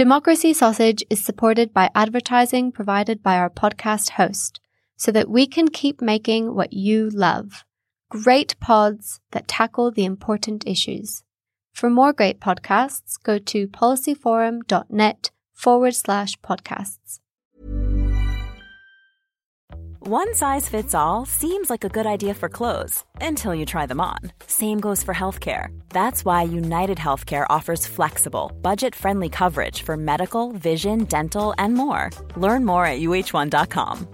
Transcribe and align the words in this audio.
Democracy 0.00 0.54
Sausage 0.54 1.04
is 1.10 1.22
supported 1.22 1.74
by 1.74 1.90
advertising 1.94 2.72
provided 2.72 3.22
by 3.22 3.36
our 3.36 3.50
podcast 3.50 4.12
host 4.12 4.58
so 4.96 5.12
that 5.12 5.28
we 5.28 5.46
can 5.46 5.68
keep 5.68 6.00
making 6.00 6.54
what 6.54 6.72
you 6.72 7.10
love. 7.10 7.66
Great 8.08 8.58
pods 8.60 9.20
that 9.32 9.46
tackle 9.46 9.90
the 9.90 10.06
important 10.06 10.66
issues. 10.66 11.22
For 11.74 11.90
more 11.90 12.14
great 12.14 12.40
podcasts, 12.40 13.22
go 13.22 13.38
to 13.40 13.68
policyforum.net 13.68 15.30
forward 15.52 15.94
slash 15.94 16.38
podcasts. 16.40 17.20
One 20.02 20.32
size 20.34 20.66
fits 20.66 20.94
all 20.94 21.26
seems 21.26 21.68
like 21.68 21.84
a 21.84 21.90
good 21.90 22.06
idea 22.06 22.32
for 22.32 22.48
clothes 22.48 23.04
until 23.20 23.54
you 23.54 23.66
try 23.66 23.84
them 23.84 24.00
on. 24.00 24.16
Same 24.46 24.80
goes 24.80 25.02
for 25.02 25.12
healthcare. 25.12 25.78
That's 25.90 26.24
why 26.24 26.40
United 26.44 26.96
Healthcare 26.96 27.44
offers 27.50 27.86
flexible, 27.86 28.50
budget 28.62 28.94
friendly 28.94 29.28
coverage 29.28 29.82
for 29.82 29.98
medical, 29.98 30.52
vision, 30.52 31.04
dental, 31.04 31.52
and 31.58 31.74
more. 31.74 32.08
Learn 32.34 32.64
more 32.64 32.86
at 32.86 33.00
uh1.com. 33.00 34.08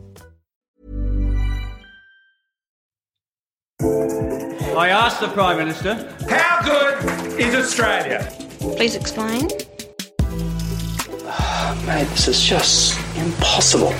I 4.77 4.89
asked 4.89 5.21
the 5.21 5.29
Prime 5.29 5.57
Minister, 5.57 5.95
how 6.29 6.63
good 6.65 7.39
is 7.41 7.55
Australia? 7.55 8.29
Please 8.59 8.97
explain. 8.97 9.49
Ah, 11.29 11.81
mate, 11.87 12.09
this 12.09 12.27
is 12.27 12.43
just 12.43 12.99
impossible. 13.17 13.95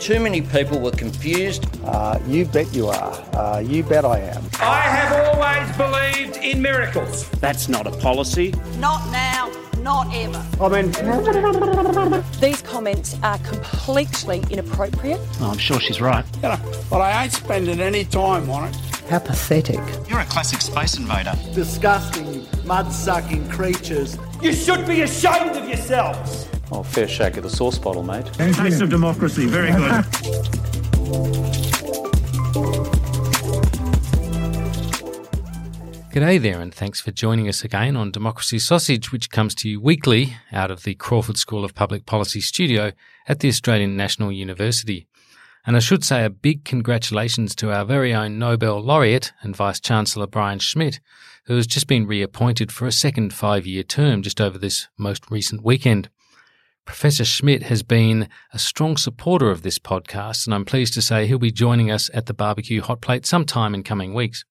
Too 0.00 0.18
many 0.18 0.40
people 0.40 0.80
were 0.80 0.92
confused. 0.92 1.66
Uh, 1.84 2.18
you 2.26 2.46
bet 2.46 2.74
you 2.74 2.86
are. 2.86 3.12
Uh, 3.34 3.58
you 3.58 3.82
bet 3.82 4.06
I 4.06 4.18
am. 4.20 4.42
I 4.58 4.80
have 4.80 5.12
always 5.28 5.76
believed 5.76 6.38
in 6.42 6.62
miracles. 6.62 7.28
That's 7.32 7.68
not 7.68 7.86
a 7.86 7.90
policy. 7.90 8.54
Not 8.78 9.06
now, 9.12 9.52
not 9.80 10.08
ever. 10.14 10.42
I 10.58 10.68
mean, 10.70 10.90
these 12.40 12.62
comments 12.62 13.14
are 13.22 13.36
completely 13.40 14.42
inappropriate. 14.48 15.20
Oh, 15.38 15.50
I'm 15.50 15.58
sure 15.58 15.78
she's 15.78 16.00
right. 16.00 16.24
You 16.36 16.48
know, 16.48 16.58
but 16.88 17.02
I 17.02 17.24
ain't 17.24 17.32
spending 17.32 17.78
any 17.80 18.04
time 18.04 18.48
on 18.48 18.68
it. 18.70 18.76
How 19.10 19.18
pathetic. 19.18 19.80
You're 20.08 20.20
a 20.20 20.24
classic 20.24 20.62
space 20.62 20.96
invader. 20.96 21.34
Disgusting, 21.52 22.46
mud 22.64 22.90
sucking 22.90 23.50
creatures. 23.50 24.16
You 24.40 24.54
should 24.54 24.86
be 24.86 25.02
ashamed 25.02 25.56
of 25.56 25.68
yourselves. 25.68 26.46
Oh, 26.72 26.82
fair 26.84 27.08
shake 27.08 27.36
of 27.36 27.42
the 27.42 27.50
sauce 27.50 27.78
bottle, 27.78 28.02
mate. 28.02 28.26
Taste 28.34 28.80
of 28.80 28.90
democracy, 28.90 29.46
very 29.46 29.72
good. 29.72 30.04
G'day 36.12 36.42
there, 36.42 36.60
and 36.60 36.74
thanks 36.74 37.00
for 37.00 37.12
joining 37.12 37.48
us 37.48 37.62
again 37.62 37.96
on 37.96 38.10
Democracy 38.10 38.58
Sausage, 38.58 39.12
which 39.12 39.30
comes 39.30 39.54
to 39.54 39.68
you 39.68 39.80
weekly 39.80 40.36
out 40.52 40.70
of 40.70 40.82
the 40.82 40.96
Crawford 40.96 41.36
School 41.36 41.64
of 41.64 41.74
Public 41.76 42.04
Policy 42.04 42.40
studio 42.40 42.90
at 43.28 43.38
the 43.38 43.48
Australian 43.48 43.96
National 43.96 44.32
University. 44.32 45.06
And 45.64 45.76
I 45.76 45.78
should 45.78 46.04
say 46.04 46.24
a 46.24 46.30
big 46.30 46.64
congratulations 46.64 47.54
to 47.56 47.72
our 47.72 47.84
very 47.84 48.12
own 48.12 48.40
Nobel 48.40 48.80
laureate 48.80 49.32
and 49.42 49.54
Vice 49.54 49.78
Chancellor 49.78 50.26
Brian 50.26 50.58
Schmidt, 50.58 50.98
who 51.44 51.54
has 51.54 51.68
just 51.68 51.86
been 51.86 52.08
reappointed 52.08 52.72
for 52.72 52.88
a 52.88 52.92
second 52.92 53.32
five 53.32 53.64
year 53.64 53.84
term 53.84 54.22
just 54.22 54.40
over 54.40 54.58
this 54.58 54.88
most 54.98 55.30
recent 55.30 55.62
weekend. 55.62 56.10
Professor 56.90 57.24
Schmidt 57.24 57.62
has 57.62 57.84
been 57.84 58.28
a 58.52 58.58
strong 58.58 58.96
supporter 58.96 59.48
of 59.48 59.62
this 59.62 59.78
podcast, 59.78 60.44
and 60.44 60.52
I'm 60.52 60.64
pleased 60.64 60.92
to 60.94 61.00
say 61.00 61.24
he'll 61.24 61.38
be 61.38 61.52
joining 61.52 61.88
us 61.88 62.10
at 62.12 62.26
the 62.26 62.34
barbecue 62.34 62.82
hot 62.82 63.00
plate 63.00 63.24
sometime 63.24 63.76
in 63.76 63.84
coming 63.84 64.12
weeks. 64.12 64.44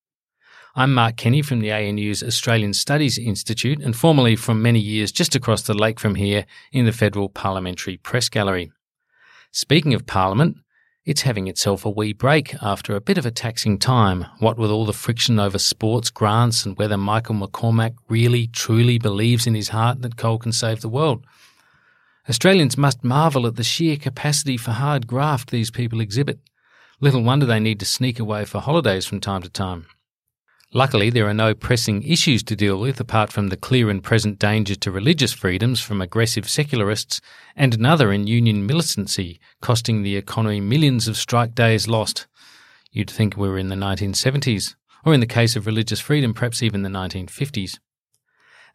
I'm 0.74 0.94
Mark 0.94 1.18
Kenny 1.18 1.42
from 1.42 1.60
the 1.60 1.68
ANU's 1.68 2.24
Australian 2.24 2.74
Studies 2.74 3.18
Institute 3.18 3.82
and 3.82 3.94
formerly 3.94 4.38
from 4.38 4.62
many 4.62 4.80
years 4.80 5.12
just 5.12 5.36
across 5.36 5.64
the 5.64 5.74
lake 5.74 6.00
from 6.00 6.16
here 6.16 6.46
in 6.72 6.86
the 6.86 6.94
Federal 6.94 7.28
Parliamentary 7.28 7.98
Press 7.98 8.30
Gallery. 8.30 8.72
Speaking 9.52 9.94
of 9.94 10.08
Parliament, 10.08 10.56
it's 11.04 11.24
having 11.24 11.48
itself 11.48 11.86
a 11.86 11.90
wee 11.90 12.14
break 12.14 12.56
after 12.62 12.96
a 12.96 13.02
bit 13.02 13.18
of 13.18 13.26
a 13.26 13.32
taxing 13.32 13.78
time, 13.78 14.26
what 14.40 14.58
with 14.58 14.72
all 14.72 14.86
the 14.86 14.94
friction 14.94 15.40
over 15.40 15.60
sports 15.60 16.10
grants 16.10 16.66
and 16.66 16.78
whether 16.78 16.98
Michael 16.98 17.36
McCormack 17.36 17.96
really 18.08 18.48
truly 18.48 18.98
believes 18.98 19.46
in 19.46 19.56
his 19.56 19.70
heart 19.70 20.02
that 20.04 20.16
coal 20.16 20.38
can 20.40 20.54
save 20.54 20.80
the 20.80 20.88
world. 20.88 21.26
Australians 22.30 22.78
must 22.78 23.04
marvel 23.04 23.48
at 23.48 23.56
the 23.56 23.64
sheer 23.64 23.98
capacity 23.98 24.56
for 24.56 24.72
hard 24.72 25.08
graft 25.08 25.50
these 25.50 25.72
people 25.72 26.00
exhibit. 26.00 26.40
Little 27.02 27.24
wonder 27.24 27.46
they 27.48 27.60
need 27.60 27.80
to 27.80 27.86
sneak 27.86 28.20
away 28.20 28.46
for 28.46 28.62
holidays 28.62 29.08
from 29.08 29.20
time 29.20 29.42
to 29.42 29.50
time. 29.50 29.88
Luckily, 30.72 31.10
there 31.10 31.28
are 31.28 31.34
no 31.34 31.56
pressing 31.56 32.04
issues 32.04 32.44
to 32.44 32.56
deal 32.56 32.80
with 32.80 33.00
apart 33.00 33.32
from 33.32 33.48
the 33.48 33.58
clear 33.58 33.90
and 33.90 34.04
present 34.04 34.38
danger 34.38 34.76
to 34.76 34.92
religious 34.92 35.34
freedoms 35.34 35.82
from 35.82 36.00
aggressive 36.00 36.48
secularists 36.48 37.20
and 37.56 37.74
another 37.74 38.12
in 38.12 38.28
union 38.28 38.68
militancy, 38.68 39.40
costing 39.62 40.04
the 40.04 40.16
economy 40.16 40.62
millions 40.62 41.08
of 41.08 41.18
strike 41.18 41.56
days 41.56 41.88
lost. 41.88 42.28
You'd 42.92 43.10
think 43.10 43.36
we 43.36 43.50
were 43.50 43.58
in 43.58 43.70
the 43.70 43.76
1970s, 43.76 44.76
or 45.04 45.16
in 45.16 45.20
the 45.20 45.26
case 45.26 45.56
of 45.56 45.66
religious 45.66 46.00
freedom, 46.00 46.36
perhaps 46.36 46.62
even 46.62 46.84
the 46.84 46.90
1950s. 46.90 47.80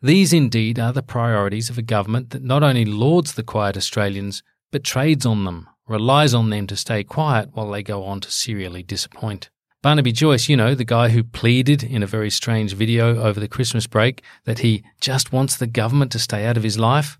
These 0.04 0.34
indeed 0.34 0.78
are 0.78 0.92
the 0.92 1.02
priorities 1.02 1.70
of 1.70 1.78
a 1.78 1.82
government 1.82 2.28
that 2.28 2.42
not 2.42 2.62
only 2.62 2.84
lauds 2.84 3.32
the 3.32 3.42
quiet 3.42 3.74
Australians, 3.74 4.42
but 4.70 4.84
trades 4.84 5.24
on 5.24 5.44
them, 5.44 5.66
relies 5.88 6.34
on 6.34 6.50
them 6.50 6.66
to 6.66 6.76
stay 6.76 7.04
quiet 7.04 7.48
while 7.54 7.70
they 7.70 7.82
go 7.82 8.04
on 8.04 8.20
to 8.20 8.30
serially 8.30 8.82
disappoint. 8.82 9.48
Barnaby 9.80 10.12
Joyce, 10.12 10.46
you 10.46 10.58
know, 10.58 10.74
the 10.74 10.84
guy 10.84 11.08
who 11.08 11.24
pleaded 11.24 11.82
in 11.82 12.02
a 12.02 12.06
very 12.06 12.28
strange 12.28 12.74
video 12.74 13.18
over 13.22 13.40
the 13.40 13.48
Christmas 13.48 13.86
break 13.86 14.22
that 14.44 14.58
he 14.58 14.84
just 15.00 15.32
wants 15.32 15.56
the 15.56 15.66
government 15.66 16.12
to 16.12 16.18
stay 16.18 16.44
out 16.44 16.58
of 16.58 16.64
his 16.64 16.78
life. 16.78 17.18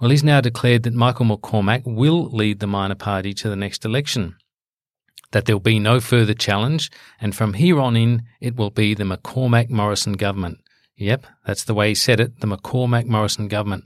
Well, 0.00 0.10
he's 0.10 0.22
now 0.22 0.40
declared 0.40 0.84
that 0.84 0.94
Michael 0.94 1.26
McCormack 1.26 1.82
will 1.84 2.30
lead 2.30 2.60
the 2.60 2.68
minor 2.68 2.94
party 2.94 3.34
to 3.34 3.48
the 3.48 3.56
next 3.56 3.84
election. 3.84 4.36
That 5.32 5.46
there'll 5.46 5.58
be 5.58 5.80
no 5.80 5.98
further 5.98 6.34
challenge, 6.34 6.92
and 7.20 7.34
from 7.34 7.54
here 7.54 7.80
on 7.80 7.96
in, 7.96 8.22
it 8.40 8.54
will 8.54 8.70
be 8.70 8.94
the 8.94 9.02
McCormack 9.02 9.68
Morrison 9.68 10.12
government. 10.12 10.60
Yep, 11.00 11.26
that's 11.46 11.64
the 11.64 11.72
way 11.72 11.88
he 11.88 11.94
said 11.94 12.20
it, 12.20 12.40
the 12.40 12.46
McCormack 12.46 13.06
Morrison 13.06 13.48
government. 13.48 13.84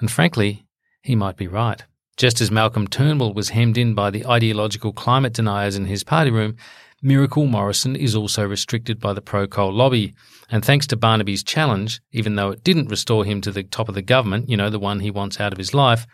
And 0.00 0.10
frankly, 0.10 0.64
he 1.02 1.14
might 1.14 1.36
be 1.36 1.46
right. 1.46 1.84
Just 2.16 2.40
as 2.40 2.50
Malcolm 2.50 2.88
Turnbull 2.88 3.34
was 3.34 3.50
hemmed 3.50 3.76
in 3.76 3.92
by 3.92 4.08
the 4.08 4.24
ideological 4.24 4.94
climate 4.94 5.34
deniers 5.34 5.76
in 5.76 5.84
his 5.84 6.02
party 6.02 6.30
room, 6.30 6.56
Miracle 7.02 7.44
Morrison 7.44 7.94
is 7.94 8.16
also 8.16 8.42
restricted 8.42 8.98
by 8.98 9.12
the 9.12 9.20
pro 9.20 9.46
coal 9.46 9.70
lobby. 9.70 10.14
And 10.48 10.64
thanks 10.64 10.86
to 10.86 10.96
Barnaby's 10.96 11.44
challenge, 11.44 12.00
even 12.10 12.36
though 12.36 12.52
it 12.52 12.64
didn't 12.64 12.88
restore 12.88 13.26
him 13.26 13.42
to 13.42 13.52
the 13.52 13.62
top 13.62 13.90
of 13.90 13.94
the 13.94 14.00
government, 14.00 14.48
you 14.48 14.56
know, 14.56 14.70
the 14.70 14.78
one 14.78 15.00
he 15.00 15.10
wants 15.10 15.38
out 15.38 15.52
of 15.52 15.58
his 15.58 15.74
life, 15.74 16.06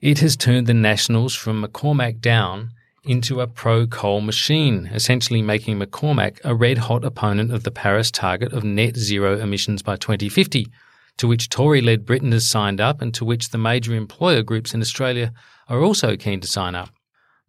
it 0.00 0.20
has 0.20 0.36
turned 0.36 0.68
the 0.68 0.74
Nationals 0.74 1.34
from 1.34 1.64
McCormack 1.64 2.20
down 2.20 2.70
into 3.08 3.40
a 3.40 3.46
pro 3.46 3.86
coal 3.86 4.20
machine, 4.20 4.90
essentially 4.92 5.40
making 5.40 5.78
McCormack 5.78 6.38
a 6.44 6.54
red 6.54 6.78
hot 6.78 7.04
opponent 7.04 7.52
of 7.52 7.62
the 7.62 7.70
Paris 7.70 8.10
target 8.10 8.52
of 8.52 8.64
net 8.64 8.96
zero 8.96 9.38
emissions 9.38 9.82
by 9.82 9.96
2050, 9.96 10.68
to 11.16 11.26
which 11.26 11.48
Tory 11.48 11.80
led 11.80 12.04
Britain 12.04 12.32
has 12.32 12.48
signed 12.48 12.80
up 12.80 13.00
and 13.00 13.14
to 13.14 13.24
which 13.24 13.48
the 13.48 13.58
major 13.58 13.94
employer 13.94 14.42
groups 14.42 14.74
in 14.74 14.80
Australia 14.80 15.32
are 15.68 15.80
also 15.80 16.16
keen 16.16 16.40
to 16.40 16.46
sign 16.46 16.74
up. 16.74 16.90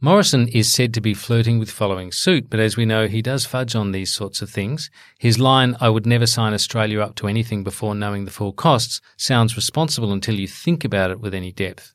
Morrison 0.02 0.48
is 0.48 0.72
said 0.72 0.94
to 0.94 1.02
be 1.02 1.14
flirting 1.14 1.60
with 1.60 1.70
following 1.70 2.14
suit, 2.14 2.50
but 2.50 2.62
as 2.62 2.78
we 2.78 2.86
know, 2.86 3.10
he 3.10 3.22
does 3.22 3.46
fudge 3.46 3.76
on 3.76 3.92
these 3.92 4.14
sorts 4.14 4.42
of 4.42 4.50
things. 4.50 4.90
His 5.20 5.40
line, 5.40 5.76
I 5.82 5.90
would 5.90 6.06
never 6.06 6.26
sign 6.26 6.54
Australia 6.54 7.02
up 7.02 7.16
to 7.16 7.28
anything 7.28 7.66
before 7.66 7.94
knowing 7.94 8.24
the 8.24 8.32
full 8.32 8.54
costs, 8.54 9.02
sounds 9.18 9.58
responsible 9.58 10.14
until 10.14 10.40
you 10.40 10.48
think 10.48 10.86
about 10.86 11.12
it 11.12 11.20
with 11.20 11.34
any 11.34 11.52
depth. 11.52 11.94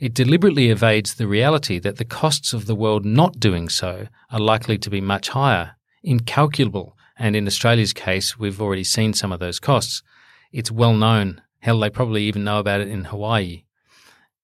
It 0.00 0.14
deliberately 0.14 0.70
evades 0.70 1.14
the 1.14 1.26
reality 1.26 1.78
that 1.78 1.96
the 1.96 2.04
costs 2.04 2.52
of 2.52 2.66
the 2.66 2.74
world 2.74 3.04
not 3.04 3.38
doing 3.38 3.68
so 3.68 4.08
are 4.30 4.40
likely 4.40 4.78
to 4.78 4.90
be 4.90 5.00
much 5.00 5.28
higher, 5.28 5.76
incalculable, 6.02 6.96
and 7.16 7.36
in 7.36 7.46
Australia's 7.46 7.92
case, 7.92 8.38
we've 8.38 8.60
already 8.60 8.84
seen 8.84 9.12
some 9.12 9.32
of 9.32 9.40
those 9.40 9.60
costs. 9.60 10.02
It's 10.52 10.70
well 10.70 10.94
known. 10.94 11.42
Hell, 11.60 11.78
they 11.80 11.90
probably 11.90 12.24
even 12.24 12.44
know 12.44 12.58
about 12.58 12.80
it 12.80 12.88
in 12.88 13.04
Hawaii. 13.04 13.64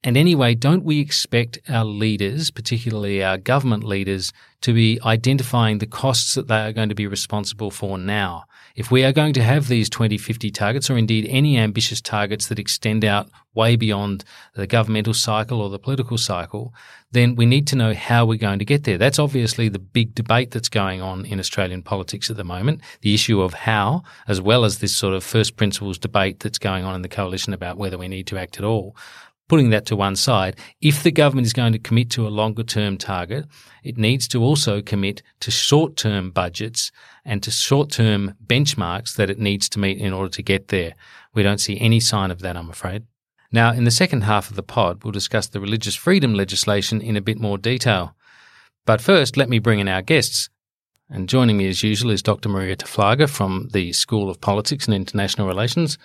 And 0.02 0.16
anyway, 0.16 0.54
don't 0.54 0.84
we 0.84 0.98
expect 1.00 1.58
our 1.68 1.84
leaders, 1.84 2.50
particularly 2.50 3.22
our 3.22 3.36
government 3.36 3.84
leaders, 3.84 4.32
to 4.62 4.72
be 4.72 4.98
identifying 5.04 5.78
the 5.78 5.86
costs 5.86 6.34
that 6.34 6.48
they 6.48 6.60
are 6.60 6.72
going 6.72 6.88
to 6.88 6.94
be 6.94 7.06
responsible 7.06 7.70
for 7.70 7.98
now? 7.98 8.44
If 8.76 8.90
we 8.90 9.04
are 9.04 9.12
going 9.12 9.32
to 9.34 9.42
have 9.42 9.68
these 9.68 9.88
2050 9.90 10.50
targets, 10.50 10.90
or 10.90 10.96
indeed 10.96 11.26
any 11.28 11.58
ambitious 11.58 12.00
targets 12.00 12.46
that 12.48 12.58
extend 12.58 13.04
out 13.04 13.28
way 13.54 13.76
beyond 13.76 14.24
the 14.54 14.66
governmental 14.66 15.14
cycle 15.14 15.60
or 15.60 15.70
the 15.70 15.78
political 15.78 16.18
cycle, 16.18 16.72
then 17.10 17.34
we 17.34 17.46
need 17.46 17.66
to 17.68 17.76
know 17.76 17.94
how 17.94 18.24
we're 18.24 18.38
going 18.38 18.60
to 18.60 18.64
get 18.64 18.84
there. 18.84 18.98
That's 18.98 19.18
obviously 19.18 19.68
the 19.68 19.78
big 19.78 20.14
debate 20.14 20.52
that's 20.52 20.68
going 20.68 21.02
on 21.02 21.26
in 21.26 21.40
Australian 21.40 21.82
politics 21.82 22.30
at 22.30 22.36
the 22.36 22.44
moment, 22.44 22.80
the 23.00 23.14
issue 23.14 23.40
of 23.40 23.54
how, 23.54 24.02
as 24.28 24.40
well 24.40 24.64
as 24.64 24.78
this 24.78 24.94
sort 24.94 25.14
of 25.14 25.24
first 25.24 25.56
principles 25.56 25.98
debate 25.98 26.40
that's 26.40 26.58
going 26.58 26.84
on 26.84 26.94
in 26.94 27.02
the 27.02 27.08
coalition 27.08 27.52
about 27.52 27.76
whether 27.76 27.98
we 27.98 28.08
need 28.08 28.26
to 28.28 28.38
act 28.38 28.58
at 28.58 28.64
all 28.64 28.96
putting 29.48 29.70
that 29.70 29.84
to 29.84 29.96
one 29.96 30.14
side, 30.14 30.56
if 30.80 31.02
the 31.02 31.10
government 31.10 31.44
is 31.44 31.52
going 31.52 31.72
to 31.72 31.78
commit 31.78 32.08
to 32.08 32.24
a 32.24 32.30
longer 32.30 32.62
term 32.62 32.96
target, 32.96 33.44
it 33.82 33.98
needs 33.98 34.28
to 34.28 34.40
also 34.40 34.80
commit 34.80 35.22
to 35.40 35.50
short 35.50 35.96
term 35.96 36.30
budgets 36.30 36.92
and 37.24 37.42
to 37.42 37.50
short 37.50 37.90
term 37.90 38.34
benchmarks 38.44 39.16
that 39.16 39.30
it 39.30 39.38
needs 39.38 39.68
to 39.70 39.78
meet 39.78 39.98
in 39.98 40.12
order 40.12 40.30
to 40.30 40.42
get 40.42 40.68
there. 40.68 40.94
We 41.34 41.42
don't 41.42 41.60
see 41.60 41.80
any 41.80 42.00
sign 42.00 42.30
of 42.30 42.40
that, 42.40 42.56
I'm 42.56 42.70
afraid. 42.70 43.04
Now, 43.52 43.72
in 43.72 43.84
the 43.84 43.90
second 43.90 44.22
half 44.22 44.50
of 44.50 44.56
the 44.56 44.62
pod, 44.62 45.02
we'll 45.02 45.12
discuss 45.12 45.48
the 45.48 45.60
religious 45.60 45.96
freedom 45.96 46.34
legislation 46.34 47.00
in 47.00 47.16
a 47.16 47.20
bit 47.20 47.40
more 47.40 47.58
detail. 47.58 48.14
But 48.86 49.00
first, 49.00 49.36
let 49.36 49.48
me 49.48 49.58
bring 49.58 49.80
in 49.80 49.88
our 49.88 50.02
guests. 50.02 50.48
And 51.08 51.28
joining 51.28 51.56
me 51.56 51.68
as 51.68 51.82
usual 51.82 52.12
is 52.12 52.22
Dr. 52.22 52.48
Marija 52.48 52.84
Taflaga 52.84 53.28
from 53.28 53.68
the 53.72 53.92
School 53.92 54.30
of 54.30 54.40
Politics 54.40 54.86
and 54.86 54.94
International 54.94 55.48
Relations. 55.48 55.98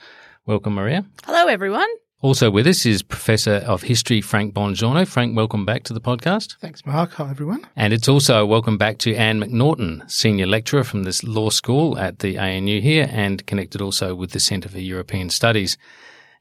Welcome, 0.48 0.74
Marija. 0.74 1.06
Hello, 1.24 1.48
everyone. 1.48 1.90
Also 2.22 2.50
with 2.50 2.66
us 2.66 2.86
is 2.86 3.04
Professor 3.04 3.56
of 3.68 3.84
History 3.84 4.22
Frank 4.22 4.54
Bongiorno. 4.54 5.06
Frank, 5.06 5.36
welcome 5.36 5.66
back 5.66 5.84
to 5.84 5.94
the 5.94 6.00
podcast. 6.00 6.56
Thanks, 6.60 6.86
Mark. 6.86 7.12
Hi, 7.14 7.30
everyone. 7.30 7.68
And 7.76 7.94
it's 7.94 8.08
also 8.08 8.42
a 8.42 8.46
welcome 8.46 8.78
back 8.78 8.98
to 9.00 9.14
Anne 9.16 9.42
McNaughton, 9.42 10.10
Senior 10.10 10.46
Lecturer 10.48 10.86
from 10.86 11.04
this 11.04 11.24
law 11.24 11.50
school 11.50 11.98
at 12.00 12.20
the 12.20 12.38
ANU 12.38 12.80
here 12.80 13.10
and 13.12 13.46
connected 13.46 13.82
also 13.82 14.16
with 14.16 14.32
the 14.32 14.40
Centre 14.40 14.70
for 14.70 14.80
European 14.80 15.30
Studies. 15.30 15.78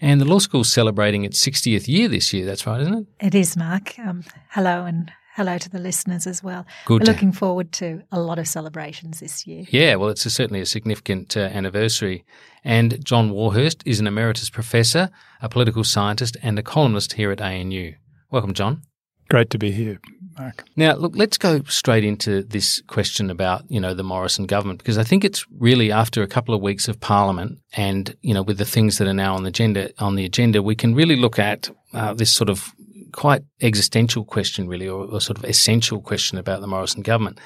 And 0.00 0.20
the 0.20 0.26
law 0.26 0.38
school's 0.38 0.72
celebrating 0.72 1.24
its 1.24 1.44
60th 1.44 1.88
year 1.88 2.08
this 2.08 2.32
year. 2.32 2.46
That's 2.46 2.66
right, 2.66 2.80
isn't 2.80 2.94
it? 2.94 3.06
It 3.26 3.34
is, 3.34 3.56
Mark. 3.56 3.98
Um, 3.98 4.22
hello 4.50 4.84
and 4.84 5.10
hello 5.34 5.58
to 5.58 5.68
the 5.68 5.80
listeners 5.80 6.26
as 6.28 6.42
well. 6.44 6.64
Good. 6.84 7.02
We're 7.02 7.12
looking 7.12 7.32
forward 7.32 7.72
to 7.72 8.02
a 8.12 8.20
lot 8.20 8.38
of 8.38 8.46
celebrations 8.46 9.18
this 9.18 9.46
year. 9.46 9.64
Yeah, 9.68 9.96
well, 9.96 10.08
it's 10.08 10.24
a, 10.24 10.30
certainly 10.30 10.60
a 10.60 10.66
significant 10.66 11.36
uh, 11.36 11.40
anniversary. 11.40 12.24
And 12.62 13.04
John 13.04 13.30
Warhurst 13.30 13.82
is 13.84 13.98
an 13.98 14.06
emeritus 14.06 14.48
professor, 14.48 15.10
a 15.42 15.48
political 15.48 15.82
scientist, 15.82 16.36
and 16.42 16.58
a 16.58 16.62
columnist 16.62 17.14
here 17.14 17.32
at 17.32 17.40
ANU. 17.40 17.94
Welcome, 18.30 18.54
John. 18.54 18.82
Great 19.28 19.50
to 19.50 19.58
be 19.58 19.72
here, 19.72 19.98
Mark. 20.38 20.64
Now, 20.76 20.94
look, 20.94 21.16
let's 21.16 21.38
go 21.38 21.62
straight 21.64 22.04
into 22.04 22.42
this 22.42 22.80
question 22.86 23.30
about, 23.30 23.64
you 23.68 23.80
know, 23.80 23.94
the 23.94 24.04
Morrison 24.04 24.46
government, 24.46 24.78
because 24.78 24.98
I 24.98 25.02
think 25.02 25.24
it's 25.24 25.46
really 25.58 25.90
after 25.90 26.22
a 26.22 26.28
couple 26.28 26.54
of 26.54 26.60
weeks 26.60 26.88
of 26.88 27.00
Parliament 27.00 27.58
and, 27.72 28.14
you 28.20 28.34
know, 28.34 28.42
with 28.42 28.58
the 28.58 28.64
things 28.64 28.98
that 28.98 29.08
are 29.08 29.14
now 29.14 29.34
on 29.34 29.42
the 29.42 29.48
agenda, 29.48 29.90
on 29.98 30.14
the 30.14 30.24
agenda, 30.24 30.62
we 30.62 30.76
can 30.76 30.94
really 30.94 31.16
look 31.16 31.38
at 31.38 31.70
uh, 31.94 32.12
this 32.12 32.32
sort 32.32 32.50
of 32.50 32.73
quite 33.14 33.42
existential 33.60 34.24
question, 34.24 34.68
really, 34.68 34.88
or, 34.88 35.04
or 35.06 35.20
sort 35.20 35.38
of 35.38 35.44
essential 35.44 36.00
question 36.00 36.38
about 36.38 36.60
the 36.60 36.66
Morrison 36.66 37.02
government. 37.02 37.38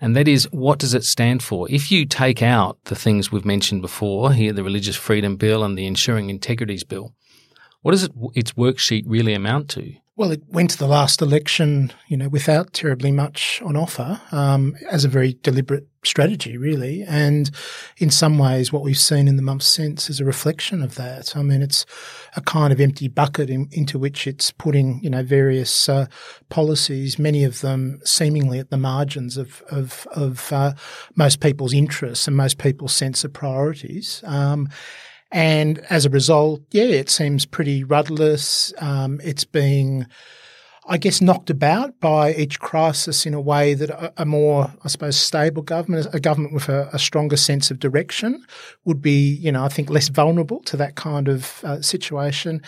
And 0.00 0.14
that 0.16 0.28
is, 0.28 0.44
what 0.52 0.78
does 0.78 0.94
it 0.94 1.04
stand 1.04 1.42
for? 1.42 1.68
If 1.70 1.90
you 1.90 2.06
take 2.06 2.42
out 2.42 2.78
the 2.84 2.94
things 2.94 3.32
we've 3.32 3.44
mentioned 3.44 3.82
before 3.82 4.32
here, 4.32 4.52
the 4.52 4.62
Religious 4.62 4.96
Freedom 4.96 5.36
Bill 5.36 5.64
and 5.64 5.76
the 5.76 5.86
Ensuring 5.86 6.30
Integrities 6.30 6.84
Bill, 6.84 7.12
what 7.82 7.92
does 7.92 8.04
it, 8.04 8.12
its 8.34 8.52
worksheet 8.52 9.04
really 9.06 9.34
amount 9.34 9.68
to? 9.70 9.94
Well, 10.18 10.32
it 10.32 10.42
went 10.48 10.70
to 10.70 10.78
the 10.78 10.88
last 10.88 11.22
election, 11.22 11.92
you 12.08 12.16
know, 12.16 12.28
without 12.28 12.72
terribly 12.72 13.12
much 13.12 13.62
on 13.64 13.76
offer, 13.76 14.20
um, 14.32 14.74
as 14.90 15.04
a 15.04 15.08
very 15.08 15.38
deliberate 15.44 15.86
strategy, 16.04 16.56
really. 16.56 17.04
And 17.04 17.48
in 17.98 18.10
some 18.10 18.36
ways, 18.36 18.72
what 18.72 18.82
we've 18.82 18.98
seen 18.98 19.28
in 19.28 19.36
the 19.36 19.42
months 19.42 19.66
since 19.66 20.10
is 20.10 20.18
a 20.18 20.24
reflection 20.24 20.82
of 20.82 20.96
that. 20.96 21.36
I 21.36 21.42
mean, 21.42 21.62
it's 21.62 21.86
a 22.34 22.40
kind 22.40 22.72
of 22.72 22.80
empty 22.80 23.06
bucket 23.06 23.48
in, 23.48 23.68
into 23.70 23.96
which 23.96 24.26
it's 24.26 24.50
putting, 24.50 24.98
you 25.04 25.10
know, 25.10 25.22
various 25.22 25.88
uh, 25.88 26.06
policies, 26.48 27.16
many 27.16 27.44
of 27.44 27.60
them 27.60 28.00
seemingly 28.02 28.58
at 28.58 28.70
the 28.70 28.76
margins 28.76 29.36
of 29.36 29.62
of, 29.70 30.08
of 30.16 30.52
uh, 30.52 30.72
most 31.14 31.38
people's 31.38 31.72
interests 31.72 32.26
and 32.26 32.36
most 32.36 32.58
people's 32.58 32.92
sense 32.92 33.22
of 33.22 33.32
priorities. 33.32 34.20
Um, 34.26 34.68
and 35.30 35.78
as 35.90 36.06
a 36.06 36.10
result, 36.10 36.62
yeah, 36.70 36.84
it 36.84 37.10
seems 37.10 37.44
pretty 37.44 37.84
rudderless. 37.84 38.72
Um, 38.78 39.20
it's 39.22 39.44
being, 39.44 40.06
I 40.86 40.96
guess, 40.96 41.20
knocked 41.20 41.50
about 41.50 42.00
by 42.00 42.32
each 42.34 42.60
crisis 42.60 43.26
in 43.26 43.34
a 43.34 43.40
way 43.40 43.74
that 43.74 43.90
a, 43.90 44.12
a 44.22 44.24
more, 44.24 44.72
I 44.82 44.88
suppose, 44.88 45.18
stable 45.18 45.62
government, 45.62 46.06
a 46.14 46.20
government 46.20 46.54
with 46.54 46.70
a, 46.70 46.88
a, 46.94 46.98
stronger 46.98 47.36
sense 47.36 47.70
of 47.70 47.78
direction, 47.78 48.42
would 48.86 49.02
be, 49.02 49.34
you 49.34 49.52
know, 49.52 49.64
I 49.64 49.68
think 49.68 49.90
less 49.90 50.08
vulnerable 50.08 50.60
to 50.60 50.78
that 50.78 50.94
kind 50.94 51.28
of 51.28 51.62
uh, 51.62 51.82
situation. 51.82 52.62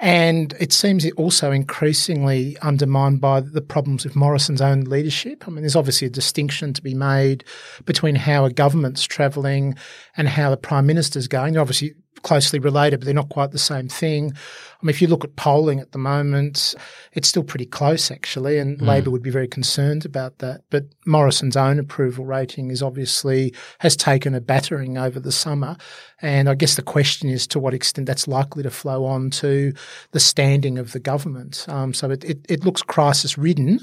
And 0.00 0.54
it 0.58 0.72
seems 0.72 1.08
also 1.12 1.52
increasingly 1.52 2.56
undermined 2.62 3.20
by 3.20 3.40
the 3.40 3.60
problems 3.60 4.04
with 4.04 4.16
Morrison's 4.16 4.62
own 4.62 4.84
leadership. 4.84 5.46
I 5.46 5.50
mean, 5.50 5.60
there's 5.60 5.76
obviously 5.76 6.06
a 6.06 6.10
distinction 6.10 6.72
to 6.72 6.82
be 6.82 6.94
made 6.94 7.44
between 7.84 8.14
how 8.14 8.46
a 8.46 8.50
government's 8.50 9.04
travelling 9.04 9.76
and 10.16 10.26
how 10.26 10.48
the 10.48 10.56
Prime 10.56 10.86
Minister's 10.86 11.28
going. 11.28 11.58
Obviously 11.58 11.92
closely 12.22 12.58
related, 12.58 13.00
but 13.00 13.06
they're 13.06 13.14
not 13.14 13.28
quite 13.28 13.50
the 13.50 13.58
same 13.58 13.88
thing. 13.88 14.32
I 14.32 14.86
mean, 14.86 14.90
if 14.90 15.02
you 15.02 15.08
look 15.08 15.24
at 15.24 15.36
polling 15.36 15.80
at 15.80 15.92
the 15.92 15.98
moment, 15.98 16.74
it's 17.12 17.28
still 17.28 17.42
pretty 17.42 17.66
close, 17.66 18.10
actually, 18.10 18.58
and 18.58 18.78
mm. 18.78 18.86
Labor 18.86 19.10
would 19.10 19.22
be 19.22 19.30
very 19.30 19.48
concerned 19.48 20.04
about 20.04 20.38
that. 20.38 20.62
But 20.70 20.84
Morrison's 21.06 21.56
own 21.56 21.78
approval 21.78 22.24
rating 22.24 22.70
is 22.70 22.82
obviously 22.82 23.54
has 23.78 23.96
taken 23.96 24.34
a 24.34 24.40
battering 24.40 24.96
over 24.96 25.20
the 25.20 25.32
summer. 25.32 25.76
And 26.22 26.48
I 26.48 26.54
guess 26.54 26.76
the 26.76 26.82
question 26.82 27.28
is 27.28 27.46
to 27.48 27.58
what 27.58 27.74
extent 27.74 28.06
that's 28.06 28.28
likely 28.28 28.62
to 28.62 28.70
flow 28.70 29.04
on 29.04 29.30
to 29.30 29.72
the 30.12 30.20
standing 30.20 30.78
of 30.78 30.92
the 30.92 31.00
government. 31.00 31.64
Um, 31.68 31.94
so 31.94 32.10
it, 32.10 32.24
it, 32.24 32.38
it, 32.48 32.64
looks 32.64 32.82
crisis 32.82 33.38
ridden, 33.38 33.80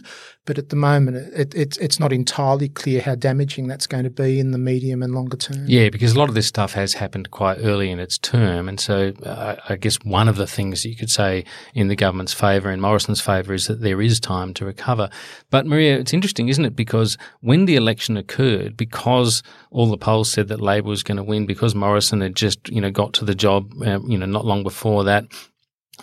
but 0.48 0.58
at 0.58 0.70
the 0.70 0.76
moment 0.76 1.18
it, 1.18 1.54
it, 1.54 1.78
it's 1.80 2.00
not 2.00 2.12
entirely 2.12 2.70
clear 2.70 3.02
how 3.02 3.14
damaging 3.14 3.68
that's 3.68 3.86
going 3.86 4.06
to 4.06 4.10
be 4.10 4.40
in 4.40 4.52
the 4.52 4.58
medium 4.58 5.04
and 5.04 5.14
longer 5.14 5.38
term. 5.38 5.66
Yeah, 5.68 5.90
because 5.90 6.14
a 6.14 6.20
lot 6.20 6.30
of 6.30 6.36
this 6.36 6.48
stuff 6.48 6.74
has 6.74 6.94
happened 6.94 7.30
quite 7.30 7.60
early 7.60 7.92
in 7.92 8.00
its 8.00 8.18
term. 8.18 8.68
And 8.68 8.80
so 8.80 9.14
uh, 9.24 9.58
I 9.70 9.76
guess 9.76 9.98
one 10.04 10.28
of 10.28 10.38
the 10.38 10.48
things 10.48 10.86
you 10.86 10.96
could 10.96 11.12
say 11.12 11.44
in 11.76 11.90
the 11.90 11.96
government's 11.96 12.34
favour, 12.34 12.72
in 12.72 12.82
Morrison's 12.82 13.22
favour, 13.22 13.54
is 13.54 13.68
that 13.68 13.82
there 13.82 14.02
is 14.02 14.20
time 14.20 14.54
to 14.56 14.66
recover. 14.66 15.10
But 15.52 15.68
Marija, 15.68 16.00
it's 16.00 16.14
interesting, 16.14 16.48
isn't 16.48 16.66
it? 16.66 16.76
Because 16.76 17.18
when 17.42 17.66
the 17.66 17.76
election 17.76 18.18
occurred, 18.18 18.78
because 18.78 19.44
all 19.70 19.88
the 19.88 19.98
polls 19.98 20.32
said 20.32 20.48
that 20.48 20.62
Labor 20.62 20.88
was 20.88 21.04
going 21.04 21.18
to 21.18 21.24
win, 21.24 21.46
because 21.46 21.76
Morrison 21.76 22.22
had 22.22 22.36
just, 22.36 22.70
you 22.70 22.80
know, 22.80 22.90
got 22.90 23.14
to 23.14 23.26
the 23.26 23.36
job, 23.36 23.74
uh, 23.86 24.00
you 24.08 24.18
know, 24.18 24.26
not 24.26 24.46
long 24.46 24.64
before 24.64 25.04
that, 25.04 25.26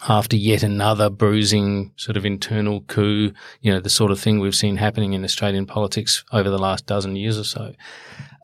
after 0.08 0.36
yet 0.36 0.62
another 0.62 1.08
bruising 1.08 1.92
sort 1.96 2.16
of 2.16 2.26
internal 2.26 2.80
coup, 2.82 3.32
you 3.60 3.72
know, 3.72 3.80
the 3.80 3.90
sort 3.90 4.10
of 4.10 4.20
thing 4.20 4.40
we've 4.40 4.54
seen 4.54 4.76
happening 4.76 5.12
in 5.12 5.24
Australian 5.24 5.66
politics 5.66 6.24
over 6.32 6.50
the 6.50 6.58
last 6.58 6.86
dozen 6.86 7.16
years 7.16 7.38
or 7.38 7.44
so. 7.44 7.72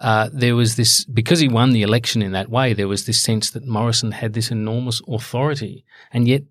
Uh, 0.00 0.30
there 0.32 0.56
was 0.56 0.76
this, 0.76 1.04
because 1.04 1.40
he 1.40 1.48
won 1.48 1.72
the 1.72 1.82
election 1.82 2.22
in 2.22 2.32
that 2.32 2.48
way, 2.48 2.72
there 2.72 2.88
was 2.88 3.04
this 3.04 3.20
sense 3.20 3.50
that 3.50 3.66
Morrison 3.66 4.12
had 4.12 4.32
this 4.32 4.50
enormous 4.50 5.02
authority. 5.08 5.84
And 6.12 6.26
yet, 6.26 6.42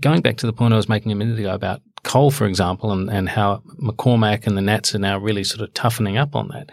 going 0.00 0.20
back 0.20 0.36
to 0.38 0.46
the 0.46 0.52
point 0.52 0.74
I 0.74 0.76
was 0.76 0.88
making 0.88 1.12
a 1.12 1.14
minute 1.14 1.38
ago 1.38 1.54
about 1.54 1.80
coal, 2.02 2.30
for 2.30 2.46
example, 2.46 2.92
and, 2.92 3.08
and 3.08 3.28
how 3.28 3.62
McCormack 3.80 4.46
and 4.46 4.56
the 4.56 4.62
Nats 4.62 4.94
are 4.94 4.98
now 4.98 5.18
really 5.18 5.44
sort 5.44 5.62
of 5.62 5.72
toughening 5.74 6.18
up 6.18 6.36
on 6.36 6.48
that. 6.48 6.70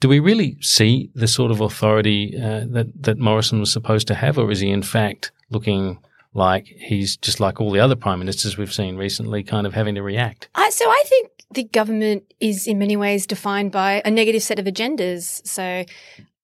Do 0.00 0.08
we 0.08 0.18
really 0.18 0.56
see 0.60 1.10
the 1.14 1.28
sort 1.28 1.50
of 1.50 1.60
authority 1.60 2.36
uh, 2.36 2.64
that, 2.70 2.86
that 3.02 3.18
Morrison 3.18 3.60
was 3.60 3.72
supposed 3.72 4.08
to 4.08 4.14
have, 4.14 4.38
or 4.38 4.50
is 4.50 4.60
he 4.60 4.70
in 4.70 4.82
fact 4.82 5.30
looking 5.50 5.98
like 6.34 6.66
he's 6.66 7.16
just 7.16 7.40
like 7.40 7.60
all 7.60 7.70
the 7.70 7.80
other 7.80 7.96
prime 7.96 8.18
ministers 8.18 8.58
we've 8.58 8.72
seen 8.72 8.96
recently, 8.96 9.42
kind 9.42 9.66
of 9.66 9.72
having 9.72 9.94
to 9.94 10.02
react. 10.02 10.48
So 10.70 10.90
I 10.90 11.04
think 11.06 11.30
the 11.52 11.64
government 11.64 12.24
is 12.40 12.66
in 12.66 12.78
many 12.78 12.96
ways 12.96 13.26
defined 13.26 13.70
by 13.70 14.02
a 14.04 14.10
negative 14.10 14.42
set 14.42 14.58
of 14.58 14.66
agendas. 14.66 15.46
So, 15.46 15.84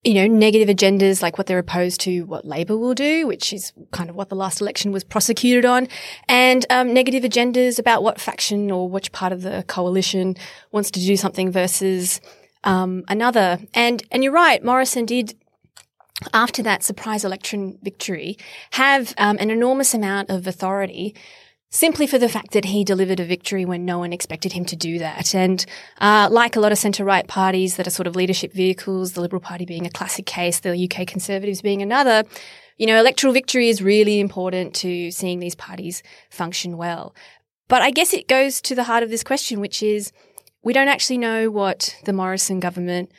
you 0.04 0.14
know, 0.14 0.28
negative 0.28 0.74
agendas 0.74 1.20
like 1.20 1.36
what 1.36 1.48
they're 1.48 1.58
opposed 1.58 2.00
to 2.02 2.22
what 2.22 2.44
Labor 2.44 2.76
will 2.76 2.94
do, 2.94 3.26
which 3.26 3.52
is 3.52 3.72
kind 3.90 4.08
of 4.08 4.14
what 4.14 4.28
the 4.28 4.36
last 4.36 4.60
election 4.60 4.92
was 4.92 5.02
prosecuted 5.02 5.64
on, 5.64 5.88
and 6.28 6.64
um, 6.70 6.94
negative 6.94 7.24
agendas 7.24 7.80
about 7.80 8.04
what 8.04 8.20
faction 8.20 8.70
or 8.70 8.88
which 8.88 9.10
part 9.10 9.32
of 9.32 9.42
the 9.42 9.64
coalition 9.66 10.36
wants 10.70 10.92
to 10.92 11.00
do 11.00 11.16
something 11.16 11.50
versus 11.50 12.20
um, 12.62 13.02
another. 13.08 13.58
And 13.74 14.02
and 14.12 14.22
you're 14.22 14.32
right, 14.32 14.64
Morrison 14.64 15.06
did 15.06 15.34
after 16.32 16.62
that 16.62 16.82
surprise 16.82 17.24
election 17.24 17.78
victory, 17.82 18.36
have 18.72 19.14
um, 19.18 19.36
an 19.40 19.50
enormous 19.50 19.94
amount 19.94 20.30
of 20.30 20.46
authority 20.46 21.14
simply 21.70 22.06
for 22.06 22.18
the 22.18 22.28
fact 22.28 22.50
that 22.50 22.64
he 22.64 22.82
delivered 22.82 23.20
a 23.20 23.24
victory 23.24 23.64
when 23.64 23.84
no 23.84 23.98
one 23.98 24.12
expected 24.12 24.52
him 24.52 24.64
to 24.64 24.74
do 24.74 24.98
that. 24.98 25.34
And 25.34 25.64
uh, 26.00 26.28
like 26.30 26.56
a 26.56 26.60
lot 26.60 26.72
of 26.72 26.78
centre 26.78 27.04
right 27.04 27.26
parties 27.26 27.76
that 27.76 27.86
are 27.86 27.90
sort 27.90 28.08
of 28.08 28.16
leadership 28.16 28.52
vehicles, 28.52 29.12
the 29.12 29.20
Liberal 29.20 29.40
Party 29.40 29.64
being 29.64 29.86
a 29.86 29.90
classic 29.90 30.26
case, 30.26 30.60
the 30.60 30.90
UK 30.90 31.06
Conservatives 31.06 31.62
being 31.62 31.80
another, 31.80 32.24
you 32.76 32.86
know, 32.86 32.98
electoral 32.98 33.32
victory 33.32 33.68
is 33.68 33.80
really 33.80 34.18
important 34.18 34.74
to 34.74 35.10
seeing 35.10 35.38
these 35.38 35.54
parties 35.54 36.02
function 36.28 36.76
well. 36.76 37.14
But 37.68 37.82
I 37.82 37.92
guess 37.92 38.12
it 38.12 38.26
goes 38.26 38.60
to 38.62 38.74
the 38.74 38.84
heart 38.84 39.04
of 39.04 39.10
this 39.10 39.22
question, 39.22 39.60
which 39.60 39.80
is 39.82 40.12
we 40.62 40.72
don't 40.72 40.88
actually 40.88 41.18
know 41.18 41.50
what 41.50 41.94
the 42.04 42.12
Morrison 42.12 42.58
government 42.58 43.12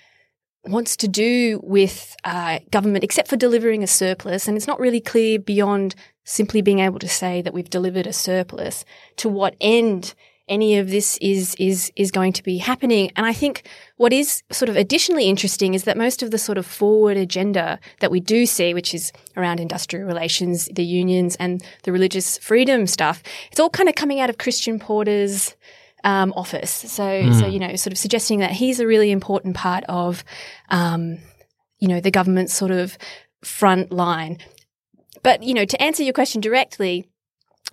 wants 0.65 0.95
to 0.97 1.07
do 1.07 1.59
with 1.63 2.15
uh, 2.23 2.59
government 2.69 3.03
except 3.03 3.27
for 3.27 3.35
delivering 3.35 3.83
a 3.83 3.87
surplus. 3.87 4.47
And 4.47 4.55
it's 4.55 4.67
not 4.67 4.79
really 4.79 5.01
clear 5.01 5.39
beyond 5.39 5.95
simply 6.23 6.61
being 6.61 6.79
able 6.79 6.99
to 6.99 7.09
say 7.09 7.41
that 7.41 7.53
we've 7.53 7.69
delivered 7.69 8.07
a 8.07 8.13
surplus 8.13 8.85
to 9.17 9.27
what 9.27 9.55
end 9.59 10.13
any 10.47 10.77
of 10.77 10.89
this 10.89 11.17
is 11.21 11.55
is 11.55 11.91
is 11.95 12.11
going 12.11 12.33
to 12.33 12.43
be 12.43 12.57
happening. 12.57 13.11
And 13.15 13.25
I 13.25 13.33
think 13.33 13.67
what 13.97 14.11
is 14.11 14.43
sort 14.51 14.69
of 14.69 14.75
additionally 14.75 15.29
interesting 15.29 15.73
is 15.73 15.85
that 15.85 15.97
most 15.97 16.21
of 16.21 16.31
the 16.31 16.37
sort 16.37 16.57
of 16.57 16.65
forward 16.65 17.15
agenda 17.15 17.79
that 18.01 18.11
we 18.11 18.19
do 18.19 18.45
see, 18.45 18.73
which 18.73 18.93
is 18.93 19.13
around 19.37 19.59
industrial 19.59 20.05
relations, 20.05 20.69
the 20.73 20.83
unions, 20.83 21.35
and 21.37 21.63
the 21.83 21.91
religious 21.91 22.37
freedom 22.37 22.85
stuff, 22.85 23.23
it's 23.49 23.59
all 23.59 23.69
kind 23.69 23.87
of 23.87 23.95
coming 23.95 24.19
out 24.19 24.29
of 24.29 24.37
Christian 24.37 24.77
Porter's 24.77 25.55
um, 26.03 26.33
office. 26.35 26.71
So, 26.71 27.03
mm. 27.03 27.39
so 27.39 27.47
you 27.47 27.59
know, 27.59 27.75
sort 27.75 27.93
of 27.93 27.97
suggesting 27.97 28.39
that 28.39 28.51
he's 28.51 28.79
a 28.79 28.87
really 28.87 29.11
important 29.11 29.55
part 29.55 29.83
of, 29.89 30.23
um, 30.69 31.19
you 31.79 31.87
know, 31.87 31.99
the 31.99 32.11
government's 32.11 32.53
sort 32.53 32.71
of 32.71 32.97
front 33.43 33.91
line. 33.91 34.37
But 35.23 35.43
you 35.43 35.53
know, 35.53 35.65
to 35.65 35.81
answer 35.81 36.03
your 36.03 36.13
question 36.13 36.41
directly, 36.41 37.09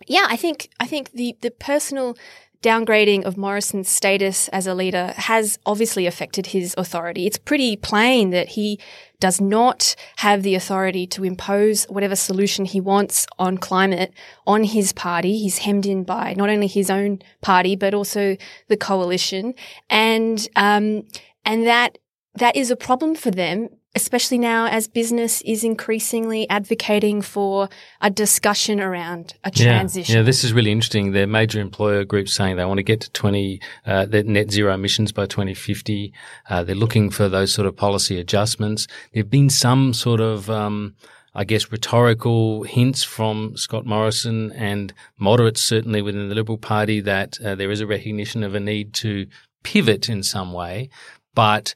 yeah, 0.06 0.26
I 0.28 0.36
think 0.36 0.70
I 0.80 0.86
think 0.86 1.12
the 1.12 1.36
the 1.40 1.50
personal 1.50 2.16
downgrading 2.62 3.24
of 3.24 3.36
Morrison's 3.36 3.88
status 3.88 4.48
as 4.48 4.66
a 4.66 4.74
leader 4.74 5.14
has 5.16 5.58
obviously 5.64 6.06
affected 6.06 6.46
his 6.46 6.74
authority. 6.76 7.26
It's 7.26 7.38
pretty 7.38 7.76
plain 7.76 8.30
that 8.30 8.48
he 8.48 8.80
does 9.20 9.40
not 9.40 9.96
have 10.16 10.42
the 10.42 10.54
authority 10.54 11.06
to 11.08 11.24
impose 11.24 11.84
whatever 11.84 12.14
solution 12.14 12.64
he 12.64 12.80
wants 12.80 13.26
on 13.38 13.58
climate 13.58 14.12
on 14.46 14.64
his 14.64 14.92
party. 14.92 15.38
He's 15.38 15.58
hemmed 15.58 15.86
in 15.86 16.04
by 16.04 16.34
not 16.36 16.48
only 16.48 16.66
his 16.66 16.90
own 16.90 17.20
party, 17.40 17.74
but 17.74 17.94
also 17.94 18.36
the 18.68 18.76
coalition. 18.76 19.54
And, 19.90 20.46
um, 20.54 21.04
and 21.44 21.66
that, 21.66 21.98
that 22.34 22.56
is 22.56 22.70
a 22.70 22.76
problem 22.76 23.14
for 23.14 23.30
them 23.30 23.70
especially 23.94 24.38
now 24.38 24.66
as 24.66 24.86
business 24.86 25.40
is 25.42 25.64
increasingly 25.64 26.48
advocating 26.50 27.22
for 27.22 27.68
a 28.00 28.10
discussion 28.10 28.80
around 28.80 29.34
a 29.44 29.50
transition. 29.50 30.12
Yeah, 30.12 30.20
yeah 30.20 30.24
this 30.24 30.44
is 30.44 30.52
really 30.52 30.70
interesting. 30.70 31.12
The 31.12 31.26
major 31.26 31.60
employer 31.60 32.04
groups 32.04 32.34
saying 32.34 32.56
they 32.56 32.64
want 32.64 32.78
to 32.78 32.84
get 32.84 33.00
to 33.00 33.10
20, 33.10 33.60
uh, 33.86 34.06
net 34.10 34.50
zero 34.50 34.74
emissions 34.74 35.12
by 35.12 35.26
2050. 35.26 36.12
Uh, 36.48 36.62
they're 36.64 36.74
looking 36.74 37.10
for 37.10 37.28
those 37.28 37.52
sort 37.52 37.66
of 37.66 37.76
policy 37.76 38.18
adjustments. 38.20 38.86
There 39.12 39.22
have 39.22 39.30
been 39.30 39.50
some 39.50 39.94
sort 39.94 40.20
of, 40.20 40.50
um, 40.50 40.94
I 41.34 41.44
guess, 41.44 41.72
rhetorical 41.72 42.64
hints 42.64 43.04
from 43.04 43.56
Scott 43.56 43.86
Morrison 43.86 44.52
and 44.52 44.92
moderates, 45.18 45.62
certainly 45.62 46.02
within 46.02 46.28
the 46.28 46.34
Liberal 46.34 46.58
Party, 46.58 47.00
that 47.00 47.38
uh, 47.42 47.54
there 47.54 47.70
is 47.70 47.80
a 47.80 47.86
recognition 47.86 48.44
of 48.44 48.54
a 48.54 48.60
need 48.60 48.92
to 48.94 49.26
pivot 49.62 50.08
in 50.10 50.22
some 50.22 50.52
way. 50.52 50.90
But 51.34 51.74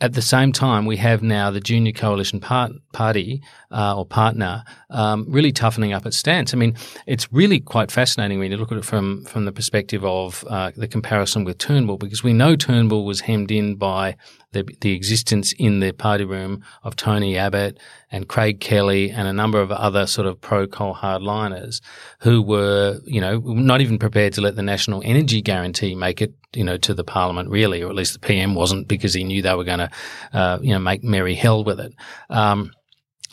at 0.00 0.12
the 0.12 0.22
same 0.22 0.52
time, 0.52 0.86
we 0.86 0.96
have 0.96 1.22
now 1.22 1.50
the 1.50 1.60
junior 1.60 1.92
coalition 1.92 2.40
part, 2.40 2.70
party 2.92 3.42
uh, 3.72 3.96
or 3.98 4.06
partner 4.06 4.62
um, 4.90 5.26
really 5.28 5.50
toughening 5.50 5.92
up 5.92 6.06
its 6.06 6.16
stance. 6.16 6.54
I 6.54 6.56
mean, 6.56 6.76
it's 7.06 7.32
really 7.32 7.58
quite 7.58 7.90
fascinating 7.90 8.38
when 8.38 8.52
you 8.52 8.56
look 8.56 8.70
at 8.70 8.78
it 8.78 8.84
from 8.84 9.24
from 9.24 9.44
the 9.44 9.52
perspective 9.52 10.04
of 10.04 10.44
uh, 10.48 10.70
the 10.76 10.86
comparison 10.86 11.44
with 11.44 11.58
Turnbull, 11.58 11.98
because 11.98 12.22
we 12.22 12.32
know 12.32 12.54
Turnbull 12.54 13.04
was 13.04 13.20
hemmed 13.20 13.50
in 13.50 13.74
by 13.74 14.16
the, 14.52 14.66
the 14.80 14.92
existence 14.92 15.52
in 15.52 15.80
the 15.80 15.92
party 15.92 16.24
room 16.24 16.64
of 16.82 16.96
Tony 16.96 17.36
Abbott 17.36 17.78
and 18.10 18.28
Craig 18.28 18.60
Kelly 18.60 19.10
and 19.10 19.28
a 19.28 19.32
number 19.32 19.60
of 19.60 19.70
other 19.70 20.06
sort 20.06 20.26
of 20.26 20.40
pro 20.40 20.66
coal 20.66 20.94
hardliners 20.94 21.80
who 22.20 22.40
were, 22.40 23.00
you 23.04 23.20
know, 23.20 23.40
not 23.40 23.80
even 23.80 23.98
prepared 23.98 24.32
to 24.34 24.40
let 24.40 24.56
the 24.56 24.62
national 24.62 25.02
energy 25.04 25.42
guarantee 25.42 25.94
make 25.94 26.22
it, 26.22 26.32
you 26.54 26.64
know, 26.64 26.76
to 26.78 26.94
the 26.94 27.04
parliament 27.04 27.50
really, 27.50 27.82
or 27.82 27.88
at 27.88 27.96
least 27.96 28.14
the 28.14 28.18
PM 28.18 28.54
wasn't 28.54 28.88
because 28.88 29.14
he 29.14 29.24
knew 29.24 29.42
they 29.42 29.54
were 29.54 29.64
going 29.64 29.78
to, 29.80 29.90
uh, 30.32 30.58
you 30.60 30.72
know, 30.72 30.78
make 30.78 31.04
merry 31.04 31.34
hell 31.34 31.64
with 31.64 31.80
it. 31.80 31.94
Um, 32.30 32.72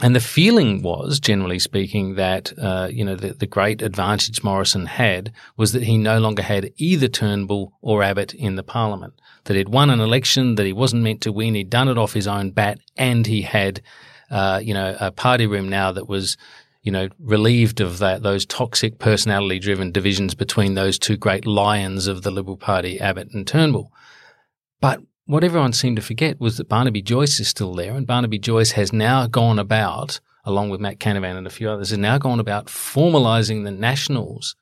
and 0.02 0.14
the 0.14 0.20
feeling 0.20 0.82
was, 0.82 1.22
generally 1.22 1.60
speaking, 1.60 2.16
that 2.16 2.52
uh, 2.60 2.90
you 2.92 3.06
know 3.06 3.16
the, 3.16 3.34
the, 3.34 3.48
great 3.48 3.82
advantage 3.82 4.44
Morrison 4.44 4.86
had 4.88 5.32
was 5.56 5.72
that 5.72 5.84
he 5.84 5.98
no 5.98 6.20
longer 6.20 6.42
had 6.44 6.74
either 6.76 7.08
Turnbull 7.08 7.72
or 7.82 8.04
Abbott 8.04 8.34
in 8.34 8.58
the 8.58 8.64
parliament. 8.64 9.14
That 9.46 9.56
he'd 9.56 9.70
won 9.70 9.90
an 9.90 10.02
election 10.02 10.56
that 10.56 10.66
he 10.66 10.74
wasn't 10.74 11.04
meant 11.04 11.22
to 11.22 11.32
win. 11.32 11.56
He'd 11.56 11.70
done 11.70 11.88
it 11.88 11.98
off 11.98 12.12
his 12.12 12.28
own 12.28 12.52
bat, 12.52 12.80
and 12.98 13.26
he 13.26 13.44
had, 13.44 13.82
uh, 14.30 14.60
you 14.62 14.74
know, 14.74 14.98
a 15.00 15.12
party 15.12 15.48
room 15.48 15.70
now 15.70 15.94
that 15.94 16.10
was, 16.10 16.36
you 16.86 16.92
know, 16.92 17.10
relieved 17.20 17.82
of 17.82 17.98
that 17.98 18.22
those 18.22 18.46
toxic 18.46 19.00
personality-driven 19.00 19.92
divisions 19.92 20.36
between 20.36 20.76
those 20.76 21.00
two 21.00 21.18
great 21.18 21.46
lions 21.48 22.06
of 22.06 22.22
the 22.22 22.30
Liberal 22.30 22.58
Party, 22.58 23.00
Abbott 23.00 23.34
and 23.34 23.46
Turnbull. 23.46 23.92
But 24.80 25.02
what 25.26 25.44
everyone 25.44 25.74
seemed 25.74 25.96
to 25.96 26.04
forget 26.04 26.40
was 26.40 26.58
that 26.58 26.70
Barnaby 26.70 27.02
Joyce 27.02 27.40
is 27.40 27.48
still 27.48 27.74
there, 27.74 27.96
and 27.96 28.06
Barnaby 28.06 28.38
Joyce 28.38 28.72
has 28.74 28.94
now 28.94 29.26
gone 29.26 29.58
about, 29.58 30.20
along 30.46 30.70
with 30.70 30.80
Matt 30.80 31.00
Canavan 31.00 31.36
and 31.36 31.48
a 31.48 31.50
few 31.50 31.68
others, 31.68 31.90
has 31.90 31.98
now 31.98 32.20
gone 32.20 32.40
about 32.40 32.68
formalising 32.68 33.64
the 33.64 33.72
Nationals' 33.72 34.56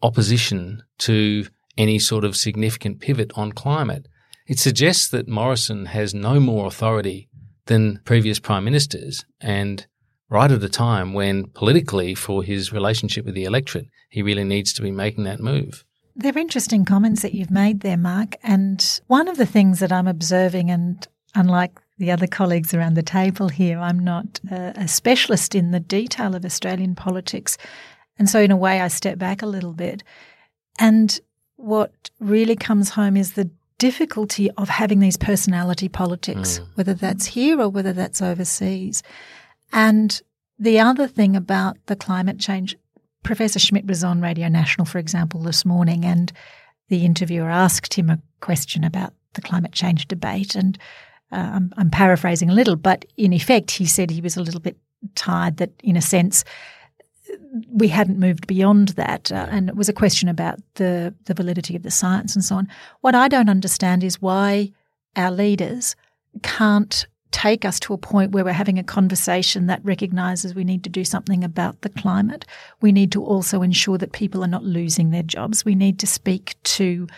opposition 0.00 0.82
to 1.00 1.46
any 1.76 1.98
sort 1.98 2.24
of 2.24 2.36
significant 2.36 3.00
pivot 3.00 3.32
on 3.34 3.52
climate. 3.52 4.08
It 4.46 4.58
suggests 4.58 5.08
that 5.08 5.28
Morrison 5.28 5.86
has 5.86 6.14
no 6.14 6.40
more 6.40 6.66
authority 6.66 7.28
than 7.66 8.00
previous 8.06 8.38
prime 8.38 8.64
ministers, 8.64 9.26
and 9.42 9.86
right 10.28 10.50
at 10.50 10.62
a 10.62 10.68
time 10.68 11.12
when 11.12 11.46
politically, 11.48 12.14
for 12.14 12.42
his 12.42 12.72
relationship 12.72 13.24
with 13.24 13.34
the 13.34 13.44
electorate, 13.44 13.88
he 14.08 14.22
really 14.22 14.44
needs 14.44 14.72
to 14.74 14.82
be 14.82 14.90
making 14.90 15.24
that 15.24 15.40
move. 15.40 15.84
They're 16.16 16.38
interesting 16.38 16.84
comments 16.84 17.22
that 17.22 17.34
you've 17.34 17.50
made 17.50 17.80
there, 17.80 17.96
Mark. 17.96 18.36
And 18.42 19.00
one 19.08 19.28
of 19.28 19.36
the 19.36 19.46
things 19.46 19.80
that 19.80 19.92
I'm 19.92 20.06
observing, 20.06 20.70
and 20.70 21.06
unlike 21.34 21.72
the 21.98 22.10
other 22.10 22.26
colleagues 22.26 22.72
around 22.72 22.94
the 22.94 23.02
table 23.02 23.48
here, 23.48 23.78
I'm 23.78 23.98
not 23.98 24.40
a, 24.50 24.86
specialist 24.86 25.54
in 25.54 25.72
the 25.72 25.80
detail 25.80 26.34
of 26.34 26.44
Australian 26.44 26.94
politics. 26.94 27.58
And 28.18 28.28
so, 28.30 28.40
in 28.40 28.52
a 28.52 28.56
way, 28.56 28.80
I 28.80 28.88
step 28.88 29.18
back 29.18 29.42
a 29.42 29.46
little 29.46 29.72
bit. 29.72 30.04
And 30.78 31.18
what 31.56 32.10
really 32.20 32.56
comes 32.56 32.90
home 32.90 33.16
is 33.16 33.32
the 33.32 33.50
difficulty 33.78 34.50
of 34.52 34.68
having 34.68 35.00
these 35.00 35.16
personality 35.16 35.88
politics, 35.88 36.58
mm. 36.58 36.68
whether 36.76 36.94
that's 36.94 37.26
here 37.26 37.60
or 37.60 37.68
whether 37.68 37.92
that's 37.92 38.22
overseas. 38.22 39.02
And 39.74 40.22
the 40.58 40.78
other 40.78 41.08
thing 41.08 41.36
about 41.36 41.76
the 41.86 41.96
climate 41.96 42.38
change 42.38 42.76
Professor 43.24 43.58
Schmidt 43.58 43.86
was 43.86 44.04
on 44.04 44.20
Radio 44.20 44.48
National, 44.48 44.84
for 44.84 44.98
example, 44.98 45.40
this 45.40 45.64
morning, 45.64 46.04
and 46.04 46.32
the 46.88 47.04
interviewer 47.04 47.50
asked 47.50 47.94
him 47.94 48.08
a 48.08 48.20
question 48.40 48.84
about 48.84 49.12
the 49.32 49.40
climate 49.40 49.72
change 49.72 50.06
debate. 50.06 50.54
And 50.54 50.78
uh, 51.32 51.50
I'm, 51.54 51.72
I'm 51.76 51.90
paraphrasing 51.90 52.50
a 52.50 52.54
little, 52.54 52.76
but 52.76 53.04
in 53.16 53.32
effect, 53.32 53.72
he 53.72 53.86
said 53.86 54.10
he 54.10 54.20
was 54.20 54.36
a 54.36 54.42
little 54.42 54.60
bit 54.60 54.76
tired 55.14 55.56
that, 55.56 55.70
in 55.82 55.96
a 55.96 56.02
sense, 56.02 56.44
we 57.70 57.88
hadn't 57.88 58.20
moved 58.20 58.46
beyond 58.46 58.88
that. 58.90 59.32
Uh, 59.32 59.46
and 59.50 59.68
it 59.68 59.76
was 59.76 59.88
a 59.88 59.94
question 59.94 60.28
about 60.28 60.60
the, 60.74 61.14
the 61.24 61.34
validity 61.34 61.74
of 61.74 61.82
the 61.82 61.90
science 61.90 62.36
and 62.36 62.44
so 62.44 62.56
on. 62.56 62.68
What 63.00 63.14
I 63.14 63.28
don't 63.28 63.48
understand 63.48 64.04
is 64.04 64.22
why 64.22 64.70
our 65.16 65.30
leaders 65.30 65.96
can't 66.42 67.06
take 67.34 67.64
us 67.64 67.80
to 67.80 67.92
a 67.92 67.98
point 67.98 68.30
where 68.30 68.44
we're 68.44 68.52
having 68.52 68.78
a 68.78 68.84
conversation 68.84 69.66
that 69.66 69.84
recognizes 69.84 70.54
we 70.54 70.62
need 70.62 70.84
to 70.84 70.88
do 70.88 71.04
something 71.04 71.42
about 71.42 71.80
the 71.80 71.88
climate. 71.88 72.46
We 72.80 72.92
need 72.92 73.10
to 73.10 73.24
also 73.24 73.60
ensure 73.62 73.98
that 73.98 74.12
people 74.12 74.44
are 74.44 74.48
not 74.48 74.62
losing 74.62 75.10
their 75.10 75.24
jobs. 75.24 75.64
We 75.64 75.74
need 75.74 75.98
to 75.98 76.06
speak 76.06 76.54
to 76.62 77.08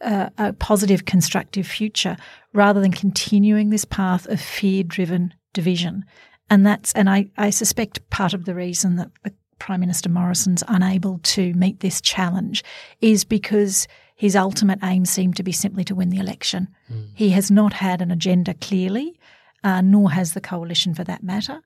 a, 0.00 0.30
a 0.38 0.52
positive, 0.54 1.04
constructive 1.04 1.66
future 1.66 2.16
rather 2.54 2.80
than 2.80 2.90
continuing 2.90 3.68
this 3.68 3.84
path 3.84 4.26
of 4.28 4.40
fear 4.40 4.82
driven 4.82 5.34
division. 5.52 6.06
And 6.48 6.66
that's, 6.66 6.94
and 6.94 7.10
I, 7.10 7.30
I 7.36 7.50
suspect 7.50 8.08
part 8.08 8.32
of 8.32 8.46
the 8.46 8.54
reason 8.54 8.96
that 8.96 9.10
Prime 9.58 9.80
Minister 9.80 10.08
Morrison's 10.08 10.64
unable 10.68 11.18
to 11.18 11.52
meet 11.52 11.80
this 11.80 12.00
challenge 12.00 12.64
is 13.02 13.24
because 13.24 13.86
his 14.16 14.36
ultimate 14.36 14.78
aim 14.82 15.04
seemed 15.04 15.36
to 15.36 15.42
be 15.42 15.52
simply 15.52 15.84
to 15.84 15.94
win 15.94 16.08
the 16.08 16.18
election. 16.18 16.68
Mm. 16.90 17.10
He 17.12 17.28
has 17.30 17.50
not 17.50 17.74
had 17.74 18.00
an 18.00 18.10
agenda 18.10 18.54
clearly 18.54 19.18
uh, 19.64 19.80
nor 19.80 20.10
has 20.10 20.34
the 20.34 20.40
coalition 20.40 20.94
for 20.94 21.02
that 21.04 21.22
matter. 21.22 21.60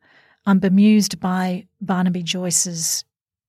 I'm 0.46 0.60
bemused 0.60 1.20
by 1.20 1.66
Barnaby 1.80 2.22
Joyce's 2.22 3.04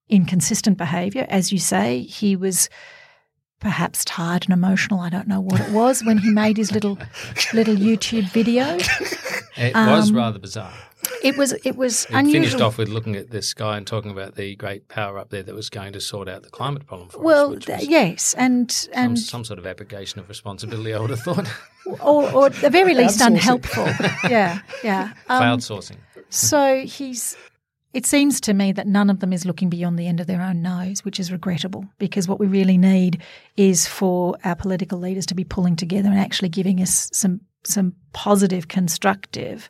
inconsistent 0.09 0.77
behaviour. 0.77 1.25
As 1.29 1.51
you 1.53 1.59
say, 1.59 2.01
he 2.01 2.35
was 2.35 2.67
perhaps 3.59 4.03
tired 4.03 4.43
and 4.45 4.53
emotional. 4.53 4.99
I 4.99 5.09
don't 5.09 5.27
know 5.27 5.39
what 5.39 5.61
it 5.61 5.69
was 5.71 6.03
when 6.03 6.17
he 6.17 6.31
made 6.31 6.57
his 6.57 6.71
little 6.71 6.97
little 7.53 7.75
YouTube 7.75 8.29
video. 8.31 8.77
It 9.57 9.75
um, 9.75 9.89
was 9.89 10.13
rather 10.13 10.39
bizarre. 10.39 10.71
It 11.23 11.37
was. 11.37 11.53
It 11.63 11.75
was 11.75 12.05
it 12.05 12.11
unusual. 12.11 12.43
Finished 12.43 12.61
off 12.61 12.77
with 12.77 12.89
looking 12.89 13.15
at 13.15 13.29
the 13.29 13.41
sky 13.41 13.77
and 13.77 13.85
talking 13.85 14.11
about 14.11 14.35
the 14.35 14.55
great 14.55 14.87
power 14.87 15.17
up 15.17 15.29
there 15.29 15.43
that 15.43 15.55
was 15.55 15.69
going 15.69 15.93
to 15.93 16.01
sort 16.01 16.29
out 16.29 16.43
the 16.43 16.49
climate 16.49 16.85
problem 16.85 17.09
for 17.09 17.19
well, 17.19 17.55
us. 17.55 17.67
Well, 17.67 17.83
yes, 17.83 18.33
and 18.35 18.87
and 18.93 19.17
some, 19.17 19.25
some, 19.25 19.45
sort 19.45 19.59
of 19.59 19.65
abrogation 19.65 20.19
of 20.19 20.29
responsibility. 20.29 20.93
I 20.93 20.99
would 20.99 21.09
have 21.09 21.21
thought, 21.21 21.51
or, 22.01 22.31
or 22.31 22.45
at 22.47 22.53
the 22.55 22.69
very 22.69 22.93
least, 22.93 23.21
unhelpful. 23.21 23.85
yeah, 24.29 24.59
yeah. 24.83 25.13
Um, 25.27 25.41
Crowdsourcing. 25.41 25.97
so 26.29 26.81
he's. 26.81 27.37
It 27.91 28.05
seems 28.05 28.39
to 28.41 28.53
me 28.53 28.71
that 28.73 28.85
none 28.85 29.09
of 29.09 29.19
them 29.19 29.33
is 29.33 29.45
looking 29.45 29.67
beyond 29.67 29.97
the 29.97 30.05
end 30.05 30.19
of 30.19 30.27
their 30.27 30.43
own 30.43 30.61
nose, 30.61 31.03
which 31.03 31.19
is 31.19 31.31
regrettable 31.31 31.85
because 31.97 32.27
what 32.27 32.39
we 32.39 32.45
really 32.45 32.77
need 32.77 33.23
is 33.57 33.87
for 33.87 34.37
our 34.43 34.55
political 34.55 34.99
leaders 34.99 35.25
to 35.25 35.33
be 35.33 35.43
pulling 35.43 35.75
together 35.75 36.09
and 36.09 36.19
actually 36.19 36.49
giving 36.49 36.81
us 36.81 37.09
some 37.11 37.41
some 37.63 37.93
positive, 38.13 38.67
constructive 38.67 39.69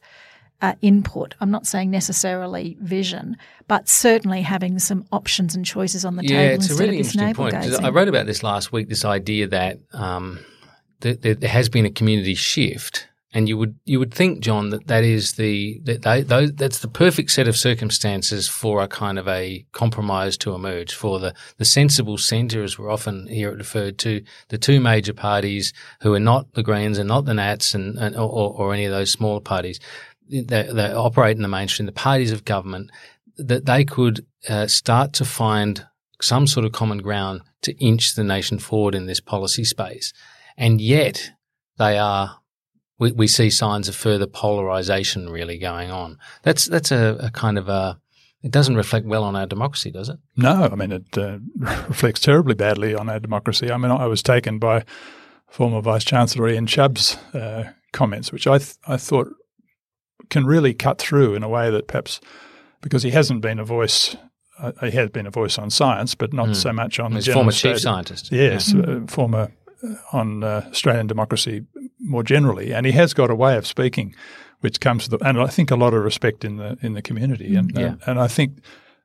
uh, 0.62 0.74
input. 0.82 1.36
I'm 1.40 1.52
not 1.52 1.66
saying 1.66 1.92
necessarily 1.92 2.78
vision, 2.82 3.38
but 3.68 3.88
certainly 3.88 4.42
having 4.42 4.80
some 4.80 5.06
options 5.12 5.56
and 5.56 5.66
choices 5.66 6.06
on 6.06 6.16
the 6.16 6.24
yeah, 6.24 6.50
table. 6.50 6.56
it's 6.56 6.70
a 6.70 6.76
really 6.76 6.98
interesting 6.98 7.34
point. 7.34 7.56
I 7.56 7.90
wrote 7.90 8.08
about 8.08 8.26
this 8.26 8.44
last 8.44 8.72
week. 8.72 8.90
This 8.90 9.06
idea 9.06 9.48
that 9.48 9.80
um, 9.94 10.40
that 11.02 11.22
there 11.22 11.50
has 11.50 11.70
been 11.70 11.86
a 11.86 11.90
community 11.90 12.36
shift, 12.36 13.08
and 13.32 13.48
you 13.48 13.58
would 13.58 13.80
you 13.86 14.00
would 14.00 14.14
think, 14.14 14.42
John, 14.42 14.70
that 14.72 14.88
that 14.88 15.06
is 15.06 15.34
the 15.34 15.80
that 15.84 16.02
they, 16.02 16.24
those, 16.24 16.52
that's 16.54 16.80
the 16.80 16.90
perfect 16.90 17.32
set 17.32 17.48
of 17.48 17.56
circumstances 17.56 18.50
for 18.50 18.82
a 18.82 18.88
kind 18.90 19.18
of 19.18 19.30
a 19.30 19.66
compromise 19.72 20.38
to 20.40 20.54
emerge 20.54 20.94
for 20.94 21.20
the 21.20 21.34
the 21.56 21.64
sensible 21.64 22.18
centre, 22.18 22.64
as 22.64 22.78
we're 22.78 22.92
often 22.92 23.28
here 23.28 23.56
referred 23.56 23.98
to, 24.00 24.24
the 24.50 24.58
two 24.58 24.82
major 24.82 25.14
parties 25.14 25.72
who 26.02 26.14
are 26.14 26.20
not 26.20 26.52
the 26.54 26.64
Greens 26.64 26.98
and 26.98 27.08
not 27.08 27.24
the 27.24 27.34
Nats 27.34 27.74
and, 27.74 27.98
and 27.98 28.18
or, 28.18 28.54
or 28.54 28.74
any 28.74 28.84
of 28.84 28.92
those 28.92 29.12
smaller 29.12 29.40
parties 29.40 29.80
that, 30.30 30.76
that 30.76 30.96
operate 30.96 31.36
in 31.36 31.42
the 31.42 31.48
mainstream, 31.48 31.86
the 31.86 31.92
parties 31.92 32.32
of 32.32 32.46
government, 32.46 32.92
that 33.38 33.66
they 33.66 33.86
could 33.86 34.26
uh, 34.48 34.68
start 34.68 35.14
to 35.14 35.26
find 35.26 35.86
some 36.22 36.48
sort 36.48 36.66
of 36.66 36.72
common 36.72 37.00
ground 37.00 37.42
to 37.62 37.74
inch 37.78 38.16
the 38.16 38.24
nation 38.24 38.60
forward 38.60 38.96
in 38.96 39.06
this 39.06 39.20
policy 39.20 39.64
space. 39.64 40.14
And 40.58 40.82
yet 40.82 41.32
they 41.78 41.98
are 41.98 42.40
we, 43.00 43.14
we 43.14 43.28
see 43.28 43.50
signs 43.50 43.88
of 43.88 43.96
further 43.96 44.28
polarization 44.28 45.30
really 45.30 45.58
going 45.58 45.90
on. 45.90 46.18
That's 46.44 46.66
that's 46.66 46.92
a, 46.92 47.18
a 47.20 47.32
kind 47.32 47.58
of 47.58 47.70
a 47.70 48.00
it 48.44 48.52
doesn't 48.52 48.76
reflect 48.76 49.06
well 49.06 49.24
on 49.24 49.36
our 49.36 49.46
democracy, 49.46 49.92
does 49.92 50.10
it? 50.10 50.18
No, 50.36 50.70
I 50.72 50.76
mean 50.76 50.92
it 50.92 51.18
uh, 51.18 51.40
reflects 51.88 52.20
terribly 52.20 52.56
badly 52.56 52.94
on 52.94 53.10
our 53.10 53.20
democracy. 53.20 53.72
I 53.72 53.78
mean, 53.78 53.92
I 53.92 54.06
was 54.06 54.22
taken 54.22 54.60
by 54.60 54.84
former 55.48 55.82
Vice 55.82 56.04
Chancellor 56.04 56.50
Ian 56.50 56.68
Chubb's 56.68 57.18
uh, 57.34 57.72
comments, 57.94 58.32
which 58.32 58.48
I 58.48 58.60
th- 58.60 58.76
I 58.86 58.98
thought 58.98 59.30
can 60.30 60.46
really 60.46 60.74
cut 60.74 61.00
through 61.00 61.36
in 61.36 61.44
a 61.44 61.50
way 61.50 61.70
that 61.70 61.88
perhaps 61.88 62.20
because 62.82 63.04
he 63.04 63.12
hasn't 63.12 63.42
been 63.42 63.60
a 63.60 63.66
voice. 63.66 64.16
Uh, 64.58 64.72
he 64.84 64.92
has 64.92 65.10
been 65.10 65.26
a 65.26 65.32
voice 65.32 65.58
on 65.58 65.70
science, 65.70 66.16
but 66.16 66.34
not 66.34 66.50
mm. 66.50 66.56
so 66.56 66.74
much 66.74 67.00
on 67.00 67.14
He's 67.14 67.26
the 67.26 67.34
former 67.34 67.52
state. 67.52 67.74
chief 67.74 67.82
scientist. 67.82 68.30
Yes, 68.30 68.74
yeah. 68.74 68.82
uh, 68.82 69.08
former 69.08 69.52
uh, 69.82 69.96
on 70.12 70.44
uh, 70.44 70.66
Australian 70.70 71.08
democracy 71.08 71.66
more 72.00 72.24
generally, 72.24 72.74
and 72.74 72.86
he 72.86 72.92
has 72.92 73.14
got 73.14 73.30
a 73.30 73.36
way 73.36 73.56
of 73.56 73.66
speaking 73.66 74.16
which 74.62 74.80
comes 74.80 75.06
to 75.06 75.18
the, 75.18 75.28
and 75.28 75.40
I 75.40 75.48
think 75.48 75.72
a 75.72 75.76
lot 75.76 75.94
of 75.94 76.04
respect 76.04 76.44
in 76.44 76.58
the 76.58 76.78
in 76.82 76.94
the 76.94 77.02
community, 77.02 77.56
and 77.56 77.72
yeah. 77.76 77.86
and, 77.86 78.02
and 78.06 78.20
I 78.20 78.28
think 78.28 78.60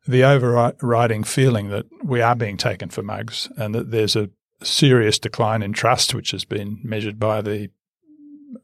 the 0.07 0.25
overriding 0.25 1.25
feeling 1.25 1.69
that 1.71 1.87
we 2.03 2.21
are 2.21 2.35
being 2.35 2.57
taken 2.57 2.91
for 2.91 3.03
mugs, 3.03 3.49
and 3.57 3.75
that 3.75 3.91
there's 3.91 4.17
a 4.17 4.31
serious 4.63 5.19
decline 5.19 5.63
in 5.63 5.73
trust, 5.73 6.15
which 6.15 6.33
has 6.33 6.45
been 6.45 6.81
measured 6.83 7.19
by 7.19 7.41
the 7.41 7.71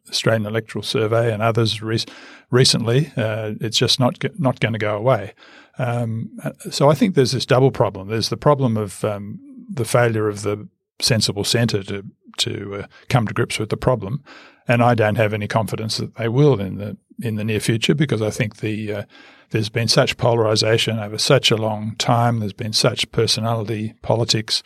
Australian 0.09 0.47
Electoral 0.47 0.82
Survey 0.82 1.32
and 1.32 1.42
others 1.42 1.82
re- 1.82 2.04
recently. 2.50 3.12
Uh, 3.16 3.52
it's 3.61 3.78
just 3.78 4.00
not 4.00 4.18
not 4.38 4.61
going 4.61 4.73
to 4.73 4.78
go 4.78 4.97
away. 4.97 5.35
Um, 5.78 6.38
so 6.70 6.90
I 6.90 6.94
think 6.94 7.14
there's 7.14 7.32
this 7.32 7.47
double 7.47 7.70
problem. 7.70 8.09
There's 8.09 8.28
the 8.28 8.37
problem 8.37 8.76
of 8.76 9.04
um, 9.04 9.38
the 9.68 9.85
failure 9.85 10.28
of 10.28 10.42
the 10.42 10.68
sensible 11.00 11.44
centre 11.44 11.82
to 11.85 12.04
to 12.38 12.75
uh, 12.75 12.87
come 13.09 13.26
to 13.26 13.35
grips 13.35 13.59
with 13.59 13.70
the 13.70 13.76
problem, 13.76 14.23
and 14.68 14.82
I 14.82 14.94
don't 14.94 15.16
have 15.16 15.35
any 15.35 15.49
confidence 15.49 15.97
that 15.99 16.16
they 16.16 16.28
will 16.28 16.61
in 16.61 16.78
the 16.78 16.97
in 17.23 17.37
the 17.37 17.45
near 17.45 17.61
future 17.61 17.95
because 17.95 18.23
I 18.23 18.31
think 18.31 18.57
the 18.57 18.93
uh, 18.93 19.03
there's 19.50 19.69
been 19.69 19.89
such 19.89 20.17
polarisation 20.17 20.99
over 20.99 21.19
such 21.19 21.50
a 21.50 21.57
long 21.57 21.97
time. 21.97 22.39
There's 22.39 22.53
been 22.53 22.73
such 22.73 23.11
personality 23.12 23.95
politics. 24.03 24.62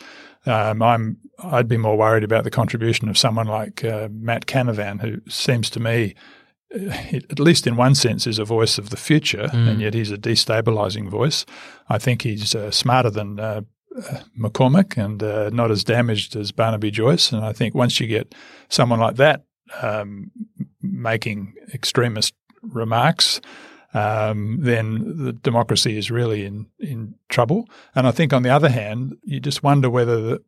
Um, 0.47 0.83
I'm 0.83 1.19
I'd 1.43 1.69
be 1.69 1.77
more 1.77 1.97
worried 1.97 2.25
about 2.25 2.45
the 2.45 2.51
contribution 2.51 3.09
of 3.09 3.19
someone 3.19 3.47
like 3.47 3.85
uh, 3.85 4.09
Matt 4.11 4.47
Canavan, 4.47 5.01
who 5.01 5.21
seems 5.29 5.71
to 5.71 5.81
me 5.81 6.15
uh, 6.75 6.93
at 7.13 7.39
least 7.39 7.67
in 7.67 7.77
one 7.77 7.95
sense, 7.95 8.27
is 8.27 8.39
a 8.39 8.45
voice 8.45 8.79
of 8.79 8.91
the 8.91 8.97
future, 8.97 9.49
mm. 9.53 9.69
and 9.69 9.81
yet 9.81 9.95
he's 9.95 10.11
a 10.11 10.19
destabilizing 10.19 11.09
voice. 11.09 11.47
I 11.89 11.99
think 11.99 12.23
he's 12.23 12.55
uh, 12.55 12.71
smarter 12.71 13.11
than 13.11 13.41
uh, 13.41 13.63
McCormack 14.39 15.03
and 15.03 15.23
uh, 15.23 15.51
not 15.51 15.71
as 15.71 15.85
damaged 15.85 16.37
as 16.37 16.53
Barnaby 16.53 16.91
Joyce. 16.91 17.33
And 17.33 17.45
I 17.45 17.53
think 17.53 17.75
once 17.75 18.01
you 18.01 18.07
get 18.07 18.35
someone 18.69 19.01
like 19.01 19.17
that 19.17 19.45
um, 19.83 20.31
making 20.83 21.55
extremist 21.73 22.35
remarks, 22.69 23.41
um, 23.95 24.59
then 24.61 25.25
the 25.25 25.33
democracy 25.33 25.97
is 25.97 26.11
really 26.11 26.45
in, 26.45 26.67
in 26.81 27.15
trouble. 27.29 27.69
And 27.95 28.07
I 28.07 28.11
think 28.11 28.33
on 28.33 28.43
the 28.43 28.51
other 28.51 28.69
hand, 28.69 29.17
you 29.23 29.41
just 29.41 29.63
wonder 29.63 29.89
whether 29.89 30.21
the, 30.21 30.43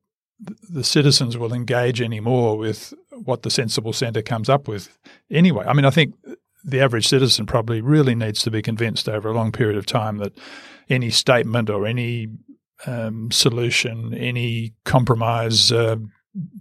the 0.68 0.84
citizens 0.84 1.38
will 1.38 1.54
engage 1.54 2.00
any 2.00 2.20
more 2.20 2.58
with 2.58 2.92
what 3.24 3.42
the 3.42 3.50
sensible 3.50 3.92
centre 3.92 4.22
comes 4.22 4.48
up 4.48 4.68
with 4.68 4.98
anyway. 5.30 5.64
I 5.66 5.72
mean, 5.72 5.84
I 5.84 5.90
think 5.90 6.14
the 6.64 6.80
average 6.80 7.06
citizen 7.06 7.46
probably 7.46 7.80
really 7.80 8.14
needs 8.14 8.42
to 8.42 8.50
be 8.50 8.60
convinced 8.60 9.08
over 9.08 9.28
a 9.28 9.34
long 9.34 9.52
period 9.52 9.76
of 9.76 9.86
time 9.86 10.18
that 10.18 10.36
any 10.88 11.10
statement 11.10 11.70
or 11.70 11.86
any 11.86 12.28
um, 12.86 13.30
solution, 13.30 14.12
any 14.14 14.74
compromise 14.84 15.72
uh, 15.72 15.96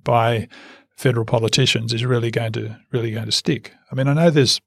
by 0.03 0.47
federal 0.95 1.25
politicians 1.25 1.91
is 1.91 2.05
really 2.05 2.31
going 2.31 2.53
to 2.53 2.77
really 2.91 3.11
going 3.11 3.25
to 3.25 3.31
stick. 3.31 3.73
I 3.91 3.95
mean, 3.95 4.07
I 4.07 4.13
know 4.13 4.29
there's 4.29 4.61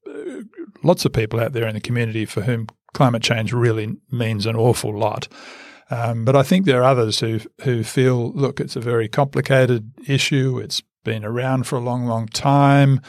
lots 0.82 1.04
of 1.04 1.12
people 1.12 1.40
out 1.40 1.52
there 1.52 1.66
in 1.66 1.74
the 1.74 1.80
community 1.80 2.24
for 2.24 2.42
whom 2.42 2.66
climate 2.92 3.22
change 3.22 3.52
really 3.52 3.96
means 4.10 4.46
an 4.46 4.56
awful 4.56 4.96
lot. 4.98 5.28
Um, 5.90 6.24
but 6.24 6.36
I 6.36 6.42
think 6.42 6.66
there 6.66 6.82
are 6.82 6.90
others 6.90 7.20
who 7.20 7.40
who 7.62 7.82
feel, 7.82 8.32
look, 8.32 8.60
it's 8.60 8.76
a 8.76 8.80
very 8.80 9.08
complicated 9.08 9.90
issue. 10.06 10.58
It's 10.58 10.82
been 11.04 11.24
around 11.24 11.66
for 11.66 11.76
a 11.76 11.80
long, 11.80 12.06
long 12.06 12.26
time. 12.28 13.00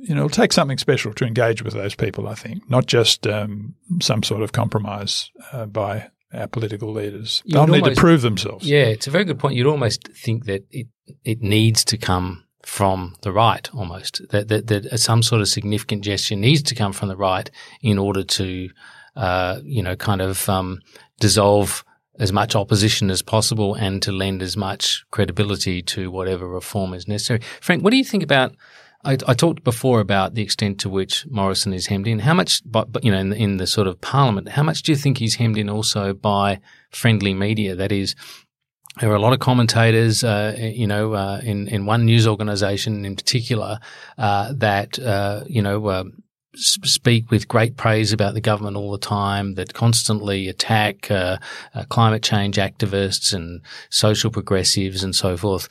You 0.00 0.14
know, 0.14 0.24
it'll 0.24 0.30
take 0.30 0.52
something 0.52 0.78
special 0.78 1.12
to 1.12 1.26
engage 1.26 1.62
with 1.62 1.74
those 1.74 1.94
people. 1.94 2.26
I 2.26 2.34
think, 2.34 2.68
not 2.70 2.86
just 2.86 3.26
um, 3.26 3.74
some 4.00 4.22
sort 4.22 4.42
of 4.42 4.52
compromise 4.52 5.30
uh, 5.52 5.66
by 5.66 6.08
our 6.32 6.46
political 6.46 6.92
leaders. 6.92 7.42
They'll 7.46 7.66
need 7.66 7.84
to 7.84 7.94
prove 7.94 8.22
themselves. 8.22 8.66
Yeah, 8.66 8.84
it's 8.84 9.06
a 9.06 9.10
very 9.10 9.24
good 9.24 9.38
point. 9.38 9.56
You'd 9.56 9.66
almost 9.66 10.08
think 10.08 10.46
that 10.46 10.64
it 10.70 10.86
it 11.24 11.42
needs 11.42 11.84
to 11.86 11.98
come 11.98 12.44
from 12.62 13.16
the 13.22 13.32
right, 13.32 13.72
almost 13.74 14.22
that 14.30 14.48
that, 14.48 14.66
that 14.68 14.98
some 14.98 15.22
sort 15.22 15.40
of 15.40 15.48
significant 15.48 16.02
gesture 16.04 16.36
needs 16.36 16.62
to 16.64 16.74
come 16.74 16.92
from 16.92 17.08
the 17.08 17.16
right 17.16 17.50
in 17.82 17.98
order 17.98 18.22
to, 18.22 18.70
uh, 19.16 19.60
you 19.64 19.82
know, 19.82 19.96
kind 19.96 20.20
of 20.20 20.48
um, 20.48 20.80
dissolve 21.18 21.84
as 22.18 22.32
much 22.32 22.54
opposition 22.54 23.10
as 23.10 23.22
possible 23.22 23.74
and 23.74 24.02
to 24.02 24.12
lend 24.12 24.42
as 24.42 24.56
much 24.56 25.04
credibility 25.10 25.80
to 25.82 26.10
whatever 26.10 26.46
reform 26.46 26.92
is 26.92 27.08
necessary. 27.08 27.40
Frank, 27.60 27.82
what 27.82 27.90
do 27.90 27.96
you 27.96 28.04
think 28.04 28.22
about? 28.22 28.54
I, 29.02 29.16
I, 29.26 29.32
talked 29.32 29.64
before 29.64 30.00
about 30.00 30.34
the 30.34 30.42
extent 30.42 30.78
to 30.80 30.90
which 30.90 31.26
Morrison 31.26 31.72
is 31.72 31.86
hemmed 31.86 32.06
in. 32.06 32.18
How 32.18 32.34
much, 32.34 32.60
but, 32.66 32.92
but 32.92 33.02
you 33.02 33.10
know, 33.10 33.18
in 33.18 33.32
in 33.32 33.56
the 33.56 33.66
sort 33.66 33.86
of 33.86 33.98
parliament, 34.02 34.50
how 34.50 34.62
much 34.62 34.82
do 34.82 34.92
you 34.92 34.96
think 34.96 35.16
he's 35.16 35.36
hemmed 35.36 35.56
in 35.56 35.70
also 35.70 36.12
by 36.12 36.60
friendly 36.90 37.32
media? 37.32 37.74
That 37.74 37.92
is, 37.92 38.14
there 38.98 39.10
are 39.10 39.16
a 39.16 39.20
lot 39.20 39.32
of 39.32 39.38
commentators, 39.38 40.24
uh, 40.24 40.56
you 40.58 40.86
know, 40.86 41.14
uh, 41.14 41.40
in 41.42 41.68
in 41.68 41.86
one 41.86 42.04
news 42.04 42.26
organisation 42.26 43.04
in 43.04 43.14
particular 43.14 43.78
uh, 44.18 44.52
that 44.56 44.98
uh, 44.98 45.44
you 45.46 45.62
know 45.62 45.86
uh, 45.86 46.04
speak 46.54 47.30
with 47.30 47.46
great 47.46 47.76
praise 47.76 48.12
about 48.12 48.34
the 48.34 48.40
government 48.40 48.76
all 48.76 48.90
the 48.90 48.98
time, 48.98 49.54
that 49.54 49.74
constantly 49.74 50.48
attack 50.48 51.10
uh, 51.10 51.38
climate 51.88 52.22
change 52.22 52.56
activists 52.56 53.32
and 53.32 53.60
social 53.90 54.30
progressives 54.30 55.04
and 55.04 55.14
so 55.14 55.36
forth. 55.36 55.68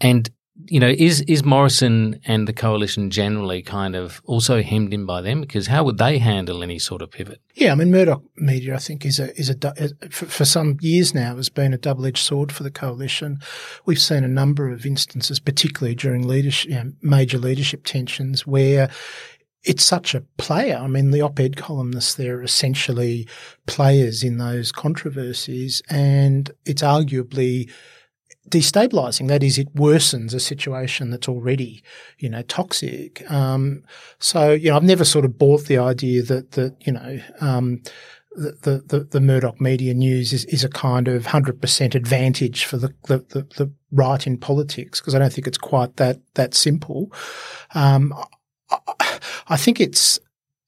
And 0.00 0.30
you 0.66 0.80
know, 0.80 0.88
is 0.88 1.22
is 1.22 1.44
Morrison 1.44 2.20
and 2.26 2.46
the 2.46 2.52
coalition 2.52 3.10
generally 3.10 3.62
kind 3.62 3.94
of 3.94 4.20
also 4.24 4.62
hemmed 4.62 4.92
in 4.92 5.06
by 5.06 5.20
them? 5.20 5.40
Because 5.40 5.68
how 5.68 5.84
would 5.84 5.98
they 5.98 6.18
handle 6.18 6.62
any 6.62 6.78
sort 6.78 7.02
of 7.02 7.10
pivot? 7.10 7.40
Yeah, 7.54 7.72
I 7.72 7.74
mean, 7.74 7.90
Murdoch 7.90 8.22
media, 8.36 8.74
I 8.74 8.78
think, 8.78 9.06
is 9.06 9.18
a 9.18 9.34
is 9.38 9.48
a 9.50 10.10
for, 10.10 10.44
some 10.44 10.76
years 10.80 11.14
now 11.14 11.36
has 11.36 11.48
been 11.48 11.72
a 11.72 11.78
double 11.78 12.06
edged 12.06 12.18
sword 12.18 12.52
for 12.52 12.62
the 12.62 12.70
coalition. 12.70 13.38
We've 13.86 14.00
seen 14.00 14.24
a 14.24 14.28
number 14.28 14.70
of 14.70 14.84
instances, 14.84 15.40
particularly 15.40 15.94
during 15.94 16.26
leadership, 16.26 16.70
you 16.70 16.76
know, 16.76 16.92
major 17.02 17.38
leadership 17.38 17.84
tensions, 17.84 18.46
where 18.46 18.90
it's 19.62 19.84
such 19.84 20.14
a 20.14 20.22
player. 20.38 20.76
I 20.76 20.86
mean, 20.86 21.10
the 21.10 21.20
op-ed 21.20 21.56
columnists, 21.56 22.14
they're 22.14 22.42
essentially 22.42 23.28
players 23.66 24.22
in 24.22 24.38
those 24.38 24.72
controversies, 24.72 25.82
and 25.90 26.50
it's 26.64 26.82
arguably 26.82 27.70
destabilizing. 28.50 29.28
That 29.28 29.42
is, 29.42 29.58
it 29.58 29.74
worsens 29.74 30.34
a 30.34 30.40
situation 30.40 31.10
that's 31.10 31.28
already, 31.28 31.82
you 32.18 32.28
know, 32.28 32.42
toxic. 32.42 33.28
Um, 33.30 33.84
so, 34.18 34.52
you 34.52 34.70
know, 34.70 34.76
I've 34.76 34.82
never 34.82 35.04
sort 35.04 35.24
of 35.24 35.38
bought 35.38 35.64
the 35.66 35.78
idea 35.78 36.22
that, 36.22 36.52
that, 36.52 36.76
you 36.86 36.92
know, 36.92 37.20
um, 37.40 37.82
the, 38.32 38.82
the, 38.86 39.04
the 39.10 39.20
Murdoch 39.20 39.60
media 39.60 39.92
news 39.92 40.32
is, 40.32 40.44
is 40.46 40.62
a 40.62 40.68
kind 40.68 41.08
of 41.08 41.24
100% 41.26 41.94
advantage 41.94 42.64
for 42.64 42.76
the, 42.76 42.94
the, 43.06 43.18
the, 43.18 43.42
the 43.56 43.72
right 43.90 44.24
in 44.26 44.38
politics 44.38 45.00
because 45.00 45.14
I 45.14 45.18
don't 45.18 45.32
think 45.32 45.46
it's 45.46 45.58
quite 45.58 45.96
that, 45.96 46.20
that 46.34 46.54
simple. 46.54 47.12
Um, 47.74 48.14
I, 48.70 49.18
I 49.48 49.56
think 49.56 49.80
it's 49.80 50.20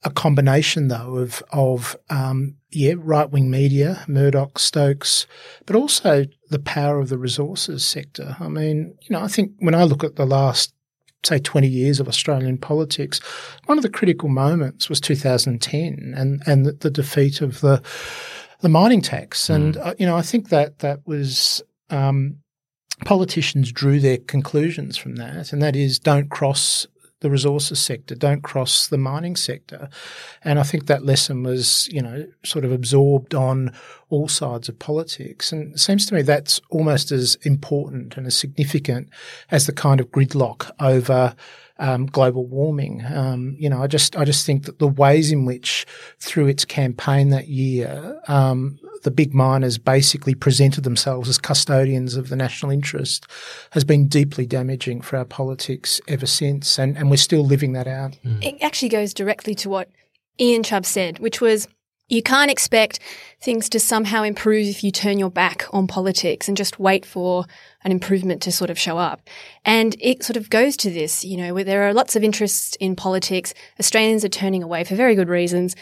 a 0.05 0.11
combination 0.11 0.89
though 0.89 1.17
of 1.17 1.43
of 1.53 1.97
um, 2.11 2.57
yeah 2.71 2.95
right 2.97 3.31
wing 3.31 3.51
media, 3.51 4.05
Murdoch, 4.09 4.59
Stokes, 4.59 5.27
but 5.67 5.77
also 5.77 6.25
the 6.51 6.59
power 6.59 6.99
of 6.99 7.09
the 7.09 7.19
resources 7.19 7.85
sector. 7.85 8.37
I 8.41 8.49
mean, 8.49 8.97
you 9.03 9.15
know, 9.15 9.21
I 9.23 9.29
think 9.29 9.53
when 9.59 9.75
I 9.75 9.85
look 9.85 10.05
at 10.05 10.17
the 10.17 10.27
last 10.27 10.75
say 11.25 11.39
20 11.39 11.69
years 11.69 12.01
of 12.01 12.09
Australian 12.09 12.59
politics, 12.59 13.21
one 13.67 13.79
of 13.79 13.83
the 13.83 13.89
critical 13.89 14.29
moments 14.29 14.89
was 14.89 15.01
2010 15.01 16.15
and 16.17 16.43
and 16.47 16.67
the, 16.67 16.73
the 16.73 16.91
defeat 16.91 17.41
of 17.41 17.61
the 17.61 17.83
the 18.61 18.69
mining 18.69 19.03
tax, 19.03 19.49
mm. 19.49 19.55
and 19.55 19.77
uh, 19.77 19.95
you 19.99 20.07
know, 20.07 20.17
I 20.17 20.23
think 20.23 20.49
that 20.49 20.81
that 20.81 21.07
was. 21.07 21.63
Um, 21.91 22.39
politicians 23.05 23.73
drew 23.73 23.99
their 23.99 24.19
conclusions 24.19 24.97
from 24.97 25.17
that, 25.17 25.53
and 25.53 25.61
that 25.61 25.75
is 25.75 25.99
don't 25.99 26.31
cross 26.31 26.87
the 27.23 27.31
resources 27.31 27.81
sector, 27.81 28.15
don't 28.15 28.43
cross 28.43 28.87
the 28.87 28.99
mining 28.99 29.37
sector. 29.37 29.89
And 30.45 30.59
I 30.59 30.65
think 30.65 30.87
that 30.87 31.05
lesson 31.05 31.43
was, 31.43 31.89
you 31.89 32.03
know, 32.03 32.27
sort 32.45 32.65
of 32.65 32.73
absorbed 32.73 33.35
on 33.35 33.73
all 34.11 34.29
sides 34.29 34.69
of 34.69 34.79
politics. 34.79 35.53
And 35.53 35.73
it 35.73 35.81
seems 35.81 36.05
to 36.07 36.15
me 36.15 36.23
that's 36.23 36.61
almost 36.71 37.11
as 37.11 37.37
important 37.43 38.17
and 38.17 38.27
as 38.27 38.37
significant 38.37 39.09
as 39.51 39.67
the 39.67 39.73
kind 39.73 40.01
of 40.01 40.11
gridlock 40.11 40.71
over 40.81 41.35
um, 41.79 42.07
global 42.07 42.47
warming. 42.47 43.05
Um, 43.07 43.57
you 43.59 43.71
know, 43.71 43.83
I 43.83 43.87
just 43.87 44.17
I 44.17 44.25
just 44.25 44.45
think 44.45 44.65
that 44.67 44.79
the 44.79 44.89
ways 44.89 45.33
in 45.33 45.45
which 45.45 45.87
through 46.19 46.49
its 46.49 46.65
campaign 46.65 47.31
that 47.31 47.49
year, 47.49 48.21
um, 48.29 48.79
the 49.03 49.11
big 49.11 49.35
miners 49.35 49.79
basically 49.79 50.35
presented 50.35 50.85
themselves 50.85 51.29
as 51.29 51.39
custodians 51.39 52.17
of 52.17 52.29
the 52.29 52.37
national 52.37 52.73
interest 52.73 53.27
has 53.71 53.85
been 53.85 54.09
deeply 54.09 54.47
damaging 54.47 55.01
for 55.01 55.17
our 55.17 55.25
politics 55.25 56.01
ever 56.09 56.27
since, 56.27 56.79
and, 56.79 56.97
and 56.97 57.11
we're 57.11 57.17
still 57.17 57.45
living 57.45 57.73
that 57.73 57.87
out. 57.87 58.17
Mm. 58.25 58.45
It 58.45 58.63
actually 58.63 58.89
goes 58.89 59.13
directly 59.13 59.55
to 59.57 59.69
what 59.69 59.91
Ian 60.41 60.63
Chubb 60.63 60.87
said, 60.87 61.19
which 61.19 61.41
was 61.41 61.69
you 62.09 62.23
can't 62.23 62.51
expect 62.51 63.01
things 63.41 63.71
to 63.71 63.81
somehow 63.81 64.23
improve 64.23 64.67
if 64.67 64.85
you 64.85 64.91
turn 64.91 65.19
your 65.19 65.31
back 65.31 65.65
on 65.73 65.87
politics 65.87 66.47
and 66.47 66.57
just 66.57 66.79
wait 66.79 67.07
for 67.07 67.47
an 67.85 67.91
improvement 67.91 68.43
to 68.43 68.53
sort 68.53 68.69
of 68.69 68.79
show 68.79 68.99
up. 68.99 69.23
And 69.65 69.97
it 69.99 70.23
sort 70.23 70.37
of 70.37 70.51
goes 70.51 70.77
to 70.79 70.91
this, 70.91 71.25
you 71.25 71.39
know, 71.39 71.55
where 71.55 71.65
there 71.65 71.89
are 71.89 71.95
lots 71.95 72.15
of 72.15 72.23
interests 72.23 72.77
in 72.77 72.97
politics. 72.97 73.55
Australians 73.81 74.27
are 74.27 74.29
turning 74.29 74.63
away 74.63 74.85
for 74.85 74.95
very 74.95 75.15
good 75.15 75.31
reasons. 75.31 75.75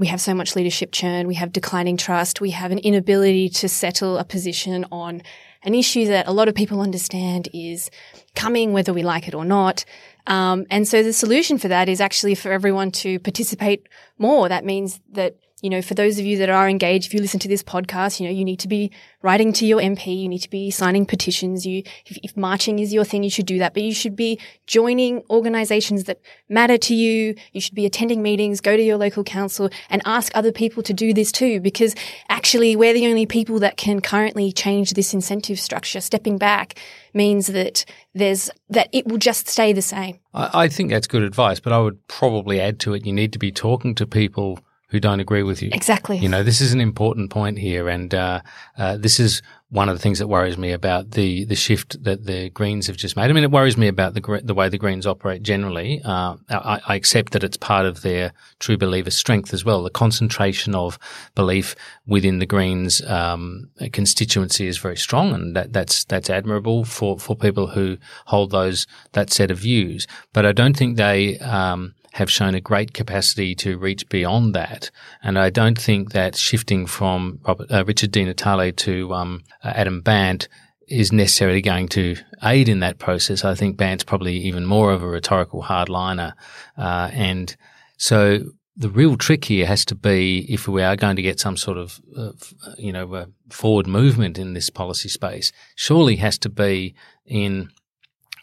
We 0.00 0.06
have 0.06 0.20
so 0.20 0.32
much 0.32 0.56
leadership 0.56 0.92
churn. 0.92 1.28
We 1.28 1.34
have 1.34 1.52
declining 1.52 1.98
trust. 1.98 2.40
We 2.40 2.52
have 2.52 2.72
an 2.72 2.78
inability 2.78 3.50
to 3.50 3.68
settle 3.68 4.16
a 4.16 4.24
position 4.24 4.86
on 4.90 5.20
an 5.62 5.74
issue 5.74 6.06
that 6.06 6.26
a 6.26 6.32
lot 6.32 6.48
of 6.48 6.54
people 6.54 6.80
understand 6.80 7.50
is 7.52 7.90
coming 8.34 8.72
whether 8.72 8.94
we 8.94 9.02
like 9.02 9.28
it 9.28 9.34
or 9.34 9.44
not. 9.44 9.84
Um, 10.26 10.64
and 10.70 10.88
so 10.88 11.02
the 11.02 11.12
solution 11.12 11.58
for 11.58 11.68
that 11.68 11.90
is 11.90 12.00
actually 12.00 12.34
for 12.34 12.50
everyone 12.50 12.90
to 12.92 13.18
participate 13.18 13.90
more. 14.16 14.48
That 14.48 14.64
means 14.64 15.00
that 15.12 15.36
you 15.62 15.68
know, 15.68 15.82
for 15.82 15.94
those 15.94 16.18
of 16.18 16.24
you 16.24 16.38
that 16.38 16.48
are 16.48 16.68
engaged, 16.68 17.06
if 17.06 17.14
you 17.14 17.20
listen 17.20 17.40
to 17.40 17.48
this 17.48 17.62
podcast, 17.62 18.18
you 18.18 18.26
know, 18.26 18.32
you 18.32 18.44
need 18.44 18.58
to 18.60 18.68
be 18.68 18.90
writing 19.22 19.52
to 19.52 19.66
your 19.66 19.80
MP, 19.80 20.18
you 20.18 20.28
need 20.28 20.38
to 20.38 20.48
be 20.48 20.70
signing 20.70 21.04
petitions. 21.04 21.66
You, 21.66 21.82
if, 22.06 22.16
if, 22.22 22.36
marching 22.36 22.78
is 22.78 22.92
your 22.92 23.04
thing, 23.04 23.22
you 23.22 23.30
should 23.30 23.46
do 23.46 23.58
that, 23.58 23.74
but 23.74 23.82
you 23.82 23.92
should 23.92 24.16
be 24.16 24.38
joining 24.66 25.22
organizations 25.28 26.04
that 26.04 26.20
matter 26.48 26.78
to 26.78 26.94
you. 26.94 27.34
You 27.52 27.60
should 27.60 27.74
be 27.74 27.84
attending 27.84 28.22
meetings, 28.22 28.60
go 28.60 28.76
to 28.76 28.82
your 28.82 28.96
local 28.96 29.22
council 29.22 29.68
and 29.90 30.00
ask 30.06 30.32
other 30.34 30.52
people 30.52 30.82
to 30.84 30.94
do 30.94 31.12
this 31.12 31.30
too, 31.30 31.60
because 31.60 31.94
actually 32.28 32.74
we're 32.76 32.94
the 32.94 33.06
only 33.06 33.26
people 33.26 33.58
that 33.58 33.76
can 33.76 34.00
currently 34.00 34.52
change 34.52 34.94
this 34.94 35.12
incentive 35.12 35.60
structure. 35.60 36.00
Stepping 36.00 36.38
back 36.38 36.78
means 37.12 37.48
that 37.48 37.84
there's, 38.14 38.50
that 38.70 38.88
it 38.92 39.06
will 39.06 39.18
just 39.18 39.48
stay 39.48 39.74
the 39.74 39.82
same. 39.82 40.18
I, 40.32 40.64
I 40.64 40.68
think 40.68 40.90
that's 40.90 41.06
good 41.06 41.22
advice, 41.22 41.60
but 41.60 41.74
I 41.74 41.78
would 41.78 42.06
probably 42.08 42.60
add 42.60 42.80
to 42.80 42.94
it, 42.94 43.04
you 43.04 43.12
need 43.12 43.34
to 43.34 43.38
be 43.38 43.52
talking 43.52 43.94
to 43.96 44.06
people 44.06 44.58
who 44.90 45.00
don't 45.00 45.20
agree 45.20 45.42
with 45.42 45.62
you. 45.62 45.70
Exactly. 45.72 46.18
You 46.18 46.28
know, 46.28 46.42
this 46.42 46.60
is 46.60 46.72
an 46.72 46.80
important 46.80 47.30
point 47.30 47.58
here, 47.58 47.88
and 47.88 48.12
uh, 48.12 48.40
uh, 48.76 48.96
this 48.96 49.20
is 49.20 49.40
one 49.70 49.88
of 49.88 49.96
the 49.96 50.02
things 50.02 50.18
that 50.18 50.26
worries 50.26 50.58
me 50.58 50.72
about 50.72 51.12
the 51.12 51.44
the 51.44 51.54
shift 51.54 52.02
that 52.02 52.26
the 52.26 52.50
Greens 52.50 52.88
have 52.88 52.96
just 52.96 53.16
made. 53.16 53.30
I 53.30 53.32
mean, 53.32 53.44
it 53.44 53.52
worries 53.52 53.76
me 53.76 53.86
about 53.86 54.14
the 54.14 54.40
the 54.42 54.54
way 54.54 54.68
the 54.68 54.78
Greens 54.78 55.06
operate 55.06 55.42
generally. 55.42 56.02
Uh, 56.04 56.36
I, 56.48 56.80
I, 56.88 56.94
accept 56.96 57.32
that 57.32 57.44
it's 57.44 57.56
part 57.56 57.86
of 57.86 58.02
their 58.02 58.32
true 58.58 58.76
believer 58.76 59.12
strength 59.12 59.54
as 59.54 59.64
well. 59.64 59.84
The 59.84 59.90
concentration 59.90 60.74
of 60.74 60.98
belief 61.36 61.76
within 62.04 62.40
the 62.40 62.46
Greens 62.46 63.00
um, 63.02 63.70
constituency 63.92 64.66
is 64.66 64.78
very 64.78 64.96
strong, 64.96 65.32
and 65.32 65.54
that, 65.54 65.72
that's 65.72 66.04
that's 66.04 66.28
admirable 66.28 66.84
for 66.84 67.16
for 67.18 67.36
people 67.36 67.68
who 67.68 67.96
hold 68.26 68.50
those 68.50 68.88
that 69.12 69.30
set 69.30 69.52
of 69.52 69.58
views. 69.58 70.08
But 70.32 70.46
I 70.46 70.52
don't 70.52 70.76
think 70.76 70.96
they 70.96 71.38
um, 71.38 71.94
have 72.12 72.30
shown 72.30 72.54
a 72.54 72.60
great 72.60 72.92
capacity 72.92 73.54
to 73.54 73.78
reach 73.78 74.08
beyond 74.08 74.54
that. 74.54 74.90
And 75.22 75.38
I 75.38 75.50
don't 75.50 75.78
think 75.78 76.12
that 76.12 76.36
shifting 76.36 76.86
from 76.86 77.40
Robert, 77.46 77.70
uh, 77.70 77.84
Richard 77.84 78.12
Di 78.12 78.24
Natale 78.24 78.72
to 78.72 79.14
um, 79.14 79.42
uh, 79.62 79.72
Adam 79.74 80.00
Bandt 80.00 80.48
is 80.88 81.12
necessarily 81.12 81.62
going 81.62 81.88
to 81.88 82.16
aid 82.42 82.68
in 82.68 82.80
that 82.80 82.98
process. 82.98 83.44
I 83.44 83.54
think 83.54 83.76
Bandt's 83.76 84.04
probably 84.04 84.36
even 84.38 84.66
more 84.66 84.92
of 84.92 85.02
a 85.02 85.06
rhetorical 85.06 85.62
hardliner. 85.62 86.32
Uh, 86.76 87.10
and 87.12 87.56
so 87.96 88.40
the 88.76 88.90
real 88.90 89.16
trick 89.16 89.44
here 89.44 89.66
has 89.66 89.84
to 89.84 89.94
be 89.94 90.46
if 90.48 90.66
we 90.66 90.82
are 90.82 90.96
going 90.96 91.16
to 91.16 91.22
get 91.22 91.38
some 91.38 91.56
sort 91.56 91.78
of, 91.78 92.00
uh, 92.16 92.32
you 92.76 92.92
know, 92.92 93.14
uh, 93.14 93.26
forward 93.50 93.86
movement 93.86 94.38
in 94.38 94.54
this 94.54 94.68
policy 94.68 95.08
space, 95.08 95.52
surely 95.76 96.16
has 96.16 96.38
to 96.38 96.48
be 96.48 96.94
in 97.24 97.70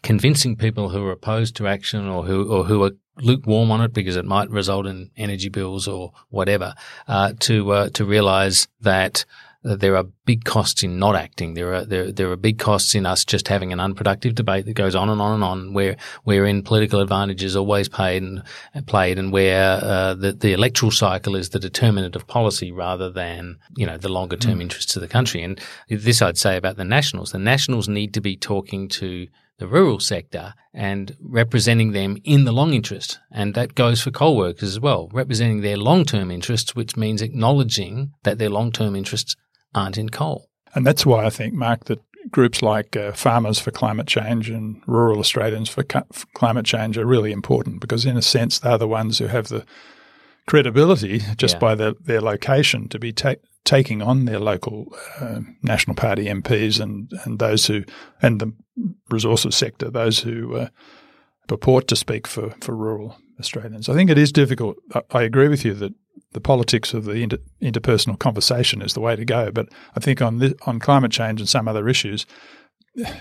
convincing 0.04 0.56
people 0.56 0.90
who 0.90 1.06
are 1.06 1.12
opposed 1.12 1.56
to 1.58 1.68
action 1.68 2.08
or 2.08 2.24
who 2.24 2.52
or 2.52 2.64
who 2.64 2.84
are 2.84 2.92
lukewarm 3.20 3.72
on 3.72 3.82
it 3.82 3.94
because 3.94 4.16
it 4.16 4.26
might 4.26 4.50
result 4.50 4.86
in 4.86 5.10
energy 5.18 5.50
bills 5.50 5.88
or 5.88 6.14
whatever, 6.30 6.74
uh, 7.08 7.34
to 7.40 7.72
uh, 7.72 7.90
to 7.90 8.06
realise 8.06 8.68
that 8.82 9.26
there 9.64 9.98
are 9.98 10.04
big 10.26 10.46
costs 10.46 10.84
in 10.84 11.00
not 11.00 11.16
acting. 11.16 11.54
There 11.54 11.74
are 11.74 11.86
there 11.86 12.12
there 12.12 12.32
are 12.32 12.38
big 12.38 12.60
costs 12.60 12.96
in 12.96 13.06
us 13.06 13.26
just 13.26 13.48
having 13.48 13.74
an 13.74 13.80
unproductive 13.80 14.36
debate 14.36 14.66
that 14.66 14.74
goes 14.74 14.96
on 14.96 15.10
and 15.10 15.20
on 15.20 15.34
and 15.34 15.44
on, 15.44 15.74
where 15.74 15.98
wherein 16.24 16.64
political 16.64 17.02
advantage 17.02 17.44
is 17.44 17.56
always 17.56 17.90
paid 17.90 18.24
and 18.24 18.44
played, 18.86 19.20
and 19.20 19.32
where 19.32 19.80
uh, 19.84 20.14
the 20.14 20.32
the 20.32 20.54
electoral 20.54 20.92
cycle 20.92 21.36
is 21.36 21.50
the 21.50 21.60
determinant 21.60 22.16
of 22.16 22.28
policy 22.28 22.72
rather 22.72 23.10
than 23.10 23.58
you 23.76 23.86
know 23.86 23.98
the 23.98 24.10
longer 24.10 24.38
term 24.38 24.60
mm. 24.60 24.64
interests 24.64 24.96
of 24.96 25.02
the 25.02 25.08
country. 25.08 25.44
And 25.44 25.60
this 25.90 26.22
I'd 26.22 26.38
say 26.38 26.56
about 26.56 26.78
the 26.78 26.86
Nationals: 26.86 27.32
the 27.32 27.40
Nationals 27.40 27.90
need 27.90 28.14
to 28.14 28.22
be 28.22 28.38
talking 28.38 28.88
to 28.90 29.28
the 29.60 29.68
rural 29.68 30.00
sector 30.00 30.54
and 30.74 31.16
representing 31.20 31.92
them 31.92 32.18
in 32.24 32.46
the 32.46 32.52
long 32.52 32.74
interest. 32.74 33.20
And 33.32 33.56
that 33.56 33.76
goes 33.76 34.02
for 34.02 34.12
coal 34.12 34.38
workers 34.38 34.70
as 34.70 34.80
well, 34.80 35.10
representing 35.12 35.62
their 35.62 35.78
long 35.78 36.06
term 36.06 36.32
interests, 36.32 36.76
which 36.76 36.96
means 36.96 37.22
acknowledging 37.22 38.12
that 38.24 38.38
their 38.38 38.50
long 38.50 38.72
term 38.72 38.96
interests 38.96 39.36
aren't 39.74 39.98
in 39.98 40.10
coal. 40.10 40.50
And 40.76 40.86
that's 40.86 41.06
why 41.06 41.26
I 41.26 41.30
think, 41.30 41.54
Mark, 41.54 41.86
that 41.86 42.02
groups 42.30 42.62
like 42.62 42.96
uh, 42.96 43.14
Farmers 43.14 43.60
for 43.60 43.72
Climate 43.72 44.08
Change 44.08 44.50
and 44.50 44.82
Rural 44.86 45.20
Australians 45.20 45.70
for, 45.70 45.84
cu- 45.84 46.02
for 46.12 46.28
Climate 46.34 46.66
Change 46.66 46.98
are 46.98 47.06
really 47.06 47.32
important 47.32 47.80
because, 47.80 48.06
in 48.06 48.18
a 48.18 48.22
sense, 48.22 48.60
they're 48.60 48.78
the 48.78 48.88
ones 48.88 49.18
who 49.18 49.28
have 49.28 49.48
the 49.48 49.66
credibility 50.46 51.22
just 51.38 51.56
yeah. 51.56 51.60
by 51.60 51.76
the, 51.76 51.96
their 52.02 52.22
location 52.22 52.88
to 52.90 53.00
be 53.00 53.12
ta- 53.12 53.36
taking 53.68 54.02
on 54.02 54.26
their 54.26 54.40
local 54.40 54.96
uh, 55.20 55.42
National 55.62 55.94
Party 55.94 56.26
MPs 56.26 56.80
and, 56.80 57.12
and 57.26 57.38
those 57.38 57.68
who, 57.68 57.84
and 58.22 58.40
the 58.40 58.54
resources 59.10 59.56
sector, 59.56 59.92
those 59.92 60.20
who 60.20 60.56
uh, 60.56 60.70
purport 61.48 61.88
to 61.90 61.96
speak 61.98 62.28
for, 62.28 62.52
for 62.62 62.74
rural 62.74 63.18
Australians. 63.40 63.90
I 63.90 63.94
think 63.94 64.10
it 64.10 64.18
is 64.18 64.32
difficult. 64.32 64.78
I, 64.96 65.02
I 65.12 65.22
agree 65.24 65.50
with 65.50 65.66
you 65.66 65.74
that 65.76 65.94
the 66.32 66.40
politics 66.40 66.94
of 66.94 67.04
the 67.04 67.16
inter, 67.16 67.40
interpersonal 67.62 68.18
conversation 68.18 68.82
is 68.82 68.94
the 68.94 69.02
way 69.02 69.18
to 69.18 69.26
go. 69.26 69.52
But 69.52 69.68
I 69.96 70.00
think 70.00 70.22
on 70.22 70.40
this, 70.40 70.54
on 70.66 70.80
climate 70.80 71.12
change 71.12 71.42
and 71.42 71.50
some 71.50 71.68
other 71.68 71.90
issues, 71.90 72.26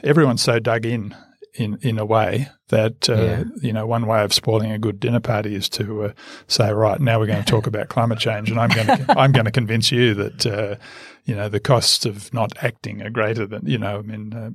everyone's 0.05 0.43
so 0.43 0.61
dug 0.61 0.87
in 0.87 1.15
in 1.57 1.79
in 1.83 1.99
a 1.99 2.05
way 2.05 2.49
that 2.69 3.09
uh, 3.09 3.15
yeah. 3.15 3.45
you 3.61 3.73
know 3.73 3.87
one 3.87 4.07
way 4.07 4.23
of 4.23 4.33
spoiling 4.33 4.71
a 4.71 4.79
good 4.79 5.01
dinner 5.01 5.21
party 5.21 5.55
is 5.55 5.69
to 5.71 6.05
uh, 6.05 6.13
say 6.49 6.73
right 6.73 7.01
now 7.01 7.19
we're 7.19 7.27
going 7.27 7.43
to 7.43 7.51
talk 7.51 7.67
about 7.73 7.89
climate 7.89 8.19
change 8.19 8.51
and 8.51 8.59
I'm 8.59 8.71
going 8.71 8.87
to 8.87 9.05
I'm 9.19 9.33
going 9.33 9.45
to 9.45 9.53
convince 9.53 9.91
you 9.93 10.15
that 10.15 10.47
uh, 10.47 10.77
you 11.25 11.35
know 11.35 11.49
the 11.49 11.61
costs 11.61 12.05
of 12.05 12.33
not 12.33 12.53
acting 12.63 13.03
are 13.03 13.11
greater 13.11 13.47
than 13.47 13.67
you 13.67 13.79
know 13.79 13.99
I 13.99 14.03
mean 14.03 14.33
uh, 14.33 14.51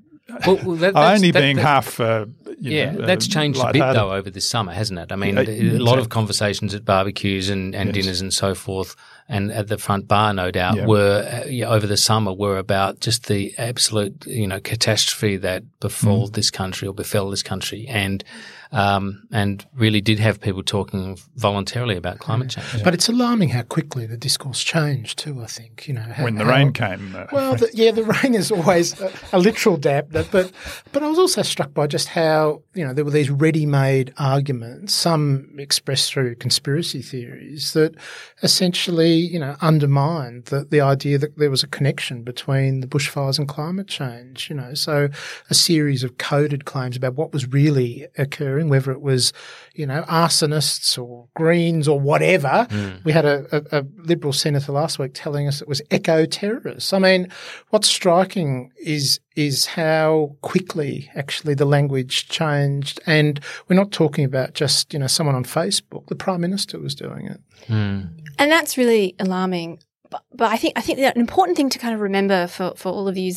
well, 0.45 0.59
well 0.63 0.75
that, 0.77 0.95
only 0.95 1.31
that, 1.31 1.41
being 1.41 1.57
that, 1.57 1.63
half. 1.63 1.99
Uh, 1.99 2.25
yeah, 2.59 2.91
know, 2.91 3.05
that's 3.05 3.27
changed 3.27 3.59
a 3.59 3.71
bit 3.71 3.79
though 3.79 4.13
over 4.13 4.29
this 4.29 4.47
summer, 4.47 4.71
hasn't 4.71 4.99
it? 4.99 5.11
I 5.11 5.15
mean, 5.15 5.37
a, 5.37 5.41
a 5.41 5.79
lot 5.79 5.99
of 5.99 6.09
conversations 6.09 6.75
at 6.75 6.85
barbecues 6.85 7.49
and, 7.49 7.75
and 7.75 7.87
yes. 7.87 7.93
dinners 7.95 8.21
and 8.21 8.33
so 8.33 8.53
forth, 8.53 8.95
and 9.31 9.49
at 9.51 9.69
the 9.69 9.77
front 9.77 10.09
bar, 10.09 10.33
no 10.33 10.51
doubt, 10.51 10.75
yeah. 10.75 10.85
were 10.85 11.43
uh, 11.47 11.65
over 11.65 11.87
the 11.87 11.95
summer 11.95 12.33
were 12.33 12.57
about 12.57 12.99
just 12.99 13.27
the 13.27 13.53
absolute 13.57 14.27
you 14.27 14.45
know 14.45 14.59
catastrophe 14.59 15.37
that 15.37 15.63
befell 15.79 16.27
mm. 16.27 16.33
this 16.33 16.51
country 16.51 16.87
or 16.87 16.93
befell 16.93 17.29
this 17.29 17.41
country, 17.41 17.87
and 17.87 18.25
um, 18.73 19.27
and 19.31 19.65
really 19.73 20.01
did 20.01 20.19
have 20.19 20.39
people 20.39 20.63
talking 20.63 21.17
voluntarily 21.35 21.97
about 21.97 22.19
climate 22.19 22.49
change. 22.49 22.75
Yeah. 22.75 22.83
But 22.83 22.93
it's 22.93 23.09
alarming 23.09 23.49
how 23.49 23.63
quickly 23.63 24.05
the 24.05 24.17
discourse 24.17 24.63
changed 24.63 25.19
too. 25.19 25.41
I 25.41 25.47
think 25.47 25.87
you 25.87 25.93
know 25.93 26.01
how, 26.01 26.23
when 26.23 26.35
the 26.35 26.45
how, 26.45 26.51
rain 26.51 26.73
came. 26.73 27.15
Uh, 27.15 27.27
well, 27.31 27.55
the, 27.55 27.69
yeah, 27.73 27.91
the 27.91 28.03
rain 28.03 28.33
is 28.33 28.51
always 28.51 28.99
a, 28.99 29.11
a 29.33 29.39
literal 29.39 29.77
dampener, 29.77 30.29
but 30.29 30.51
but 30.91 31.03
I 31.03 31.07
was 31.07 31.19
also 31.19 31.41
struck 31.41 31.73
by 31.73 31.87
just 31.87 32.09
how 32.09 32.63
you 32.73 32.85
know 32.85 32.93
there 32.93 33.05
were 33.05 33.11
these 33.11 33.29
ready-made 33.29 34.13
arguments, 34.17 34.93
some 34.93 35.49
expressed 35.57 36.11
through 36.11 36.35
conspiracy 36.35 37.01
theories 37.01 37.73
that 37.73 37.95
essentially 38.43 39.20
you 39.21 39.39
know 39.39 39.55
undermined 39.61 40.45
the 40.45 40.65
the 40.65 40.81
idea 40.81 41.17
that 41.17 41.37
there 41.37 41.49
was 41.49 41.63
a 41.63 41.67
connection 41.67 42.23
between 42.23 42.81
the 42.81 42.87
bushfires 42.87 43.37
and 43.37 43.47
climate 43.47 43.87
change. 43.87 44.49
You 44.49 44.55
know, 44.55 44.73
so 44.73 45.09
a 45.49 45.53
series 45.53 46.03
of 46.03 46.17
coded 46.17 46.65
claims 46.65 46.95
about 46.95 47.15
what 47.15 47.33
was 47.33 47.47
really 47.47 48.07
occurring 48.17 48.69
whether 48.69 48.91
it 48.91 49.01
was, 49.01 49.33
you 49.73 49.85
know, 49.85 50.03
arsonists 50.03 50.97
or 51.01 51.27
Greens 51.35 51.87
or 51.87 51.99
whatever. 51.99 52.67
Mm. 52.69 53.03
We 53.03 53.11
had 53.11 53.25
a, 53.25 53.45
a, 53.51 53.79
a, 53.79 53.85
Liberal 53.97 54.33
senator 54.33 54.71
last 54.71 54.97
week 54.99 55.11
telling 55.13 55.47
us 55.47 55.61
it 55.61 55.67
was 55.67 55.81
eco 55.91 56.25
terrorists. 56.25 56.93
I 56.93 56.99
mean, 56.99 57.27
what's 57.69 57.87
striking 57.87 58.71
is 58.77 59.19
is 59.35 59.65
how 59.65 60.35
quickly 60.41 61.09
actually 61.15 61.53
the 61.53 61.65
language 61.65 62.27
changed, 62.29 62.99
and 63.05 63.39
we're 63.67 63.75
not 63.75 63.91
talking 63.91 64.25
about 64.25 64.53
just 64.53 64.93
you 64.93 64.99
know 64.99 65.07
someone 65.07 65.35
on 65.35 65.43
Facebook. 65.43 66.07
The 66.07 66.15
Prime 66.15 66.41
Minister 66.41 66.79
was 66.79 66.95
doing 66.95 67.27
it, 67.27 67.41
mm. 67.67 68.09
and 68.37 68.51
that's 68.51 68.77
really 68.77 69.15
alarming 69.19 69.79
but, 70.11 70.23
but 70.33 70.51
I 70.51 70.57
think 70.57 70.77
I 70.77 70.81
think 70.81 70.99
an 70.99 71.13
important 71.15 71.57
thing 71.57 71.69
to 71.69 71.79
kind 71.79 71.95
of 71.95 72.01
remember 72.01 72.45
for 72.45 72.73
for 72.75 72.89
all 72.89 73.07
of 73.07 73.17
you 73.17 73.33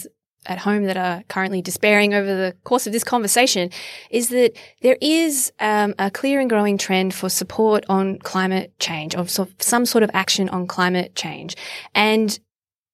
at 0.47 0.59
home 0.59 0.85
that 0.85 0.97
are 0.99 1.23
currently 1.29 1.63
despairing 1.63 2.13
over 2.13 2.27
the 2.27 2.55
course 2.65 2.87
of 2.87 2.93
this 2.93 3.05
conversation 3.05 3.71
is 4.11 4.29
that 4.29 4.53
there 4.83 4.99
is 5.01 5.51
um, 5.61 5.95
a 5.99 6.11
clear 6.11 6.39
and 6.39 6.51
growing 6.51 6.77
trend 6.77 7.15
for 7.15 7.31
support 7.31 7.83
on 7.89 8.19
climate 8.19 8.79
change, 8.79 9.15
of 9.15 9.31
some 9.31 9.87
sort 9.87 10.05
of 10.05 10.11
action 10.13 10.51
on 10.51 10.67
climate 10.67 11.15
change, 11.15 11.57
and 11.95 12.39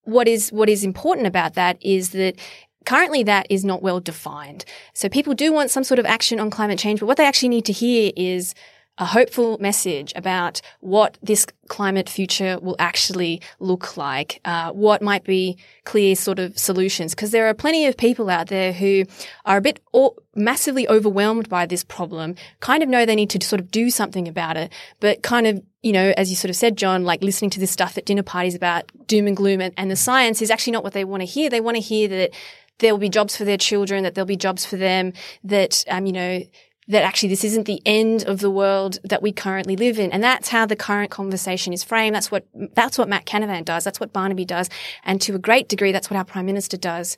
what 0.04 0.28
is 0.28 0.50
what 0.50 0.68
is 0.68 0.84
important 0.84 1.26
about 1.26 1.54
that 1.54 1.76
is 1.80 2.10
that 2.10 2.38
currently 2.84 3.22
that 3.24 3.46
is 3.50 3.64
not 3.64 3.82
well 3.82 4.00
defined. 4.00 4.64
So 4.94 5.08
people 5.08 5.34
do 5.34 5.52
want 5.52 5.70
some 5.70 5.84
sort 5.84 5.98
of 5.98 6.06
action 6.06 6.40
on 6.40 6.50
climate 6.50 6.78
change, 6.78 7.00
but 7.00 7.06
what 7.06 7.16
they 7.16 7.26
actually 7.26 7.50
need 7.50 7.64
to 7.66 7.72
hear 7.72 8.12
is 8.16 8.54
a 9.00 9.06
hopeful 9.06 9.56
message 9.58 10.12
about 10.14 10.60
what 10.80 11.16
this 11.22 11.46
climate 11.68 12.08
future 12.08 12.58
will 12.60 12.76
actually 12.78 13.40
look 13.58 13.96
like, 13.96 14.40
uh, 14.44 14.70
what 14.72 15.00
might 15.00 15.24
be 15.24 15.56
clear 15.84 16.14
sort 16.14 16.38
of 16.38 16.58
solutions. 16.58 17.14
Because 17.14 17.30
there 17.30 17.46
are 17.46 17.54
plenty 17.54 17.86
of 17.86 17.96
people 17.96 18.28
out 18.28 18.48
there 18.48 18.74
who 18.74 19.04
are 19.46 19.56
a 19.56 19.62
bit 19.62 19.80
o- 19.94 20.16
massively 20.34 20.86
overwhelmed 20.88 21.48
by 21.48 21.64
this 21.64 21.82
problem, 21.82 22.34
kind 22.60 22.82
of 22.82 22.90
know 22.90 23.06
they 23.06 23.14
need 23.14 23.30
to 23.30 23.44
sort 23.44 23.60
of 23.60 23.70
do 23.70 23.88
something 23.88 24.28
about 24.28 24.58
it, 24.58 24.70
but 25.00 25.22
kind 25.22 25.46
of 25.46 25.62
you 25.82 25.92
know, 25.92 26.12
as 26.18 26.28
you 26.28 26.36
sort 26.36 26.50
of 26.50 26.56
said, 26.56 26.76
John, 26.76 27.04
like 27.04 27.22
listening 27.22 27.48
to 27.52 27.60
this 27.60 27.70
stuff 27.70 27.96
at 27.96 28.04
dinner 28.04 28.22
parties 28.22 28.54
about 28.54 28.90
doom 29.06 29.26
and 29.26 29.34
gloom 29.34 29.62
and, 29.62 29.72
and 29.78 29.90
the 29.90 29.96
science 29.96 30.42
is 30.42 30.50
actually 30.50 30.72
not 30.72 30.84
what 30.84 30.92
they 30.92 31.04
want 31.04 31.22
to 31.22 31.24
hear. 31.24 31.48
They 31.48 31.62
want 31.62 31.78
to 31.78 31.80
hear 31.80 32.06
that 32.08 32.32
there 32.80 32.92
will 32.92 32.98
be 33.00 33.08
jobs 33.08 33.36
for 33.36 33.44
their 33.44 33.56
children, 33.56 34.02
that 34.02 34.14
there'll 34.14 34.26
be 34.26 34.36
jobs 34.36 34.66
for 34.66 34.76
them, 34.76 35.12
that, 35.44 35.84
um, 35.88 36.06
you 36.06 36.12
know, 36.12 36.42
that 36.88 37.04
actually 37.04 37.28
this 37.28 37.44
isn't 37.44 37.66
the 37.66 37.80
end 37.86 38.24
of 38.24 38.40
the 38.40 38.50
world 38.50 38.98
that 39.04 39.22
we 39.22 39.30
currently 39.30 39.76
live 39.76 39.98
in. 39.98 40.10
And 40.10 40.22
that's 40.22 40.48
how 40.48 40.66
the 40.66 40.74
current 40.74 41.10
conversation 41.10 41.72
is 41.72 41.84
framed. 41.84 42.16
That's 42.16 42.32
what, 42.32 42.44
that's 42.74 42.98
what 42.98 43.08
Matt 43.08 43.26
Canavan 43.26 43.64
does. 43.64 43.84
That's 43.84 44.00
what 44.00 44.12
Barnaby 44.12 44.44
does. 44.44 44.68
And 45.04 45.20
to 45.22 45.36
a 45.36 45.38
great 45.38 45.68
degree, 45.68 45.92
that's 45.92 46.10
what 46.10 46.16
our 46.16 46.24
Prime 46.24 46.46
Minister 46.46 46.76
does 46.76 47.16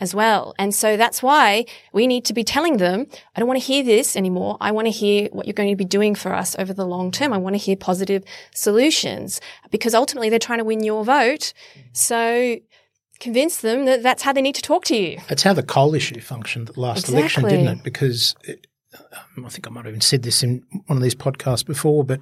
as 0.00 0.14
well. 0.14 0.54
And 0.58 0.74
so 0.74 0.96
that's 0.96 1.22
why 1.22 1.64
we 1.92 2.06
need 2.06 2.24
to 2.26 2.34
be 2.34 2.44
telling 2.44 2.76
them, 2.76 3.06
I 3.34 3.40
don't 3.40 3.48
want 3.48 3.60
to 3.60 3.66
hear 3.66 3.82
this 3.82 4.16
anymore. 4.16 4.58
I 4.60 4.72
want 4.72 4.86
to 4.86 4.90
hear 4.90 5.28
what 5.32 5.46
you're 5.46 5.54
going 5.54 5.70
to 5.70 5.76
be 5.76 5.84
doing 5.84 6.14
for 6.14 6.34
us 6.34 6.54
over 6.58 6.74
the 6.74 6.84
long 6.84 7.10
term. 7.10 7.32
I 7.32 7.38
want 7.38 7.54
to 7.54 7.58
hear 7.58 7.76
positive 7.76 8.24
solutions 8.54 9.40
because 9.70 9.94
ultimately 9.94 10.28
they're 10.28 10.38
trying 10.38 10.58
to 10.58 10.64
win 10.64 10.82
your 10.82 11.04
vote. 11.04 11.54
So 11.92 12.58
convince 13.20 13.60
them 13.60 13.84
that 13.84 14.02
that's 14.02 14.22
how 14.22 14.32
they 14.32 14.42
need 14.42 14.54
to 14.54 14.62
talk 14.62 14.84
to 14.86 14.96
you. 14.96 15.18
That's 15.28 15.42
how 15.42 15.52
the 15.52 15.62
coal 15.62 15.94
issue 15.94 16.20
functioned 16.20 16.70
at 16.70 16.76
last 16.76 17.08
exactly. 17.08 17.20
election, 17.20 17.42
didn't 17.44 17.78
it? 17.78 17.84
Because 17.84 18.34
it, 18.44 18.66
I 18.92 19.48
think 19.48 19.66
I 19.66 19.70
might 19.70 19.84
have 19.84 19.92
even 19.92 20.00
said 20.00 20.22
this 20.22 20.42
in 20.42 20.62
one 20.86 20.98
of 20.98 21.02
these 21.02 21.14
podcasts 21.14 21.66
before, 21.66 22.04
but 22.04 22.20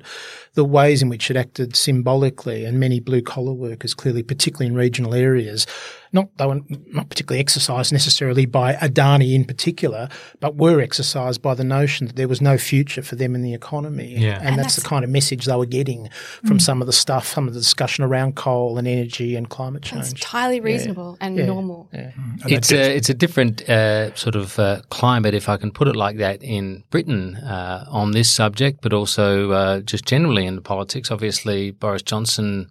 the 0.54 0.64
ways 0.64 1.02
in 1.02 1.08
which 1.08 1.30
it 1.30 1.36
acted 1.36 1.76
symbolically 1.76 2.64
and 2.64 2.80
many 2.80 3.00
blue 3.00 3.22
collar 3.22 3.52
workers, 3.52 3.94
clearly, 3.94 4.22
particularly 4.22 4.66
in 4.66 4.74
regional 4.74 5.14
areas, 5.14 5.66
not 6.12 6.36
they 6.36 6.46
were 6.46 6.60
not 6.88 7.08
particularly 7.08 7.40
exercised 7.40 7.92
necessarily 7.92 8.46
by 8.46 8.74
Adani 8.74 9.34
in 9.34 9.44
particular, 9.44 10.08
but 10.40 10.56
were 10.56 10.80
exercised 10.80 11.40
by 11.40 11.54
the 11.54 11.64
notion 11.64 12.06
that 12.06 12.16
there 12.16 12.28
was 12.28 12.40
no 12.40 12.58
future 12.58 13.02
for 13.02 13.16
them 13.16 13.34
in 13.34 13.42
the 13.42 13.54
economy. 13.54 14.16
Yeah. 14.16 14.38
And, 14.38 14.48
and 14.48 14.58
that's, 14.58 14.74
that's, 14.74 14.82
the 14.82 14.88
kind 14.88 15.04
of 15.04 15.10
message 15.10 15.46
they 15.46 15.56
were 15.56 15.66
getting 15.66 16.10
from 16.44 16.58
mm. 16.58 16.62
some 16.62 16.80
of 16.82 16.86
the 16.86 16.92
stuff, 16.92 17.26
some 17.26 17.48
of 17.48 17.54
the 17.54 17.60
discussion 17.60 18.04
around 18.04 18.36
coal 18.36 18.78
and 18.78 18.86
energy 18.86 19.36
and 19.36 19.48
climate 19.48 19.82
change. 19.82 20.02
It's 20.02 20.12
entirely 20.12 20.60
reasonable 20.60 21.16
yeah. 21.20 21.26
and 21.26 21.36
yeah. 21.36 21.46
normal. 21.46 21.88
Yeah. 21.92 22.10
Mm. 22.10 22.50
It's 22.50 22.72
a, 22.72 22.96
it's 22.96 23.08
a 23.08 23.14
different 23.14 23.68
uh, 23.68 24.14
sort 24.14 24.36
of 24.36 24.58
uh, 24.58 24.82
climate, 24.90 25.34
if 25.34 25.48
I 25.48 25.56
can 25.56 25.70
put 25.70 25.88
it 25.88 25.96
like 25.96 26.18
that, 26.18 26.42
in 26.42 26.84
Britain 26.90 27.36
uh, 27.36 27.86
on 27.88 28.12
this 28.12 28.30
subject, 28.30 28.80
but 28.82 28.92
also 28.92 29.50
uh, 29.52 29.80
just 29.80 30.04
generally 30.04 30.46
in 30.46 30.56
the 30.56 30.62
politics. 30.62 31.10
Obviously, 31.10 31.70
Boris 31.70 32.02
Johnson 32.02 32.70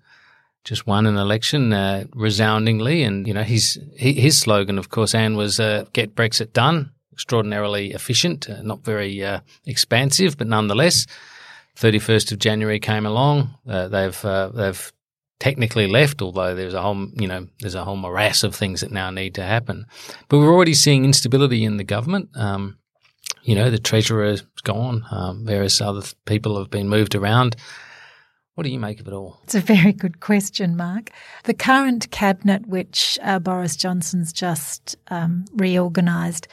just 0.63 0.85
won 0.85 1.05
an 1.05 1.17
election 1.17 1.73
uh, 1.73 2.05
resoundingly, 2.13 3.03
and 3.03 3.27
you 3.27 3.33
know 3.33 3.43
his 3.43 3.79
his 3.95 4.37
slogan, 4.37 4.77
of 4.77 4.89
course, 4.89 5.15
Anne 5.15 5.35
was 5.35 5.59
uh, 5.59 5.85
"Get 5.93 6.15
Brexit 6.15 6.53
done." 6.53 6.91
Extraordinarily 7.13 7.91
efficient, 7.91 8.49
uh, 8.49 8.61
not 8.63 8.83
very 8.83 9.23
uh, 9.23 9.41
expansive, 9.65 10.37
but 10.37 10.47
nonetheless. 10.47 11.05
Thirty 11.75 11.99
first 11.99 12.31
of 12.31 12.39
January 12.39 12.79
came 12.79 13.05
along. 13.05 13.55
Uh, 13.67 13.87
they've 13.87 14.25
uh, 14.25 14.49
they've 14.49 14.91
technically 15.39 15.87
left, 15.87 16.21
although 16.21 16.53
there's 16.55 16.73
a 16.73 16.81
whole 16.81 17.07
you 17.15 17.27
know 17.27 17.47
there's 17.59 17.75
a 17.75 17.83
whole 17.83 17.95
morass 17.95 18.43
of 18.43 18.55
things 18.55 18.81
that 18.81 18.91
now 18.91 19.09
need 19.09 19.35
to 19.35 19.43
happen. 19.43 19.85
But 20.29 20.39
we're 20.39 20.53
already 20.53 20.73
seeing 20.73 21.05
instability 21.05 21.63
in 21.63 21.77
the 21.77 21.83
government. 21.83 22.29
Um, 22.35 22.77
you 23.43 23.55
know, 23.55 23.69
the 23.69 23.79
treasurer 23.79 24.25
is 24.25 24.41
gone. 24.63 25.03
Um, 25.11 25.45
various 25.45 25.81
other 25.81 26.03
people 26.25 26.57
have 26.59 26.69
been 26.69 26.89
moved 26.89 27.15
around. 27.15 27.55
What 28.61 28.67
do 28.67 28.73
you 28.73 28.79
make 28.79 28.99
of 28.99 29.07
it 29.07 29.13
all? 29.13 29.39
It's 29.41 29.55
a 29.55 29.59
very 29.59 29.91
good 29.91 30.19
question, 30.19 30.77
Mark. 30.77 31.09
The 31.45 31.53
current 31.55 32.11
cabinet, 32.11 32.67
which 32.67 33.17
uh, 33.23 33.39
Boris 33.39 33.75
Johnson's 33.75 34.31
just 34.31 34.95
um, 35.07 35.45
reorganised, 35.55 36.47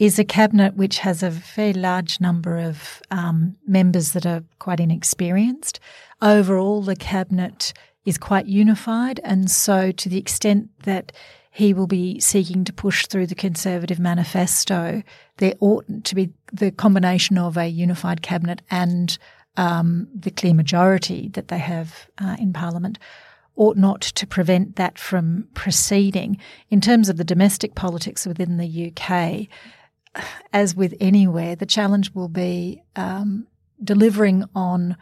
is 0.00 0.18
a 0.18 0.24
cabinet 0.24 0.74
which 0.74 0.98
has 0.98 1.22
a 1.22 1.30
very 1.30 1.72
large 1.72 2.20
number 2.20 2.58
of 2.58 3.00
um, 3.12 3.54
members 3.68 4.14
that 4.14 4.26
are 4.26 4.42
quite 4.58 4.80
inexperienced. 4.80 5.78
Overall, 6.20 6.82
the 6.82 6.96
cabinet 6.96 7.72
is 8.04 8.18
quite 8.18 8.46
unified, 8.46 9.20
and 9.22 9.48
so 9.48 9.92
to 9.92 10.08
the 10.08 10.18
extent 10.18 10.70
that 10.82 11.12
he 11.52 11.72
will 11.72 11.86
be 11.86 12.18
seeking 12.18 12.64
to 12.64 12.72
push 12.72 13.06
through 13.06 13.28
the 13.28 13.36
Conservative 13.36 14.00
manifesto, 14.00 15.04
there 15.36 15.54
ought 15.60 15.84
to 16.02 16.16
be 16.16 16.32
the 16.52 16.72
combination 16.72 17.38
of 17.38 17.56
a 17.56 17.68
unified 17.68 18.22
cabinet 18.22 18.60
and 18.72 19.18
um, 19.56 20.08
the 20.14 20.30
clear 20.30 20.54
majority 20.54 21.28
that 21.30 21.48
they 21.48 21.58
have 21.58 22.08
uh, 22.18 22.36
in 22.38 22.52
Parliament 22.52 22.98
ought 23.56 23.76
not 23.76 24.00
to 24.00 24.26
prevent 24.26 24.76
that 24.76 24.98
from 24.98 25.46
proceeding. 25.54 26.38
In 26.70 26.80
terms 26.80 27.08
of 27.08 27.16
the 27.16 27.24
domestic 27.24 27.74
politics 27.74 28.26
within 28.26 28.56
the 28.56 28.92
UK, 28.92 29.46
as 30.52 30.74
with 30.74 30.94
anywhere, 31.00 31.54
the 31.54 31.66
challenge 31.66 32.12
will 32.14 32.28
be 32.28 32.82
um, 32.96 33.46
delivering 33.82 34.44
on 34.54 34.96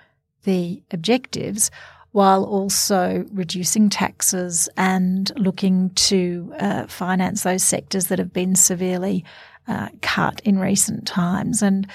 the 0.45 0.83
objectives 0.91 1.71
while 2.13 2.45
also 2.45 3.25
reducing 3.33 3.89
taxes 3.89 4.69
and 4.77 5.33
looking 5.39 5.91
to 5.91 6.53
uh, 6.59 6.87
finance 6.87 7.43
those 7.43 7.63
sectors 7.63 8.09
that 8.09 8.19
have 8.19 8.33
been 8.33 8.55
severely 8.55 9.25
uh, 9.67 9.89
cut 10.03 10.41
in 10.45 10.59
recent 10.59 11.07
times. 11.07 11.63
And 11.63 11.87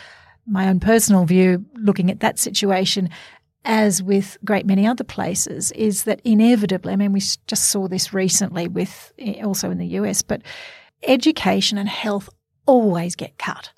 my 0.48 0.68
own 0.70 0.80
personal 0.80 1.26
view, 1.26 1.66
looking 1.76 2.10
at 2.10 2.22
that 2.22 2.40
situation, 2.40 3.10
as 3.66 4.02
with 4.02 4.38
great 4.46 4.66
many 4.66 4.88
other 4.88 5.04
places, 5.04 5.72
is 5.74 6.06
that 6.06 6.22
inevitably, 6.24 6.94
I 6.94 6.96
mean, 6.96 7.12
we 7.12 7.20
just 7.20 7.70
saw 7.70 7.88
this 7.88 8.14
recently 8.14 8.68
with 8.68 9.12
eh, 9.20 9.44
also 9.44 9.70
in 9.70 9.78
the 9.78 9.88
US, 9.88 10.22
but 10.22 10.42
education 11.04 11.78
and 11.78 11.90
health 11.90 12.30
always 12.66 13.16
get 13.16 13.38
cut. 13.38 13.72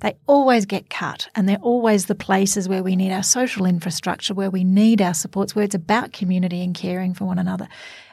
They 0.00 0.14
always 0.26 0.66
get 0.66 0.90
cut, 0.90 1.28
and 1.34 1.48
they're 1.48 1.56
always 1.58 2.06
the 2.06 2.14
places 2.14 2.68
where 2.68 2.82
we 2.82 2.96
need 2.96 3.12
our 3.12 3.22
social 3.22 3.64
infrastructure, 3.64 4.34
where 4.34 4.50
we 4.50 4.62
need 4.62 5.00
our 5.00 5.14
supports, 5.14 5.54
where 5.54 5.64
it's 5.64 5.74
about 5.74 6.12
community 6.12 6.62
and 6.62 6.74
caring 6.74 7.14
for 7.14 7.24
one 7.24 7.38
another. 7.38 7.66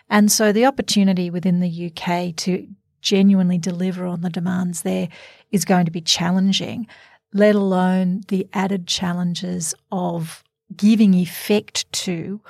And 0.09 0.31
so 0.31 0.51
the 0.51 0.65
opportunity 0.65 1.29
within 1.29 1.59
the 1.59 1.91
UK 1.91 2.35
to 2.37 2.67
genuinely 3.01 3.57
deliver 3.57 4.05
on 4.05 4.21
the 4.21 4.29
demands 4.29 4.81
there 4.81 5.09
is 5.51 5.65
going 5.65 5.85
to 5.85 5.91
be 5.91 6.01
challenging 6.01 6.87
let 7.33 7.55
alone 7.55 8.21
the 8.27 8.47
added 8.53 8.87
challenges 8.87 9.73
of 9.91 10.43
giving 10.75 11.13
effect 11.13 11.91
to 11.91 12.41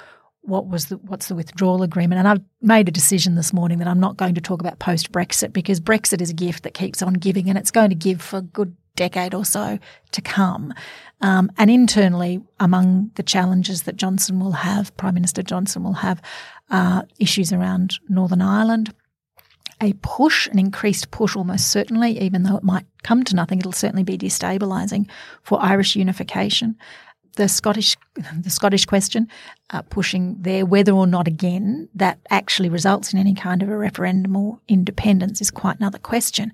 what 0.41 0.67
was 0.67 0.87
the, 0.87 0.97
what's 0.97 1.27
the 1.27 1.35
withdrawal 1.35 1.83
agreement. 1.83 2.19
And 2.19 2.27
I've 2.27 2.41
made 2.61 2.89
a 2.89 2.91
decision 2.91 3.35
this 3.35 3.53
morning 3.53 3.79
that 3.79 3.87
I'm 3.87 3.99
not 3.99 4.17
going 4.17 4.35
to 4.35 4.41
talk 4.41 4.59
about 4.59 4.79
post 4.79 5.11
Brexit 5.11 5.53
because 5.53 5.79
Brexit 5.79 6.21
is 6.21 6.29
a 6.29 6.33
gift 6.33 6.63
that 6.63 6.73
keeps 6.73 7.01
on 7.01 7.13
giving 7.13 7.49
and 7.49 7.57
it's 7.57 7.71
going 7.71 7.89
to 7.89 7.95
give 7.95 8.21
for 8.21 8.37
a 8.37 8.41
good 8.41 8.75
decade 8.95 9.33
or 9.33 9.45
so 9.45 9.79
to 10.11 10.21
come. 10.21 10.73
Um, 11.21 11.49
and 11.57 11.71
internally, 11.71 12.41
among 12.59 13.11
the 13.15 13.23
challenges 13.23 13.83
that 13.83 13.95
Johnson 13.95 14.39
will 14.39 14.51
have, 14.51 14.95
Prime 14.97 15.13
Minister 15.13 15.41
Johnson 15.41 15.83
will 15.83 15.93
have, 15.93 16.21
uh, 16.69 17.03
issues 17.19 17.53
around 17.53 17.99
Northern 18.09 18.41
Ireland, 18.41 18.93
a 19.83 19.93
push, 20.01 20.47
an 20.47 20.57
increased 20.57 21.11
push 21.11 21.35
almost 21.35 21.69
certainly, 21.69 22.17
even 22.19 22.43
though 22.43 22.55
it 22.55 22.63
might 22.63 22.85
come 23.03 23.23
to 23.25 23.35
nothing, 23.35 23.59
it'll 23.59 23.73
certainly 23.73 24.03
be 24.03 24.17
destabilising 24.17 25.09
for 25.41 25.61
Irish 25.61 25.95
unification. 25.95 26.77
The 27.35 27.49
Scottish, 27.49 27.97
the 28.39 28.49
Scottish 28.49 28.85
question, 28.85 29.27
uh, 29.71 29.81
pushing 29.81 30.37
there 30.39 30.65
whether 30.65 30.93
or 30.93 31.07
not 31.07 31.27
again 31.27 31.89
that 31.95 32.19
actually 32.29 32.69
results 32.69 33.11
in 33.11 33.19
any 33.19 33.33
kind 33.33 33.61
of 33.61 33.69
a 33.69 33.77
referendum 33.77 34.35
or 34.35 34.59
independence 34.67 35.41
is 35.41 35.51
quite 35.51 35.79
another 35.79 35.99
question. 35.99 36.53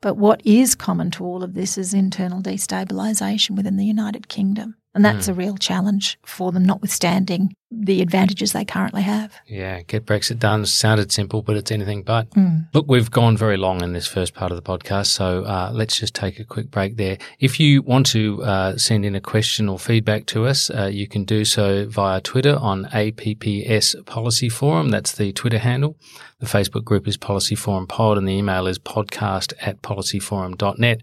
But 0.00 0.16
what 0.16 0.40
is 0.46 0.74
common 0.74 1.10
to 1.12 1.24
all 1.24 1.42
of 1.42 1.54
this 1.54 1.76
is 1.76 1.92
internal 1.92 2.40
destabilisation 2.40 3.56
within 3.56 3.76
the 3.76 3.84
United 3.84 4.28
Kingdom. 4.28 4.76
And 4.94 5.04
that's 5.04 5.26
mm. 5.26 5.30
a 5.30 5.34
real 5.34 5.56
challenge 5.56 6.18
for 6.24 6.50
them, 6.50 6.64
notwithstanding 6.64 7.54
the 7.70 8.02
advantages 8.02 8.52
they 8.52 8.64
currently 8.64 9.02
have. 9.02 9.32
Yeah, 9.46 9.82
get 9.82 10.04
Brexit 10.04 10.40
done 10.40 10.66
sounded 10.66 11.12
simple, 11.12 11.42
but 11.42 11.56
it's 11.56 11.70
anything 11.70 12.02
but. 12.02 12.28
Mm. 12.30 12.66
Look, 12.74 12.86
we've 12.88 13.10
gone 13.10 13.36
very 13.36 13.56
long 13.56 13.82
in 13.82 13.92
this 13.92 14.08
first 14.08 14.34
part 14.34 14.50
of 14.50 14.56
the 14.56 14.62
podcast, 14.62 15.06
so 15.06 15.44
uh, 15.44 15.70
let's 15.72 15.96
just 15.96 16.14
take 16.14 16.40
a 16.40 16.44
quick 16.44 16.70
break 16.72 16.96
there. 16.96 17.18
If 17.38 17.60
you 17.60 17.82
want 17.82 18.06
to 18.06 18.42
uh, 18.42 18.76
send 18.76 19.04
in 19.04 19.14
a 19.14 19.20
question 19.20 19.68
or 19.68 19.78
feedback 19.78 20.26
to 20.26 20.46
us, 20.46 20.70
uh, 20.70 20.90
you 20.92 21.06
can 21.06 21.24
do 21.24 21.44
so 21.44 21.86
via 21.86 22.20
Twitter 22.20 22.56
on 22.56 22.86
APPS 22.86 24.04
Policy 24.06 24.48
Forum. 24.48 24.88
That's 24.88 25.12
the 25.12 25.32
Twitter 25.32 25.58
handle. 25.58 25.96
The 26.40 26.46
Facebook 26.46 26.84
group 26.84 27.06
is 27.06 27.16
Policy 27.16 27.54
Forum 27.54 27.86
Pod, 27.86 28.18
and 28.18 28.26
the 28.26 28.32
email 28.32 28.66
is 28.66 28.80
podcast 28.80 29.52
at 29.60 29.80
policyforum.net. 29.82 31.02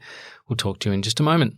We'll 0.50 0.58
talk 0.58 0.80
to 0.80 0.90
you 0.90 0.94
in 0.94 1.02
just 1.02 1.22
a 1.22 1.24
moment. 1.24 1.58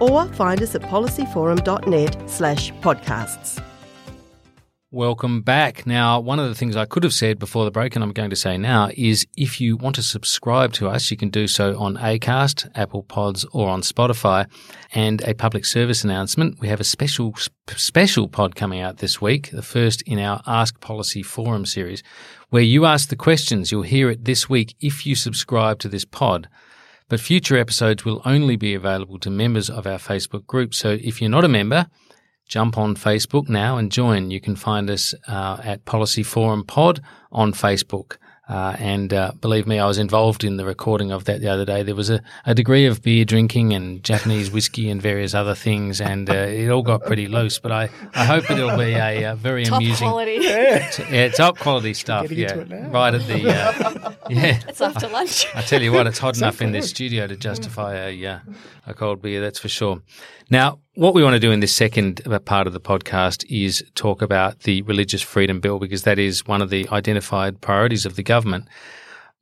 Or 0.00 0.26
find 0.28 0.62
us 0.62 0.74
at 0.74 0.82
policyforum.net 0.82 2.30
slash 2.30 2.72
podcasts. 2.74 3.62
Welcome 4.94 5.42
back. 5.42 5.88
Now, 5.88 6.20
one 6.20 6.38
of 6.38 6.48
the 6.48 6.54
things 6.54 6.76
I 6.76 6.84
could 6.84 7.02
have 7.02 7.12
said 7.12 7.40
before 7.40 7.64
the 7.64 7.72
break, 7.72 7.96
and 7.96 8.04
I'm 8.04 8.12
going 8.12 8.30
to 8.30 8.36
say 8.36 8.56
now, 8.56 8.90
is 8.96 9.26
if 9.36 9.60
you 9.60 9.76
want 9.76 9.96
to 9.96 10.02
subscribe 10.02 10.72
to 10.74 10.88
us, 10.88 11.10
you 11.10 11.16
can 11.16 11.30
do 11.30 11.48
so 11.48 11.76
on 11.80 11.96
ACAST, 11.96 12.70
Apple 12.76 13.02
Pods, 13.02 13.44
or 13.50 13.68
on 13.68 13.80
Spotify. 13.80 14.46
And 14.94 15.20
a 15.22 15.34
public 15.34 15.64
service 15.64 16.04
announcement. 16.04 16.60
We 16.60 16.68
have 16.68 16.78
a 16.78 16.84
special, 16.84 17.34
special 17.74 18.28
pod 18.28 18.54
coming 18.54 18.82
out 18.82 18.98
this 18.98 19.20
week, 19.20 19.50
the 19.50 19.62
first 19.62 20.00
in 20.02 20.20
our 20.20 20.40
Ask 20.46 20.78
Policy 20.78 21.24
Forum 21.24 21.66
series, 21.66 22.04
where 22.50 22.62
you 22.62 22.84
ask 22.84 23.08
the 23.08 23.16
questions. 23.16 23.72
You'll 23.72 23.82
hear 23.82 24.10
it 24.10 24.26
this 24.26 24.48
week 24.48 24.76
if 24.78 25.04
you 25.04 25.16
subscribe 25.16 25.80
to 25.80 25.88
this 25.88 26.04
pod. 26.04 26.48
But 27.14 27.20
future 27.20 27.56
episodes 27.56 28.04
will 28.04 28.20
only 28.24 28.56
be 28.56 28.74
available 28.74 29.20
to 29.20 29.30
members 29.30 29.70
of 29.70 29.86
our 29.86 29.98
Facebook 29.98 30.48
group. 30.48 30.74
So 30.74 30.98
if 31.00 31.20
you're 31.20 31.30
not 31.30 31.44
a 31.44 31.48
member, 31.48 31.86
jump 32.48 32.76
on 32.76 32.96
Facebook 32.96 33.48
now 33.48 33.76
and 33.76 33.92
join. 33.92 34.32
You 34.32 34.40
can 34.40 34.56
find 34.56 34.90
us 34.90 35.14
uh, 35.28 35.60
at 35.62 35.84
Policy 35.84 36.24
Forum 36.24 36.64
Pod 36.64 37.00
on 37.30 37.52
Facebook. 37.52 38.16
Uh, 38.46 38.76
and 38.78 39.14
uh, 39.14 39.32
believe 39.40 39.66
me, 39.66 39.78
I 39.78 39.86
was 39.86 39.96
involved 39.96 40.44
in 40.44 40.58
the 40.58 40.66
recording 40.66 41.10
of 41.10 41.24
that 41.24 41.40
the 41.40 41.48
other 41.48 41.64
day. 41.64 41.82
There 41.82 41.94
was 41.94 42.10
a, 42.10 42.20
a 42.44 42.54
degree 42.54 42.84
of 42.84 43.02
beer 43.02 43.24
drinking 43.24 43.72
and 43.72 44.04
Japanese 44.04 44.50
whiskey 44.50 44.90
and 44.90 45.00
various 45.00 45.32
other 45.34 45.54
things, 45.54 45.98
and 45.98 46.28
uh, 46.28 46.34
it 46.34 46.68
all 46.68 46.82
got 46.82 47.04
pretty 47.04 47.26
loose. 47.26 47.58
But 47.58 47.72
I, 47.72 47.88
I 48.14 48.26
hope 48.26 48.50
it'll 48.50 48.76
be 48.76 48.92
a, 48.94 49.32
a 49.32 49.34
very 49.34 49.64
top 49.64 49.80
amusing, 49.80 50.08
quality. 50.08 50.38
yeah, 50.42 50.90
it's 51.08 51.38
top 51.38 51.58
quality 51.58 51.94
stuff. 51.94 52.30
Yeah, 52.30 52.64
right 52.90 53.14
at 53.14 53.26
the 53.26 53.48
uh, 53.48 54.12
yeah. 54.28 54.60
It's 54.68 54.82
after 54.82 55.08
lunch. 55.08 55.46
I 55.54 55.62
tell 55.62 55.80
you 55.80 55.92
what, 55.92 56.06
it's 56.06 56.18
hot 56.18 56.36
enough 56.36 56.60
in 56.60 56.72
this 56.72 56.90
studio 56.90 57.26
to 57.26 57.36
justify 57.36 57.94
a 57.94 58.26
uh, 58.26 58.38
a 58.86 58.92
cold 58.92 59.22
beer. 59.22 59.40
That's 59.40 59.58
for 59.58 59.68
sure. 59.68 60.02
Now, 60.50 60.80
what 60.94 61.14
we 61.14 61.22
want 61.22 61.34
to 61.34 61.40
do 61.40 61.50
in 61.50 61.60
this 61.60 61.74
second 61.74 62.22
part 62.44 62.66
of 62.66 62.72
the 62.72 62.80
podcast 62.80 63.44
is 63.50 63.84
talk 63.94 64.22
about 64.22 64.60
the 64.60 64.82
Religious 64.82 65.22
Freedom 65.22 65.60
Bill 65.60 65.78
because 65.78 66.04
that 66.04 66.18
is 66.18 66.46
one 66.46 66.62
of 66.62 66.70
the 66.70 66.88
identified 66.90 67.60
priorities 67.60 68.06
of 68.06 68.16
the 68.16 68.22
government. 68.22 68.68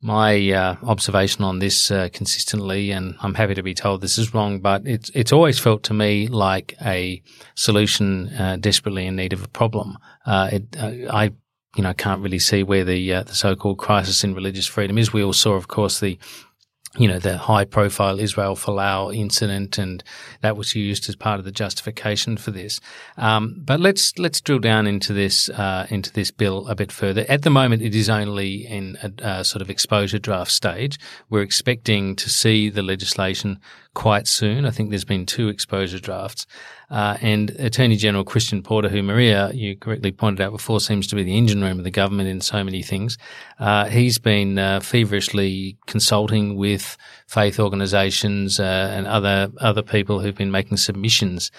My 0.01 0.51
uh, 0.51 0.75
observation 0.83 1.45
on 1.45 1.59
this 1.59 1.89
uh, 1.89 2.09
consistently, 2.11 2.91
and 2.91 3.15
I'm 3.21 3.35
happy 3.35 3.53
to 3.53 3.63
be 3.63 3.73
told 3.73 4.01
this 4.01 4.17
is 4.17 4.33
wrong, 4.33 4.59
but 4.59 4.85
it's 4.85 5.09
it's 5.11 5.31
always 5.31 5.59
felt 5.59 5.83
to 5.83 5.93
me 5.93 6.27
like 6.27 6.75
a 6.81 7.21
solution 7.55 8.27
uh, 8.33 8.57
desperately 8.59 9.05
in 9.05 9.15
need 9.15 9.31
of 9.31 9.43
a 9.43 9.47
problem. 9.47 9.97
Uh, 10.25 10.49
it, 10.51 10.75
uh, 10.77 11.09
I 11.09 11.31
you 11.77 11.83
know 11.83 11.93
can't 11.93 12.21
really 12.21 12.39
see 12.39 12.63
where 12.63 12.83
the 12.83 13.13
uh, 13.13 13.23
the 13.23 13.35
so-called 13.35 13.77
crisis 13.77 14.25
in 14.25 14.35
religious 14.35 14.67
freedom 14.67 14.97
is. 14.97 15.13
We 15.13 15.23
all 15.23 15.31
saw, 15.31 15.53
of 15.53 15.69
course, 15.69 16.01
the 16.01 16.19
you 16.97 17.07
know, 17.07 17.17
the 17.17 17.39
high 17.39 17.65
profile 17.65 18.19
Israel 18.19 18.55
Folau 18.55 19.15
incident, 19.15 19.79
and 19.79 20.03
that 20.41 20.55
was 20.55 20.75
used 20.75 21.09
as 21.09 21.15
part 21.15 21.39
of 21.39 21.45
the 21.45 21.51
justification 21.51 22.37
for 22.37 22.51
this. 22.51 22.79
Um, 23.17 23.55
but 23.57 23.79
let's 23.79 24.17
let's 24.19 24.39
drill 24.39 24.59
down 24.59 24.85
into 24.85 25.11
this 25.11 25.49
uh, 25.49 25.87
into 25.89 26.11
this 26.13 26.29
bill 26.29 26.67
a 26.67 26.75
bit 26.75 26.91
further. 26.91 27.25
At 27.27 27.41
the 27.41 27.49
moment, 27.49 27.81
it 27.81 27.95
is 27.95 28.09
only 28.09 28.67
in 28.67 28.97
a, 29.01 29.39
a, 29.39 29.43
sort 29.43 29.63
of 29.63 29.71
exposure 29.71 30.19
draft 30.19 30.51
stage. 30.51 30.99
We're 31.31 31.41
expecting 31.41 32.15
to 32.17 32.29
see 32.29 32.69
the 32.69 32.83
legislation 32.83 33.59
quite 33.95 34.27
soon. 34.27 34.65
I 34.65 34.69
think 34.69 34.89
there's 34.89 35.03
been 35.03 35.25
two 35.25 35.49
exposure 35.49 35.99
drafts. 35.99 36.45
Uh, 36.93 37.17
and 37.21 37.49
Attorney 37.57 37.95
General 37.95 38.23
Christian 38.23 38.61
Porter, 38.61 38.87
who 38.87 39.01
Marija, 39.01 39.49
you 39.51 39.75
correctly 39.75 40.11
pointed 40.11 40.43
out 40.43 40.51
before, 40.51 40.79
seems 40.79 41.07
to 41.07 41.15
be 41.15 41.23
the 41.23 41.35
engine 41.35 41.59
room 41.63 41.79
of 41.79 41.83
the 41.83 41.89
government 41.89 42.29
in 42.29 42.39
so 42.39 42.63
many 42.63 42.83
things, 42.83 43.17
uh, 43.59 43.85
he's 43.85 44.19
been 44.19 44.59
uh, 44.59 44.79
feverishly 44.79 45.75
consulting 45.87 46.55
with 46.55 46.95
faith 47.25 47.59
organisations 47.59 48.59
uh, 48.59 48.91
and 48.93 49.07
other 49.07 49.51
other 49.59 49.81
people 49.81 50.19
who've 50.19 50.35
been 50.35 50.51
making 50.51 50.77
submissions 50.77 51.49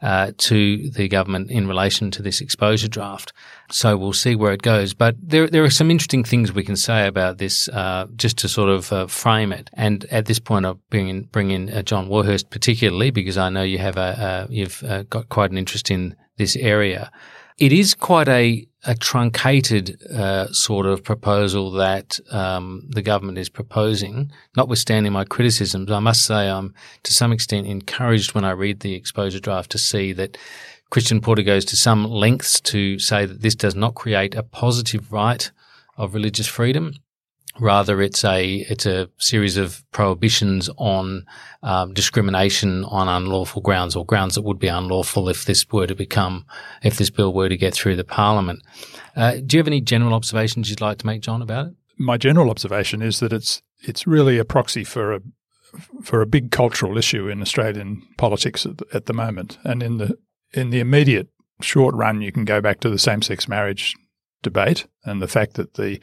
uh, 0.00 0.30
to 0.38 0.88
the 0.90 1.08
government 1.08 1.50
in 1.50 1.66
relation 1.66 2.12
to 2.12 2.22
this 2.22 2.40
exposure 2.40 2.86
draft. 2.86 3.32
So 3.70 3.96
we'll 3.96 4.12
see 4.12 4.36
where 4.36 4.52
it 4.52 4.62
goes. 4.62 4.94
But 4.94 5.16
there 5.20 5.48
there 5.48 5.64
are 5.64 5.70
some 5.70 5.90
interesting 5.90 6.24
things 6.24 6.52
we 6.52 6.64
can 6.64 6.76
say 6.76 7.06
about 7.06 7.38
this, 7.38 7.68
uh, 7.68 8.06
just 8.16 8.38
to 8.38 8.48
sort 8.48 8.68
of 8.68 9.10
frame 9.10 9.52
it. 9.52 9.70
And 9.72 10.04
at 10.10 10.26
this 10.26 10.38
point, 10.38 10.66
I'll 10.66 10.80
bring 10.90 11.08
in 11.08 11.22
bring 11.24 11.50
in 11.50 11.84
John 11.84 12.08
Warhurst 12.08 12.50
particularly 12.50 13.10
because 13.10 13.38
I 13.38 13.48
know 13.48 13.62
you 13.62 13.78
have 13.78 13.96
a, 13.96 14.46
a 14.48 14.52
you've 14.52 14.82
uh, 14.84 15.04
got 15.04 15.28
quite 15.28 15.50
an 15.50 15.58
interest 15.58 15.90
in 15.90 16.14
this 16.36 16.56
area. 16.56 17.10
It 17.56 17.72
is 17.72 17.94
quite 17.94 18.26
a, 18.26 18.66
a 18.84 18.96
truncated 18.96 20.02
uh, 20.10 20.48
sort 20.52 20.86
of 20.86 21.04
proposal 21.04 21.70
that 21.72 22.18
um, 22.32 22.82
the 22.88 23.02
government 23.02 23.38
is 23.38 23.48
proposing. 23.48 24.32
Notwithstanding 24.56 25.12
my 25.12 25.24
criticisms, 25.24 25.88
I 25.88 26.00
must 26.00 26.24
say 26.24 26.50
I'm 26.50 26.74
to 27.04 27.12
some 27.12 27.30
extent 27.30 27.68
encouraged 27.68 28.34
when 28.34 28.44
I 28.44 28.50
read 28.50 28.80
the 28.80 28.94
exposure 28.94 29.38
draft 29.38 29.70
to 29.70 29.78
see 29.78 30.12
that 30.14 30.36
Christian 30.94 31.20
Porter 31.20 31.42
goes 31.42 31.64
to 31.64 31.76
some 31.76 32.04
lengths 32.04 32.60
to 32.60 33.00
say 33.00 33.26
that 33.26 33.40
this 33.40 33.56
does 33.56 33.74
not 33.74 33.96
create 33.96 34.36
a 34.36 34.44
positive 34.44 35.12
right 35.12 35.50
of 35.96 36.14
religious 36.14 36.46
freedom. 36.46 36.94
Rather, 37.58 38.00
it's 38.00 38.24
a 38.24 38.58
it's 38.70 38.86
a 38.86 39.08
series 39.18 39.56
of 39.56 39.82
prohibitions 39.90 40.70
on 40.76 41.26
um, 41.64 41.94
discrimination 41.94 42.84
on 42.84 43.08
unlawful 43.08 43.60
grounds 43.60 43.96
or 43.96 44.06
grounds 44.06 44.36
that 44.36 44.42
would 44.42 44.60
be 44.60 44.68
unlawful 44.68 45.28
if 45.28 45.46
this 45.46 45.66
were 45.72 45.88
to 45.88 45.96
become 45.96 46.46
if 46.84 46.96
this 46.96 47.10
bill 47.10 47.34
were 47.34 47.48
to 47.48 47.56
get 47.56 47.74
through 47.74 47.96
the 47.96 48.04
parliament. 48.04 48.62
Uh, 49.16 49.38
do 49.44 49.56
you 49.56 49.58
have 49.58 49.66
any 49.66 49.80
general 49.80 50.14
observations 50.14 50.70
you'd 50.70 50.80
like 50.80 50.98
to 50.98 51.06
make, 51.06 51.22
John, 51.22 51.42
about 51.42 51.66
it? 51.66 51.74
My 51.98 52.16
general 52.18 52.50
observation 52.50 53.02
is 53.02 53.18
that 53.18 53.32
it's 53.32 53.62
it's 53.82 54.06
really 54.06 54.38
a 54.38 54.44
proxy 54.44 54.84
for 54.84 55.12
a 55.12 55.20
for 56.04 56.22
a 56.22 56.26
big 56.26 56.52
cultural 56.52 56.96
issue 56.96 57.26
in 57.26 57.42
Australian 57.42 58.06
politics 58.16 58.64
at 58.64 58.78
the, 58.78 58.86
at 58.94 59.06
the 59.06 59.12
moment, 59.12 59.58
and 59.64 59.82
in 59.82 59.98
the 59.98 60.16
in 60.54 60.70
the 60.70 60.80
immediate 60.80 61.28
short 61.60 61.94
run, 61.94 62.20
you 62.20 62.32
can 62.32 62.44
go 62.44 62.60
back 62.60 62.80
to 62.80 62.90
the 62.90 62.98
same 62.98 63.22
sex 63.22 63.48
marriage 63.48 63.94
debate 64.42 64.86
and 65.04 65.20
the 65.20 65.28
fact 65.28 65.54
that 65.54 65.74
the 65.74 66.00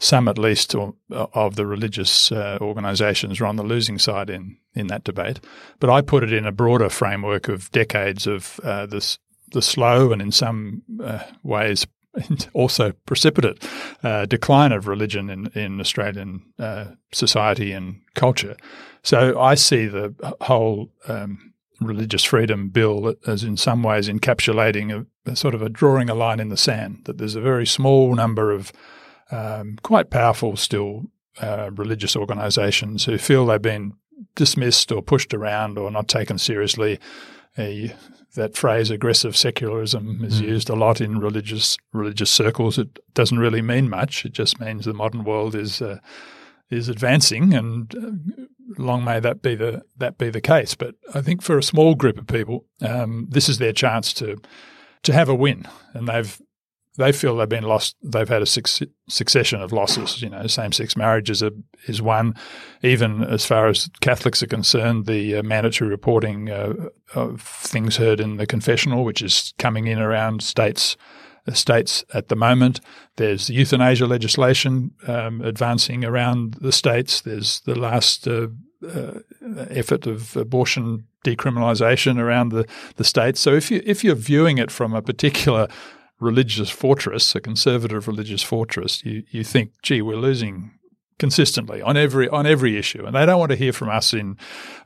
some 0.00 0.28
at 0.28 0.38
least 0.38 0.76
of 1.10 1.56
the 1.56 1.66
religious 1.66 2.30
uh, 2.30 2.56
organisations 2.60 3.40
are 3.40 3.46
on 3.46 3.56
the 3.56 3.64
losing 3.64 3.98
side 3.98 4.30
in 4.30 4.56
in 4.74 4.86
that 4.86 5.04
debate. 5.04 5.40
But 5.80 5.90
I 5.90 6.02
put 6.02 6.22
it 6.22 6.32
in 6.32 6.46
a 6.46 6.52
broader 6.52 6.88
framework 6.88 7.48
of 7.48 7.70
decades 7.72 8.26
of 8.26 8.60
uh, 8.62 8.86
this 8.86 9.18
the 9.50 9.62
slow 9.62 10.12
and 10.12 10.22
in 10.22 10.30
some 10.30 10.82
uh, 11.02 11.24
ways 11.42 11.86
also 12.52 12.92
precipitate 13.06 13.66
uh, 14.02 14.26
decline 14.26 14.72
of 14.72 14.86
religion 14.86 15.30
in, 15.30 15.46
in 15.48 15.80
Australian 15.80 16.42
uh, 16.58 16.86
society 17.12 17.72
and 17.72 18.00
culture. 18.14 18.56
So 19.02 19.40
I 19.40 19.54
see 19.54 19.86
the 19.86 20.14
whole 20.42 20.92
um, 21.08 21.54
religious 21.80 22.24
freedom 22.24 22.68
bill 22.68 23.14
as 23.26 23.44
in 23.44 23.56
some 23.56 23.82
ways 23.82 24.08
encapsulating 24.08 24.92
a, 24.92 25.30
a, 25.30 25.36
sort 25.36 25.54
of 25.54 25.62
a 25.62 25.68
drawing 25.68 26.10
a 26.10 26.14
line 26.14 26.40
in 26.40 26.48
the 26.48 26.56
sand, 26.56 27.02
that 27.04 27.18
there's 27.18 27.36
a 27.36 27.40
very 27.40 27.66
small 27.66 28.14
number 28.14 28.52
of 28.52 28.72
um, 29.30 29.78
quite 29.82 30.10
powerful 30.10 30.56
still 30.56 31.04
uh, 31.40 31.70
religious 31.74 32.16
organisations 32.16 33.04
who 33.04 33.18
feel 33.18 33.46
they've 33.46 33.62
been 33.62 33.92
dismissed 34.34 34.90
or 34.90 35.02
pushed 35.02 35.32
around 35.32 35.78
or 35.78 35.90
not 35.90 36.08
taken 36.08 36.38
seriously. 36.38 36.98
Uh, 37.56 37.88
that 38.34 38.56
phrase 38.56 38.90
aggressive 38.90 39.36
secularism 39.36 40.24
is 40.24 40.40
mm. 40.40 40.46
used 40.46 40.68
a 40.68 40.74
lot 40.74 41.00
in 41.00 41.18
religious 41.18 41.76
religious 41.92 42.30
circles. 42.30 42.78
It 42.78 42.98
doesn't 43.14 43.38
really 43.38 43.62
mean 43.62 43.88
much. 43.88 44.24
It 44.24 44.32
just 44.32 44.60
means 44.60 44.84
the 44.84 44.92
modern 44.92 45.24
world 45.24 45.54
is 45.54 45.80
uh, 45.80 45.98
is 46.70 46.88
advancing, 46.88 47.54
and 47.54 47.94
uh, 47.94 48.82
long 48.82 49.04
may 49.04 49.20
that 49.20 49.42
be 49.42 49.54
the 49.54 49.82
that 49.96 50.18
be 50.18 50.30
the 50.30 50.40
case. 50.40 50.74
But 50.74 50.94
I 51.14 51.20
think 51.20 51.42
for 51.42 51.58
a 51.58 51.62
small 51.62 51.94
group 51.94 52.18
of 52.18 52.26
people, 52.26 52.66
um, 52.82 53.26
this 53.30 53.48
is 53.48 53.58
their 53.58 53.72
chance 53.72 54.12
to 54.14 54.36
to 55.02 55.12
have 55.12 55.28
a 55.28 55.34
win, 55.34 55.66
and 55.94 56.08
they've 56.08 56.40
they 56.98 57.12
feel 57.12 57.36
they've 57.36 57.48
been 57.48 57.64
lost. 57.64 57.96
They've 58.02 58.28
had 58.28 58.42
a 58.42 58.46
succession 59.08 59.62
of 59.62 59.72
losses. 59.72 60.20
You 60.20 60.30
know, 60.30 60.46
same-sex 60.46 60.96
marriage 60.96 61.30
is 61.30 61.42
a 61.42 61.52
is 61.86 62.02
one. 62.02 62.34
Even 62.82 63.22
as 63.22 63.46
far 63.46 63.68
as 63.68 63.88
Catholics 64.00 64.42
are 64.42 64.48
concerned, 64.48 65.06
the 65.06 65.36
uh, 65.36 65.42
mandatory 65.42 65.88
reporting 65.88 66.50
uh, 66.50 66.74
of 67.14 67.40
things 67.40 67.96
heard 67.96 68.20
in 68.20 68.36
the 68.36 68.46
confessional, 68.46 69.04
which 69.04 69.22
is 69.22 69.54
coming 69.58 69.86
in 69.86 70.00
around 70.00 70.42
states 70.42 70.96
states 71.54 72.04
at 72.14 72.28
the 72.28 72.36
moment. 72.36 72.80
There's 73.16 73.50
euthanasia 73.50 74.06
legislation 74.06 74.92
um, 75.06 75.40
advancing 75.40 76.04
around 76.04 76.54
the 76.60 76.72
states. 76.72 77.20
There's 77.20 77.60
the 77.60 77.74
last 77.74 78.26
uh, 78.28 78.48
uh, 78.86 79.20
effort 79.70 80.06
of 80.06 80.36
abortion 80.36 81.06
decriminalisation 81.24 82.18
around 82.18 82.50
the, 82.50 82.66
the 82.96 83.04
states. 83.04 83.40
So 83.40 83.52
if 83.54 83.70
you 83.70 83.82
if 83.84 84.04
you're 84.04 84.14
viewing 84.14 84.58
it 84.58 84.70
from 84.70 84.94
a 84.94 85.02
particular 85.02 85.68
religious 86.20 86.70
fortress, 86.70 87.34
a 87.34 87.40
conservative 87.40 88.08
religious 88.08 88.42
fortress, 88.42 89.04
you, 89.04 89.22
you 89.30 89.44
think, 89.44 89.72
gee, 89.82 90.02
we're 90.02 90.16
losing 90.16 90.77
consistently 91.18 91.82
on 91.82 91.96
every 91.96 92.28
on 92.28 92.46
every 92.46 92.76
issue, 92.76 93.04
and 93.04 93.14
they 93.14 93.26
don't 93.26 93.38
want 93.38 93.50
to 93.50 93.56
hear 93.56 93.72
from 93.72 93.88
us 93.88 94.14
in 94.14 94.36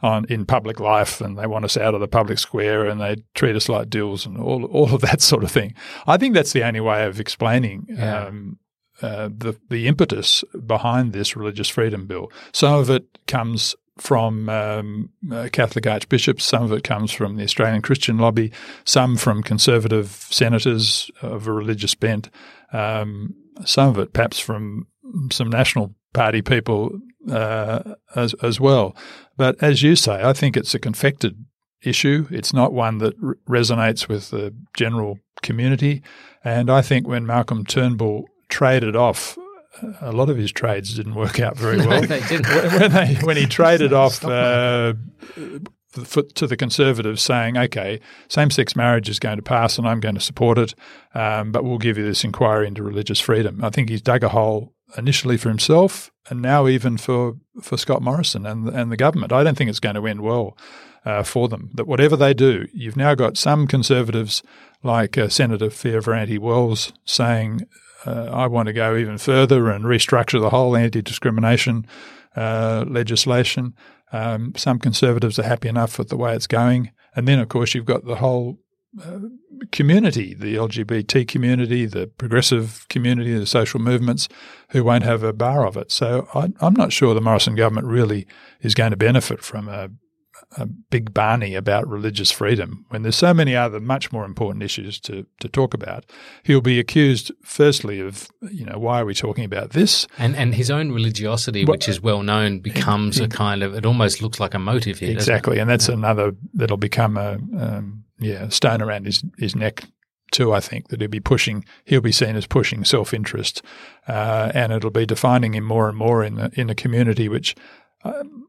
on 0.03 0.25
in 0.29 0.45
public 0.47 0.81
life, 0.81 1.21
and 1.21 1.39
they 1.39 1.47
want 1.47 1.65
us 1.65 1.77
out 1.77 1.95
of 1.95 2.01
the 2.01 2.09
public 2.09 2.39
square, 2.39 2.87
and 2.87 3.01
they 3.01 3.17
treat 3.35 3.57
us 3.57 3.69
like 3.69 3.91
dills, 3.91 4.27
and 4.27 4.39
all 4.39 4.65
all 4.65 4.95
of 4.95 5.01
that 5.03 5.21
sort 5.33 5.45
of 5.45 5.51
thing. 5.51 5.75
I 6.07 6.17
think 6.17 6.35
that's 6.35 6.53
the 6.53 6.65
only 6.65 6.81
way 6.81 7.07
of 7.07 7.21
explaining. 7.21 7.87
Yeah. 7.89 8.27
Um, 8.27 8.59
uh, 9.01 9.29
the 9.37 9.59
the 9.69 9.89
impetus 9.89 10.45
behind 10.65 11.13
this 11.13 11.37
religious 11.37 11.69
freedom 11.69 12.07
bill. 12.07 12.31
Some 12.53 12.75
of 12.75 12.89
it 12.89 13.05
comes 13.27 13.75
from 13.99 14.49
um, 14.49 15.11
uh, 15.31 15.49
Catholic 15.53 15.87
archbishops, 15.87 16.45
some 16.45 16.63
of 16.63 16.73
it 16.73 16.83
comes 16.83 17.13
from 17.13 17.37
the 17.37 17.45
Australian 17.45 17.83
Christian 17.83 18.19
lobby, 18.19 18.53
some 18.85 19.17
from 19.17 19.43
conservative 19.43 20.27
senators 20.31 21.11
of 21.21 21.47
a 21.47 21.53
religious 21.53 21.95
bent, 21.95 22.31
um, 22.73 23.35
some 23.65 23.91
of 23.91 23.99
it 23.99 24.13
perhaps 24.13 24.39
from 24.39 24.87
some 25.31 25.51
National 25.51 25.95
Party 26.13 26.43
people 26.43 26.91
uh, 27.31 27.95
as, 28.15 28.35
as 28.43 28.61
well. 28.61 28.97
But 29.37 29.63
as 29.63 29.83
you 29.83 29.97
say, 29.97 30.23
I 30.23 30.33
think 30.33 30.57
it's 30.57 30.75
a 30.75 30.79
confected 30.79 31.45
issue. 31.83 32.27
It's 32.31 32.53
not 32.53 32.73
one 32.73 32.99
that 32.99 33.15
r- 33.23 33.37
resonates 33.49 34.09
with 34.09 34.31
the 34.31 34.55
general 34.75 35.19
community. 35.43 36.03
And 36.45 36.71
I 36.71 36.83
think 36.83 37.07
when 37.09 37.27
Malcolm 37.27 37.65
Turnbull 37.65 38.27
traded 38.49 38.95
off 38.97 39.39
a 40.01 40.13
lot 40.13 40.29
of 40.29 40.37
his 40.37 40.53
trades 40.53 40.95
didn't 40.95 41.15
work 41.15 41.41
out 41.41 41.57
very 41.57 41.79
well. 41.87 42.03
they 42.03 42.21
didn't. 42.21 42.47
when, 42.47 42.93
they, 42.93 43.15
when 43.23 43.37
he 43.37 43.47
traded 43.47 43.93
off 43.93 44.25
uh, 44.25 44.95
to 46.35 46.47
the 46.47 46.57
Conservatives, 46.57 47.23
saying, 47.23 47.57
"Okay, 47.57 48.01
same-sex 48.29 48.77
marriage 48.77 49.09
is 49.09 49.19
going 49.19 49.37
to 49.37 49.43
pass, 49.43 49.79
and 49.79 49.87
I'm 49.87 50.01
going 50.01 50.15
to 50.15 50.21
support 50.21 50.59
it, 50.59 50.75
um, 51.15 51.53
but 51.53 51.65
we'll 51.65 51.79
give 51.79 51.99
you 51.99 52.05
this 52.05 52.25
inquiry 52.25 52.67
into 52.67 52.83
religious 52.83 53.21
freedom." 53.21 53.65
I 53.65 53.71
think 53.71 53.89
he's 53.89 54.03
dug 54.03 54.25
a 54.25 54.29
hole 54.29 54.75
initially 54.97 55.37
for 55.37 55.49
himself, 55.49 56.11
and 56.29 56.43
now 56.43 56.67
even 56.67 56.97
for 56.97 57.37
for 57.61 57.77
Scott 57.77 58.03
Morrison 58.03 58.47
and 58.47 58.69
and 58.69 58.91
the 58.91 58.97
government. 58.97 59.33
I 59.33 59.43
don't 59.43 59.57
think 59.57 59.71
it's 59.71 59.81
going 59.81 59.97
to 59.97 60.07
end 60.07 60.21
well. 60.21 60.57
Uh, 61.05 61.25
for 61.25 61.49
them, 61.49 61.69
that 61.75 61.89
whatever 61.89 62.15
they 62.17 62.33
do, 62.33 62.69
you've 62.73 62.97
now 62.97 63.13
got 63.17 63.37
some 63.37 63.67
conservatives 63.67 64.41
like 64.85 65.19
uh, 65.19 65.29
Senator 65.29 65.67
Fierravanti-Wells 65.67 66.93
saying 67.05 67.67
uh, 68.07 68.31
I 68.33 68.47
want 68.47 68.69
to 68.69 68.73
go 68.73 68.97
even 68.97 69.19
further 69.19 69.69
and 69.69 69.85
restructure 69.85 70.41
the 70.41 70.51
whole 70.51 70.77
anti-discrimination 70.77 71.87
uh, 72.37 72.85
legislation. 72.87 73.75
Um, 74.13 74.53
some 74.57 74.79
conservatives 74.79 75.41
are 75.41 75.45
happy 75.45 75.69
enough 75.69 75.99
with 75.99 76.09
the 76.09 76.17
way 76.17 76.37
it's 76.37 76.47
going, 76.47 76.93
and 77.17 77.27
then 77.27 77.41
of 77.41 77.49
course 77.49 77.75
you've 77.75 77.85
got 77.85 78.05
the 78.05 78.17
whole 78.17 78.59
uh, 79.01 79.19
community, 79.71 80.35
the 80.35 80.57
LGBT 80.57 81.27
community, 81.27 81.87
the 81.87 82.07
progressive 82.07 82.87
community, 82.89 83.33
the 83.39 83.47
social 83.47 83.81
movements, 83.81 84.29
who 84.71 84.85
won't 84.85 85.05
have 85.05 85.23
a 85.23 85.33
bar 85.33 85.67
of 85.67 85.77
it. 85.77 85.91
So 85.91 86.29
I, 86.35 86.49
am 86.61 86.75
not 86.75 86.93
sure 86.93 87.15
the 87.15 87.21
Morrison 87.21 87.55
government 87.55 87.87
really 87.87 88.27
is 88.61 88.75
going 88.75 88.91
to 88.91 88.97
benefit 88.97 89.43
from 89.43 89.69
a 89.69 89.91
a 90.57 90.67
big 90.67 91.15
Barney 91.15 91.55
about 91.55 91.89
religious 91.89 92.31
freedom 92.31 92.85
when 92.89 93.03
there's 93.03 93.17
so 93.17 93.33
many 93.33 93.57
other 93.57 93.81
much 93.81 94.13
more 94.13 94.25
important 94.25 94.63
issues 94.63 95.01
to, 95.01 95.27
to 95.41 95.49
talk 95.49 95.75
about. 95.75 96.05
He'll 96.43 96.61
be 96.61 96.79
accused, 96.79 97.33
firstly, 97.43 98.01
of, 98.01 98.29
you 98.51 98.65
know, 98.65 98.79
why 98.79 99.01
are 99.01 99.05
we 99.05 99.15
talking 99.15 99.45
about 99.45 99.71
this? 99.71 100.07
And 100.19 100.37
and 100.37 100.55
his 100.55 100.71
own 100.71 100.93
religiosity, 100.93 101.65
which 101.65 101.89
is 101.89 102.01
well 102.01 102.23
known, 102.23 102.61
becomes 102.61 103.21
a 103.21 103.29
kind 103.29 103.63
of, 103.63 103.75
it 103.75 103.87
almost 103.87 104.23
looks 104.23 104.41
like 104.41 104.55
a 104.55 104.59
motive 104.59 104.99
here. 104.99 105.13
Exactly. 105.13 105.59
And 105.59 105.69
that's 105.69 105.89
yeah. 105.89 105.95
another, 105.95 106.33
that'll 106.55 106.77
become 106.77 107.17
a, 107.17 107.39
um, 107.59 108.05
yeah, 108.23 108.49
stone 108.49 108.83
around 108.83 109.07
his, 109.07 109.23
his 109.39 109.55
neck 109.55 109.85
too, 110.31 110.53
I 110.53 110.61
think, 110.61 110.89
that 110.89 111.01
he'll 111.01 111.11
be 111.11 111.21
pushing, 111.21 111.65
he'll 111.85 112.01
be 112.01 112.13
seen 112.13 112.37
as 112.37 112.47
pushing 112.47 112.85
self 112.85 113.13
interest. 113.13 113.63
Uh, 114.09 114.51
and 114.55 114.73
it'll 114.73 114.91
be 114.91 115.07
defining 115.07 115.55
him 115.55 115.65
more 115.65 115.89
and 115.89 115.97
more 115.97 116.25
in 116.25 116.37
the, 116.37 116.51
in 116.55 116.71
a 116.71 116.75
community 116.75 117.29
which, 117.29 117.55
um, 118.05 118.49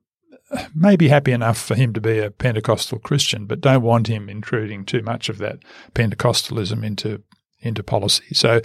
may 0.75 0.95
be 0.95 1.07
happy 1.07 1.31
enough 1.31 1.57
for 1.57 1.75
him 1.75 1.93
to 1.93 2.01
be 2.01 2.19
a 2.19 2.31
Pentecostal 2.31 2.99
Christian, 2.99 3.45
but 3.45 3.61
don't 3.61 3.81
want 3.81 4.07
him 4.07 4.29
intruding 4.29 4.85
too 4.85 5.01
much 5.01 5.29
of 5.29 5.37
that 5.39 5.59
Pentecostalism 5.93 6.83
into 6.83 7.21
into 7.59 7.81
policy. 7.81 8.33
So 8.33 8.61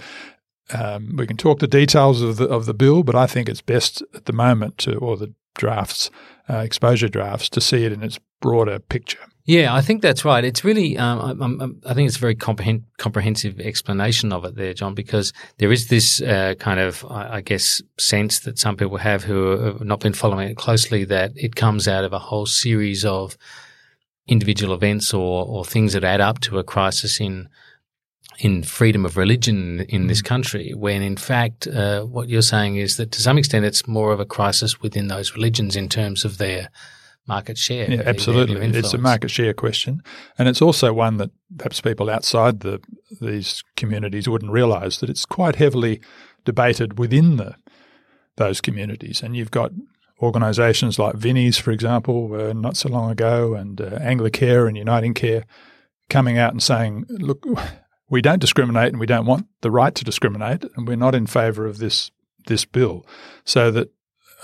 um, 0.73 1.15
we 1.17 1.25
can 1.25 1.37
talk 1.37 1.59
the 1.59 1.67
details 1.67 2.21
of 2.21 2.37
the 2.37 2.47
of 2.47 2.65
the 2.65 2.73
bill, 2.73 3.03
but 3.03 3.15
I 3.15 3.27
think 3.27 3.49
it's 3.49 3.61
best 3.61 4.03
at 4.13 4.25
the 4.25 4.33
moment 4.33 4.77
to, 4.79 4.95
or 4.95 5.17
the 5.17 5.33
drafts, 5.55 6.11
uh, 6.49 6.57
exposure 6.57 7.09
drafts, 7.09 7.49
to 7.49 7.61
see 7.61 7.85
it 7.85 7.91
in 7.91 8.03
its 8.03 8.19
broader 8.41 8.79
picture. 8.79 9.19
Yeah, 9.49 9.73
I 9.73 9.81
think 9.81 10.03
that's 10.03 10.23
right. 10.23 10.45
It's 10.45 10.63
really, 10.63 10.95
um, 10.95 11.41
I'm, 11.41 11.81
i 11.83 11.95
think 11.95 12.07
it's 12.07 12.17
a 12.17 12.19
very 12.19 12.35
comprehen- 12.35 12.83
comprehensive 12.99 13.59
explanation 13.59 14.31
of 14.31 14.45
it 14.45 14.53
there, 14.53 14.75
John, 14.75 14.93
because 14.93 15.33
there 15.57 15.71
is 15.71 15.87
this 15.87 16.21
uh, 16.21 16.53
kind 16.59 16.79
of, 16.79 17.03
I, 17.09 17.37
I, 17.37 17.41
guess, 17.41 17.81
sense 17.97 18.41
that 18.41 18.59
some 18.59 18.77
people 18.77 18.97
have 18.97 19.23
who 19.23 19.57
have 19.57 19.81
not 19.81 20.01
been 20.01 20.13
following 20.13 20.49
it 20.49 20.55
closely 20.55 21.03
that 21.05 21.31
it 21.35 21.55
comes 21.55 21.87
out 21.87 22.03
of 22.03 22.13
a 22.13 22.19
whole 22.19 22.45
series 22.45 23.03
of 23.03 23.37
individual 24.27 24.75
events 24.75 25.15
or, 25.15 25.47
or 25.47 25.65
things 25.65 25.93
that 25.93 26.03
add 26.03 26.21
up 26.21 26.41
to 26.41 26.59
a 26.59 26.63
crisis 26.63 27.19
in 27.19 27.49
in 28.37 28.61
freedom 28.61 29.03
of 29.03 29.17
religion 29.17 29.81
in 29.89 30.05
this 30.05 30.21
mm. 30.21 30.25
country, 30.25 30.73
when 30.75 31.01
in 31.01 31.17
fact 31.17 31.65
uh, 31.65 32.03
what 32.03 32.29
you're 32.29 32.43
saying 32.43 32.75
is 32.75 32.97
that 32.97 33.11
to 33.13 33.19
some 33.19 33.39
extent 33.39 33.65
it's 33.65 33.87
more 33.87 34.13
of 34.13 34.19
a 34.19 34.25
crisis 34.25 34.79
within 34.79 35.07
those 35.07 35.33
religions 35.33 35.75
in 35.75 35.89
terms 35.89 36.23
of 36.23 36.37
their 36.37 36.69
market 37.29 37.57
share. 37.57 37.89
Yeah, 37.89 38.03
absolutely. 38.05 38.59
It's 38.77 38.93
a 38.93 38.97
market 38.97 39.29
share 39.29 39.53
question. 39.53 40.01
And 40.37 40.49
it's 40.49 40.61
also 40.61 40.91
one 40.91 41.17
that 41.17 41.31
perhaps 41.57 41.79
people 41.79 42.09
outside 42.09 42.59
the 42.59 42.81
these 43.21 43.63
communities 43.75 44.27
wouldn't 44.27 44.51
realise 44.51 44.99
that 44.99 45.09
it's 45.09 45.25
quite 45.25 45.55
heavily 45.55 46.01
debated 46.43 46.99
within 46.99 47.37
the 47.37 47.55
those 48.35 48.61
communities. 48.61 49.21
And 49.21 49.35
you've 49.35 49.51
got 49.51 49.71
organisations 50.21 50.99
like 50.99 51.15
Vinnie's, 51.15 51.57
for 51.57 51.71
example, 51.71 52.33
uh, 52.33 52.53
not 52.53 52.75
so 52.75 52.89
long 52.89 53.11
ago, 53.11 53.53
and 53.53 53.79
uh, 53.79 53.99
Anglicare 53.99 54.67
and 54.67 54.77
Uniting 54.77 55.13
Care 55.13 55.45
coming 56.09 56.37
out 56.37 56.51
and 56.51 56.61
saying, 56.61 57.05
look, 57.09 57.45
we 58.09 58.21
don't 58.21 58.39
discriminate 58.39 58.89
and 58.89 58.99
we 58.99 59.05
don't 59.05 59.25
want 59.25 59.47
the 59.61 59.71
right 59.71 59.93
to 59.95 60.03
discriminate, 60.03 60.65
and 60.75 60.87
we're 60.87 60.97
not 60.97 61.15
in 61.15 61.27
favour 61.27 61.65
of 61.65 61.77
this 61.77 62.11
this 62.47 62.65
bill. 62.65 63.05
So 63.43 63.69
that 63.71 63.91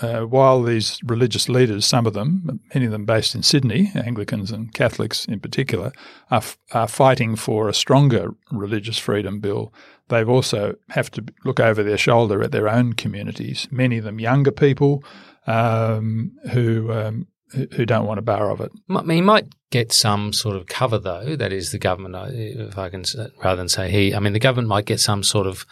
uh, 0.00 0.22
while 0.22 0.62
these 0.62 0.98
religious 1.04 1.48
leaders, 1.48 1.86
some 1.86 2.06
of 2.06 2.12
them, 2.12 2.60
many 2.74 2.86
of 2.86 2.92
them 2.92 3.04
based 3.04 3.34
in 3.34 3.42
Sydney, 3.42 3.90
Anglicans 3.94 4.50
and 4.50 4.72
Catholics 4.74 5.24
in 5.24 5.40
particular, 5.40 5.92
are, 6.30 6.38
f- 6.38 6.58
are 6.72 6.88
fighting 6.88 7.36
for 7.36 7.68
a 7.68 7.74
stronger 7.74 8.34
religious 8.50 8.98
freedom 8.98 9.40
bill, 9.40 9.72
they've 10.08 10.28
also 10.28 10.74
have 10.90 11.10
to 11.12 11.24
look 11.44 11.60
over 11.60 11.82
their 11.82 11.98
shoulder 11.98 12.42
at 12.42 12.52
their 12.52 12.68
own 12.68 12.92
communities. 12.92 13.68
Many 13.70 13.98
of 13.98 14.04
them 14.04 14.20
younger 14.20 14.52
people 14.52 15.02
um, 15.46 16.32
who 16.52 16.92
um, 16.92 17.26
who 17.52 17.86
don't 17.86 18.06
want 18.06 18.18
a 18.18 18.22
bar 18.22 18.50
of 18.50 18.60
it. 18.60 18.72
I 18.90 19.02
mean, 19.02 19.16
He 19.16 19.20
might 19.22 19.46
get 19.70 19.92
some 19.92 20.32
sort 20.32 20.56
of 20.56 20.66
cover, 20.66 20.98
though. 20.98 21.36
That 21.36 21.52
is, 21.52 21.70
the 21.70 21.78
government, 21.78 22.16
uh, 22.16 22.26
if 22.30 22.76
I 22.76 22.88
can, 22.88 23.04
rather 23.42 23.56
than 23.56 23.68
say 23.68 23.90
he, 23.90 24.14
I 24.14 24.18
mean, 24.18 24.32
the 24.32 24.40
government 24.40 24.68
might 24.68 24.84
get 24.84 25.00
some 25.00 25.22
sort 25.22 25.46
of 25.46 25.64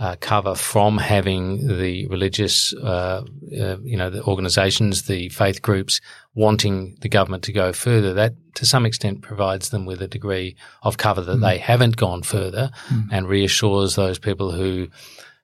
uh, 0.00 0.16
cover 0.18 0.54
from 0.54 0.96
having 0.96 1.78
the 1.78 2.06
religious, 2.06 2.72
uh, 2.74 3.22
uh, 3.60 3.76
you 3.82 3.98
know, 3.98 4.08
the 4.08 4.24
organisations, 4.24 5.02
the 5.02 5.28
faith 5.28 5.60
groups 5.60 6.00
wanting 6.34 6.96
the 7.02 7.08
government 7.08 7.44
to 7.44 7.52
go 7.52 7.70
further. 7.70 8.14
That, 8.14 8.34
to 8.54 8.64
some 8.64 8.86
extent, 8.86 9.20
provides 9.20 9.68
them 9.68 9.84
with 9.84 10.00
a 10.00 10.08
degree 10.08 10.56
of 10.82 10.96
cover 10.96 11.20
that 11.20 11.36
mm. 11.36 11.42
they 11.42 11.58
haven't 11.58 11.98
gone 11.98 12.22
further, 12.22 12.70
mm. 12.88 13.08
and 13.12 13.28
reassures 13.28 13.94
those 13.94 14.18
people 14.18 14.52
who 14.52 14.88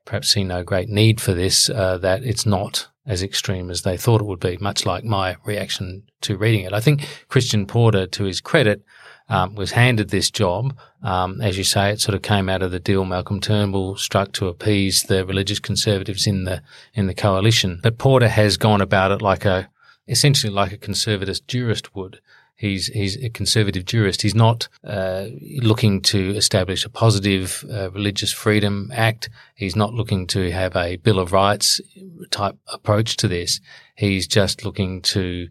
perhaps 0.07 0.33
see 0.33 0.43
no 0.43 0.65
great 0.65 0.89
need 0.89 1.21
for 1.21 1.35
this 1.35 1.69
uh, 1.69 1.99
that 1.99 2.25
it's 2.25 2.47
not 2.47 2.89
as 3.05 3.23
extreme 3.23 3.71
as 3.71 3.83
they 3.83 3.99
thought 3.99 4.23
it 4.23 4.27
would 4.27 4.41
be, 4.41 4.57
much 4.57 4.87
like 4.87 5.05
my 5.05 5.37
reaction 5.45 6.03
to 6.23 6.39
reading 6.39 6.65
it. 6.65 6.73
I 6.73 6.81
think 6.81 7.07
Christian 7.29 7.67
Porter, 7.67 8.07
to 8.07 8.25
his 8.25 8.41
credit, 8.41 8.83
um, 9.29 9.55
was 9.55 9.72
handed 9.72 10.11
this 10.11 10.31
job. 10.31 10.77
Um, 11.03 11.41
as 11.41 11.59
you 11.59 11.64
say, 11.64 11.91
it 11.91 12.01
sort 12.01 12.14
of 12.14 12.22
came 12.22 12.49
out 12.49 12.62
of 12.62 12.70
the 12.70 12.81
deal 12.81 13.05
Malcolm 13.05 13.41
Turnbull 13.41 13.97
struck 13.97 14.33
to 14.33 14.49
appease 14.49 15.05
the 15.05 15.24
religious 15.24 15.59
conservatives 15.59 16.27
in 16.27 16.45
the 16.45 16.62
in 16.95 17.07
the 17.07 17.14
coalition. 17.14 17.81
But 17.83 17.99
Porter 17.99 18.29
has 18.29 18.57
gone 18.57 18.81
about 18.81 19.11
it 19.11 19.22
like 19.22 19.45
a 19.45 19.68
essentially 20.09 20.53
like 20.53 20.72
a 20.72 20.79
conservative 20.79 21.47
jurist 21.47 21.95
would. 21.95 22.20
He's 22.59 22.87
he's 22.87 23.22
a 23.22 23.29
conservative 23.29 23.85
jurist. 23.85 24.22
He's 24.22 24.35
not 24.35 24.68
uh, 24.83 25.27
looking 25.61 26.01
to 26.03 26.31
establish 26.31 26.87
a 26.87 26.89
positive 26.89 27.64
uh, 27.70 27.91
religious 27.91 28.33
freedom 28.33 28.91
act. 28.95 29.29
He's 29.55 29.77
not 29.77 29.93
looking 29.93 30.27
to 30.29 30.51
have 30.51 30.74
a 30.74 30.97
Bill 30.97 31.18
of 31.18 31.33
Rights 31.33 31.83
type 32.31 32.57
approach 32.72 33.18
to 33.18 33.29
this. 33.29 33.61
He's 33.95 34.27
just 34.27 34.64
looking 34.64 35.03
to 35.03 35.49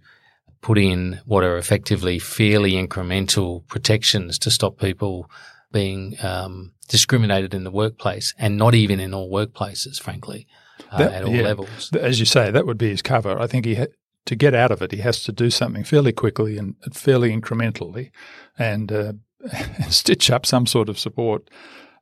put 0.65 0.79
in 0.79 1.21
what 1.25 1.43
are 1.43 1.59
effectively 1.59 2.17
fairly 2.17 2.71
incremental 2.71 3.67
protections 3.67 4.39
to 4.39 4.49
stop 4.49 4.79
people 4.79 5.29
being 5.71 6.15
um, 6.23 6.73
discriminated 6.87 7.53
in 7.53 7.63
the 7.63 7.69
workplace, 7.69 8.33
and 8.39 8.57
not 8.57 8.73
even 8.73 8.99
in 8.99 9.13
all 9.13 9.29
workplaces, 9.29 10.01
frankly, 10.01 10.47
uh, 10.91 10.97
that, 10.97 11.13
at 11.13 11.23
all 11.23 11.35
yeah. 11.35 11.43
levels. 11.43 11.91
As 11.93 12.19
you 12.19 12.25
say, 12.25 12.49
that 12.49 12.65
would 12.65 12.79
be 12.79 12.89
his 12.89 13.03
cover. 13.03 13.39
I 13.39 13.45
think 13.45 13.65
he 13.65 13.75
ha- 13.75 13.93
to 14.25 14.35
get 14.35 14.55
out 14.55 14.71
of 14.71 14.81
it, 14.81 14.91
he 14.91 15.01
has 15.01 15.23
to 15.25 15.31
do 15.31 15.51
something 15.51 15.83
fairly 15.83 16.11
quickly 16.11 16.57
and 16.57 16.73
fairly 16.91 17.29
incrementally, 17.31 18.09
and, 18.57 18.91
uh, 18.91 19.13
stitch 19.89 20.31
up 20.31 20.47
some 20.47 20.65
sort 20.65 20.89
of 20.89 20.97
support. 20.97 21.47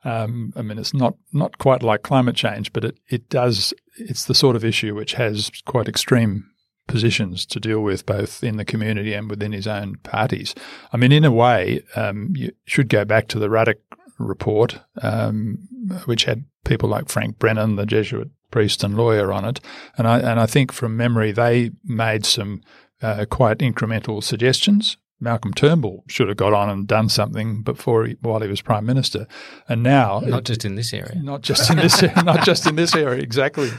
Um, 0.06 0.54
I 0.56 0.62
mean, 0.62 0.80
it's 0.80 0.94
not 0.94 1.16
not 1.34 1.58
quite 1.58 1.84
like 1.84 2.02
climate 2.02 2.38
change, 2.38 2.72
but 2.72 2.86
it 2.86 2.98
it 3.10 3.28
does. 3.28 3.74
It's 3.98 4.24
the 4.24 4.34
sort 4.34 4.56
of 4.56 4.64
issue 4.64 4.96
which 4.96 5.16
has 5.16 5.52
quite 5.66 5.90
extreme 5.90 6.46
positions 6.88 7.46
to 7.48 7.60
deal 7.60 7.80
with 7.80 8.06
both 8.06 8.44
in 8.44 8.58
the 8.58 8.66
community 8.66 9.14
and 9.14 9.30
within 9.30 9.52
his 9.52 9.68
own 9.68 9.96
parties. 10.04 10.54
I 10.92 10.98
mean, 10.98 11.12
in 11.12 11.26
a 11.26 11.32
way, 11.32 11.84
um, 11.96 12.34
you 12.36 12.52
should 12.66 12.90
go 12.90 13.06
back 13.06 13.28
to 13.30 13.40
the 13.40 13.50
Ruddock 13.50 13.80
report, 14.18 14.80
um, 15.02 15.68
which 16.06 16.26
had 16.26 16.46
people 16.66 16.90
like 16.90 17.10
Frank 17.10 17.40
Brennan, 17.40 17.76
the 17.76 17.86
Jesuit 17.86 18.30
priest 18.52 18.84
and 18.84 18.96
lawyer, 18.96 19.32
on 19.32 19.46
it, 19.46 19.60
and 19.98 20.08
I 20.08 20.20
and 20.20 20.40
I 20.40 20.46
think 20.46 20.72
from 20.72 20.96
memory 20.96 21.32
they 21.32 21.72
made 21.84 22.26
some 22.26 22.62
uh, 23.02 23.26
quite 23.30 23.58
incremental 23.58 24.24
suggestions 24.24 24.98
Malcolm 25.24 25.54
Turnbull 25.54 26.04
should 26.08 26.28
have 26.28 26.38
got 26.38 26.54
on 26.54 26.70
and 26.70 26.88
done 26.88 27.10
something 27.10 27.64
before 27.64 28.06
he, 28.06 28.18
while 28.22 28.42
he 28.42 28.48
was 28.48 28.62
prime 28.62 28.86
minister, 28.86 29.28
and 29.68 29.82
now 29.82 30.20
not 30.20 30.40
it, 30.40 30.46
just 30.46 30.66
in 30.66 30.76
this 30.76 30.94
area, 30.94 31.16
not 31.22 31.42
just 31.42 31.70
in 31.70 31.78
this, 31.78 32.02
not 32.24 32.46
just 32.46 32.68
in 32.68 32.76
this 32.76 32.96
area, 32.96 33.22
exactly, 33.22 33.70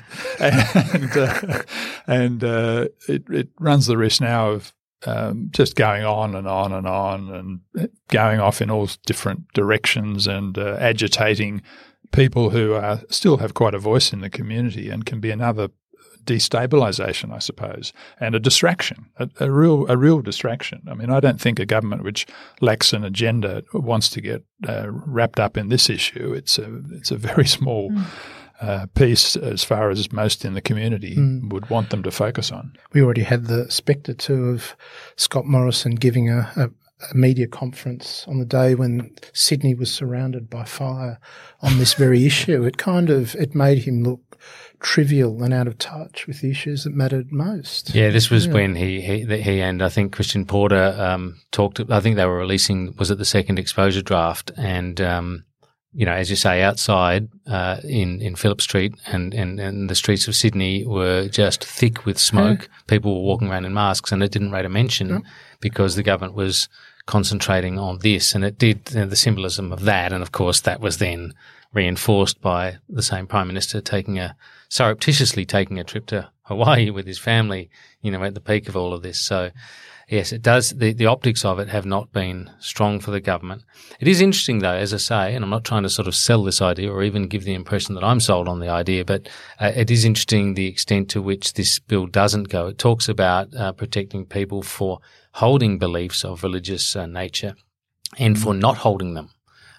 and 0.41 1.17
uh, 1.17 1.63
and 2.07 2.43
uh, 2.43 2.89
it, 3.09 3.25
it 3.31 3.49
runs 3.61 3.87
the 3.87 3.97
risk 3.97 4.21
now 4.21 4.51
of 4.51 4.73
um, 5.07 5.49
just 5.53 5.77
going 5.77 6.05
on 6.05 6.35
and 6.35 6.49
on 6.49 6.73
and 6.73 6.87
on 6.87 7.31
and 7.31 7.91
going 8.09 8.41
off 8.41 8.63
in 8.63 8.71
all 8.71 8.89
different 9.07 9.53
directions 9.53 10.27
and 10.27 10.59
uh, 10.59 10.77
agitating 10.81 11.63
people 12.13 12.51
who 12.51 12.75
are, 12.75 13.01
still 13.11 13.39
have 13.39 13.55
quite 13.55 13.75
a 13.75 13.79
voice 13.79 14.13
in 14.13 14.21
the 14.21 14.31
community 14.31 14.89
and 14.89 15.05
can 15.05 15.21
be 15.21 15.31
another 15.31 15.69
destabilization, 16.25 17.33
I 17.33 17.39
suppose, 17.39 17.93
and 18.21 18.35
a 18.35 18.41
distraction, 18.41 19.07
a, 19.19 19.29
a, 19.41 19.51
real 19.51 19.87
a 19.89 19.97
real 19.97 20.21
distraction. 20.21 20.83
I 20.91 20.95
mean, 20.95 21.11
I 21.11 21.21
don't 21.21 21.41
think 21.41 21.59
a 21.59 21.67
government 21.67 22.03
which 22.03 22.27
lacks 22.61 22.93
an 22.93 23.05
agenda 23.05 23.63
wants 23.73 24.09
to 24.11 24.21
get 24.21 24.45
uh, 24.69 24.87
wrapped 24.89 25.41
up 25.41 25.57
in 25.57 25.69
this 25.69 25.89
issue. 25.91 26.33
It's 26.33 26.59
a 26.59 26.81
it's 26.93 27.11
a 27.11 27.17
very 27.17 27.47
small. 27.59 27.91
Mm. 27.91 28.05
Uh, 28.61 28.87
piece 28.95 29.35
as 29.35 29.65
far 29.65 29.91
as 29.91 30.13
most 30.13 30.45
in 30.45 30.55
the 30.55 30.61
community 30.61 31.17
mm. 31.17 31.53
would 31.53 31.69
want 31.71 31.91
them 31.91 32.05
to 32.05 32.11
focus 32.11 32.53
on. 32.53 32.73
We 32.93 33.03
already 33.03 33.25
had 33.25 33.47
the 33.47 33.69
spectre 33.71 34.15
too 34.15 34.51
of 34.51 34.77
Scott 35.17 35.45
Morrison 35.45 35.97
giving 35.97 36.31
a, 36.31 36.51
a, 36.57 36.71
a 37.11 37.15
media 37.17 37.49
conference 37.49 38.25
on 38.29 38.39
the 38.39 38.45
day 38.45 38.77
when 38.77 39.11
Sydney 39.33 39.75
was 39.75 39.93
surrounded 39.93 40.49
by 40.49 40.65
fire 40.65 41.19
on 41.63 41.79
this 41.79 41.95
very 41.95 42.25
issue. 42.25 42.63
It 42.63 42.79
kind 42.79 43.11
of 43.11 43.35
it 43.35 43.57
made 43.57 43.79
him 43.79 44.05
look 44.05 44.34
trivial 44.81 45.43
and 45.43 45.55
out 45.55 45.67
of 45.67 45.79
touch 45.79 46.27
with 46.27 46.41
the 46.41 46.51
issues 46.51 46.85
that 46.85 46.95
mattered 46.95 47.33
most. 47.33 47.95
Yeah, 47.95 48.11
this 48.11 48.31
was 48.31 48.47
yeah. 48.47 48.53
when 48.53 48.75
he, 48.77 49.01
he 49.01 49.25
he 49.41 49.61
and 49.61 49.83
I 49.83 49.89
think 49.89 50.13
Christian 50.13 50.45
Porter 50.45 50.95
um, 50.99 51.41
talked. 51.51 51.81
I 51.91 52.01
think 52.01 52.17
they 52.17 52.27
were 52.27 52.39
releasing 52.39 52.95
was 52.97 53.11
it 53.11 53.19
the 53.19 53.25
second 53.25 53.59
exposure 53.59 54.03
draft, 54.03 54.53
and 54.57 55.01
um, 55.01 55.45
you 55.95 56.05
know, 56.05 56.13
as 56.13 56.29
you 56.29 56.37
say, 56.37 56.63
outside 56.63 57.29
uh, 57.47 57.81
in 57.85 58.21
in 58.21 58.35
Phillip 58.35 58.61
Street 58.61 58.95
and, 59.07 59.33
and, 59.33 59.61
and 59.61 59.89
the 59.89 59.95
streets 59.95 60.27
of 60.27 60.35
Sydney 60.35 60.85
were 60.85 61.29
just 61.29 61.65
thick 61.65 62.05
with 62.05 62.19
smoke. 62.19 62.63
Yeah. 62.63 62.79
People 62.89 63.15
were 63.15 63.27
walking 63.27 63.49
around 63.49 63.65
in 63.65 63.73
masks, 63.73 64.11
and 64.11 64.23
it 64.23 64.33
didn't 64.33 64.51
rate 64.51 64.65
a 64.65 64.69
mention 64.69 65.09
yeah. 65.09 65.19
because 65.61 65.95
the 65.95 66.03
government 66.03 66.35
was 66.35 66.69
concentrating 67.07 67.79
on 67.79 68.01
this, 68.01 68.35
and 68.35 68.45
it 68.45 68.59
did 68.59 68.91
you 68.91 69.01
know, 69.01 69.07
the 69.07 69.17
symbolism 69.17 69.73
of 69.73 69.83
that, 69.83 70.13
and 70.13 70.23
of 70.23 70.33
course 70.33 70.61
that 70.63 70.81
was 70.81 70.99
then 70.99 71.33
reinforced 71.75 72.41
by 72.41 72.79
the 72.89 73.03
same 73.03 73.27
prime 73.27 73.49
minister 73.49 73.81
taking 73.81 74.19
a 74.19 74.37
surreptitiously 74.69 75.45
taking 75.45 75.79
a 75.79 75.85
trip 75.85 76.07
to 76.07 76.31
Hawaii 76.45 76.91
with 76.91 77.07
his 77.07 77.19
family, 77.19 77.71
you 78.01 78.11
know, 78.11 78.23
at 78.23 78.35
the 78.35 78.41
peak 78.41 78.69
of 78.69 78.77
all 78.77 78.93
of 78.93 79.03
this. 79.03 79.21
So, 79.21 79.51
yes, 80.09 80.33
it 80.33 80.43
does. 80.43 80.71
The, 80.71 80.93
the 80.93 81.07
optics 81.07 81.45
of 81.45 81.59
it 81.59 81.69
have 81.69 81.87
not 81.87 82.13
been 82.13 82.51
strong 82.59 83.01
for 83.01 83.11
the 83.11 83.21
government. 83.21 83.63
It 83.99 84.09
is 84.09 84.21
interesting, 84.21 84.59
though, 84.59 84.75
as 84.75 84.93
I 84.93 84.99
say, 84.99 85.35
and 85.35 85.43
I'm 85.45 85.51
not 85.51 85.65
trying 85.65 85.85
to 85.85 85.91
sort 85.91 86.09
of 86.09 86.15
sell 86.15 86.45
this 86.45 86.61
idea 86.61 86.93
or 86.93 87.03
even 87.03 87.29
give 87.29 87.45
the 87.45 87.55
impression 87.55 87.95
that 87.95 88.05
I'm 88.05 88.21
sold 88.21 88.47
on 88.47 88.61
the 88.61 88.69
idea, 88.69 89.05
but 89.05 89.29
uh, 89.59 89.73
it 89.75 89.91
is 89.91 90.05
interesting 90.05 90.55
the 90.55 90.67
extent 90.67 91.09
to 91.11 91.23
which 91.23 91.55
this 91.55 91.79
bill 91.79 92.07
doesn't 92.07 92.49
go. 92.51 92.69
It 92.69 92.79
talks 92.79 93.09
about 93.09 93.55
uh, 93.57 93.73
protecting 93.73 94.27
people 94.27 94.63
for 94.63 95.01
holding 95.33 95.79
beliefs 95.79 96.25
of 96.25 96.43
religious 96.43 96.95
uh, 96.95 97.07
nature 97.07 97.55
and 98.19 98.39
for 98.39 98.55
not 98.55 98.79
holding 98.79 99.15
them. 99.15 99.31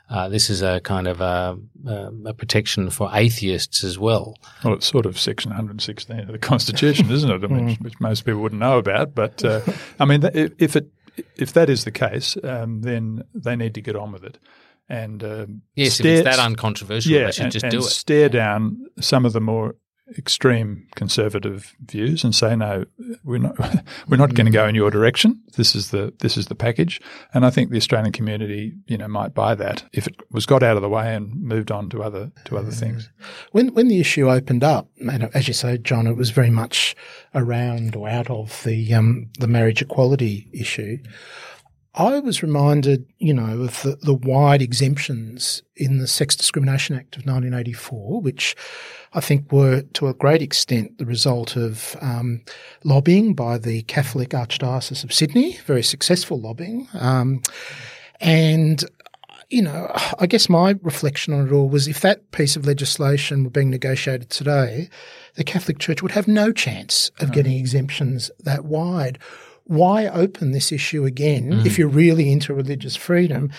Uh, 0.09 0.29
this 0.29 0.49
is 0.49 0.61
a 0.61 0.79
kind 0.81 1.07
of 1.07 1.19
a, 1.19 1.57
a, 1.87 2.33
protection 2.33 2.91
for 2.91 3.09
atheists 3.13 3.83
as 3.83 3.97
well. 3.97 4.35
Well, 4.63 4.75
it's 4.75 4.85
sort 4.85 5.07
of 5.07 5.19
Section 5.19 5.49
116 5.49 6.19
of 6.19 6.27
the 6.27 6.37
Constitution, 6.37 7.09
isn't 7.09 7.31
it? 7.31 7.43
I 7.43 7.47
mean, 7.47 7.69
mm. 7.75 7.81
which 7.81 7.99
most 7.99 8.23
people 8.23 8.41
wouldn't 8.41 8.59
know 8.59 8.77
about. 8.77 9.15
But 9.15 9.43
uh, 9.43 9.61
I 9.99 10.05
mean, 10.05 10.21
if 10.33 10.75
it 10.75 10.89
if 11.35 11.53
that 11.53 11.69
is 11.69 11.85
the 11.85 11.91
case, 11.91 12.37
um, 12.43 12.81
then 12.81 13.23
they 13.33 13.55
need 13.55 13.73
to 13.75 13.81
get 13.81 13.95
on 13.95 14.11
with 14.11 14.23
it. 14.23 14.37
And 14.87 15.23
uh, 15.23 15.47
yes, 15.75 15.95
stare, 15.95 16.19
if 16.19 16.27
it's 16.27 16.37
that 16.37 16.45
uncontroversial, 16.45 17.11
yeah, 17.11 17.25
they 17.25 17.31
should 17.31 17.43
and, 17.45 17.51
just 17.51 17.63
and 17.63 17.71
do 17.71 17.79
it. 17.79 17.83
Stare 17.83 18.29
down 18.29 18.85
some 18.99 19.25
of 19.25 19.33
the 19.33 19.41
more 19.41 19.75
extreme 20.17 20.87
conservative 20.95 21.73
views 21.79 22.23
and 22.23 22.35
say 22.35 22.55
no 22.55 22.85
we're 23.23 23.39
not 23.39 23.57
we're 24.07 24.17
not 24.17 24.35
going 24.35 24.45
to 24.45 24.51
go 24.51 24.67
in 24.67 24.75
your 24.75 24.91
direction. 24.91 25.41
This 25.57 25.75
is 25.75 25.89
the 25.89 26.13
this 26.19 26.37
is 26.37 26.47
the 26.47 26.55
package. 26.55 27.01
And 27.33 27.45
i 27.45 27.49
think 27.49 27.71
the 27.71 27.77
australian 27.77 28.11
community 28.11 28.73
you 28.87 28.97
know 28.97 29.07
might 29.07 29.33
buy 29.33 29.55
that 29.55 29.85
if 29.93 30.07
it 30.07 30.15
was 30.31 30.45
got 30.45 30.61
out 30.61 30.75
of 30.75 30.83
the 30.83 30.89
way 30.89 31.15
and 31.15 31.33
moved 31.41 31.71
on 31.71 31.89
to 31.89 32.03
other 32.03 32.31
to 32.45 32.57
other 32.57 32.71
things. 32.71 33.09
When 33.51 33.73
when 33.73 33.87
the 33.87 33.99
issue 33.99 34.29
opened 34.29 34.63
up 34.63 34.89
and 34.99 35.29
as 35.35 35.47
you 35.47 35.53
say 35.53 35.77
john 35.77 36.07
it 36.07 36.17
was 36.17 36.29
very 36.29 36.51
much 36.51 36.95
around 37.33 37.95
or 37.95 38.07
out 38.07 38.29
of 38.29 38.63
the 38.63 38.93
um 38.93 39.29
the 39.39 39.47
marriage 39.47 39.81
equality 39.81 40.49
issue 40.53 40.97
I 41.97 42.19
was 42.19 42.43
reminded, 42.43 43.05
you 43.19 43.33
know, 43.33 43.63
of 43.63 43.81
the, 43.83 43.95
the, 44.01 44.13
wide 44.13 44.61
exemptions 44.61 45.63
in 45.77 45.99
the 45.99 46.07
Sex 46.07 46.35
Discrimination 46.35 46.95
Act 46.95 47.15
of 47.15 47.21
1984, 47.21 48.21
which 48.21 48.55
I 49.13 49.21
think 49.21 49.49
were 49.49 49.81
to 49.81 50.07
a 50.07 50.13
great 50.13 50.41
extent 50.41 50.97
the 50.97 51.05
result 51.05 51.55
of 51.55 51.95
um, 52.01 52.41
lobbying 52.83 53.33
by 53.33 53.57
the 53.57 53.83
Catholic 53.83 54.29
Archdiocese 54.31 55.05
of 55.05 55.13
Sydney, 55.13 55.57
very 55.65 55.83
successful 55.83 56.39
lobbying. 56.39 56.89
Um, 56.93 57.41
and 58.19 58.83
you 59.49 59.61
know, 59.61 59.89
I 60.19 60.25
guess 60.25 60.49
my 60.49 60.75
reflection 60.81 61.33
on 61.33 61.47
it 61.47 61.53
all 61.53 61.69
was 61.69 61.87
if 61.87 62.01
that 62.01 62.31
piece 62.31 62.55
of 62.55 62.65
legislation 62.65 63.43
were 63.43 63.49
being 63.49 63.69
negotiated 63.69 64.29
today, 64.29 64.89
the 65.35 65.43
Catholic 65.43 65.79
Church 65.79 66.01
would 66.01 66.11
have 66.11 66.27
no 66.27 66.51
chance 66.51 67.11
of 67.19 67.31
getting 67.31 67.53
exemptions 67.53 68.31
that 68.39 68.65
wide. 68.65 69.19
Why 69.65 70.07
open 70.07 70.51
this 70.51 70.71
issue 70.71 71.05
again 71.05 71.51
mm. 71.51 71.65
if 71.65 71.77
you're 71.77 71.87
really 71.87 72.31
into 72.31 72.53
religious 72.53 72.95
freedom? 72.95 73.51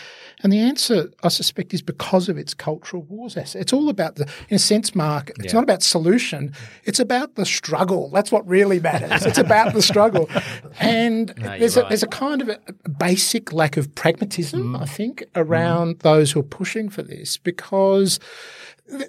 And 0.43 0.53
the 0.53 0.59
answer, 0.59 1.11
I 1.23 1.29
suspect, 1.29 1.73
is 1.73 1.83
because 1.83 2.29
of 2.29 2.37
its 2.37 2.53
cultural 2.53 3.03
wars. 3.03 3.37
It's 3.37 3.73
all 3.73 3.89
about 3.89 4.17
the, 4.17 4.31
in 4.49 4.57
a 4.57 4.59
sense, 4.59 4.95
Mark, 4.95 5.31
it's 5.31 5.47
yeah. 5.47 5.53
not 5.55 5.63
about 5.65 5.83
solution. 5.83 6.53
It's 6.85 7.01
about 7.01 7.37
the 7.37 7.47
struggle. 7.47 8.11
That's 8.11 8.31
what 8.31 8.47
really 8.47 8.79
matters. 8.79 9.25
it's 9.25 9.39
about 9.39 9.75
the 9.75 9.83
struggle. 9.83 10.29
And 10.79 11.33
no, 11.39 11.59
there's, 11.59 11.77
right. 11.77 11.87
a, 11.87 11.89
there's 11.89 12.03
a 12.03 12.09
kind 12.09 12.43
of 12.43 12.49
a 12.49 12.89
basic 12.89 13.53
lack 13.53 13.77
of 13.77 13.95
pragmatism, 13.95 14.75
mm. 14.75 14.81
I 14.81 14.85
think, 14.85 15.25
around 15.35 15.97
mm. 15.97 16.03
those 16.03 16.33
who 16.33 16.41
are 16.41 16.45
pushing 16.45 16.89
for 16.91 17.03
this 17.03 17.39
because 17.39 18.21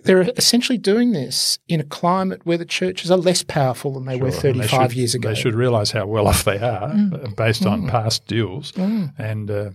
they're 0.03 0.21
essentially 0.38 0.78
doing 0.78 1.11
this 1.11 1.59
in 1.67 1.80
a 1.80 1.84
climate 1.84 2.45
where 2.45 2.57
the 2.57 2.65
churches 2.65 3.11
are 3.11 3.17
less 3.17 3.43
powerful 3.43 3.93
than 3.93 4.05
they 4.05 4.17
sure. 4.17 4.25
were 4.25 4.32
35 4.32 4.59
they 4.59 4.67
should, 4.67 4.97
years 4.97 5.15
ago. 5.15 5.30
They 5.30 5.36
should 5.36 5.55
realise 5.55 5.91
how 5.91 6.07
well 6.07 6.28
off 6.28 6.43
they 6.43 6.57
are 6.57 6.89
mm. 6.89 7.36
based 7.36 7.63
mm. 7.63 7.71
on 7.71 7.88
past 7.88 8.25
deals. 8.28 8.71
Mm. 8.73 9.13
And 9.17 9.51
uh, 9.51 9.69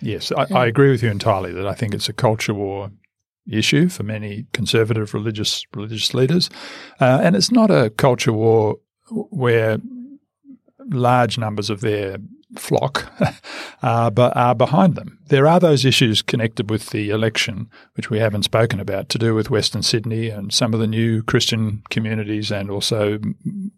yes, 0.00 0.32
I, 0.32 0.46
I, 0.54 0.66
agree 0.66 0.90
with 0.90 1.02
you 1.02 1.10
entirely 1.10 1.52
that 1.52 1.66
I 1.66 1.74
think 1.74 1.94
it's 1.94 2.08
a 2.08 2.12
culture 2.12 2.54
war 2.54 2.90
issue 3.50 3.88
for 3.88 4.02
many 4.02 4.46
conservative 4.52 5.14
religious 5.14 5.64
religious 5.74 6.14
leaders, 6.14 6.50
uh, 7.00 7.20
and 7.22 7.34
it's 7.34 7.50
not 7.50 7.70
a 7.70 7.90
culture 7.90 8.32
war 8.32 8.76
where 9.10 9.78
large 10.90 11.38
numbers 11.38 11.70
of 11.70 11.80
their 11.80 12.18
flock, 12.56 13.12
uh, 13.82 14.10
but 14.10 14.36
are 14.36 14.54
behind 14.54 14.94
them. 14.94 15.18
There 15.26 15.46
are 15.46 15.60
those 15.60 15.84
issues 15.84 16.22
connected 16.22 16.70
with 16.70 16.90
the 16.90 17.10
election, 17.10 17.68
which 17.94 18.10
we 18.10 18.18
haven't 18.18 18.44
spoken 18.44 18.80
about, 18.80 19.08
to 19.10 19.18
do 19.18 19.34
with 19.34 19.50
Western 19.50 19.82
Sydney 19.82 20.28
and 20.28 20.52
some 20.52 20.72
of 20.74 20.80
the 20.80 20.86
new 20.86 21.22
Christian 21.22 21.82
communities 21.90 22.50
and 22.50 22.70
also 22.70 23.18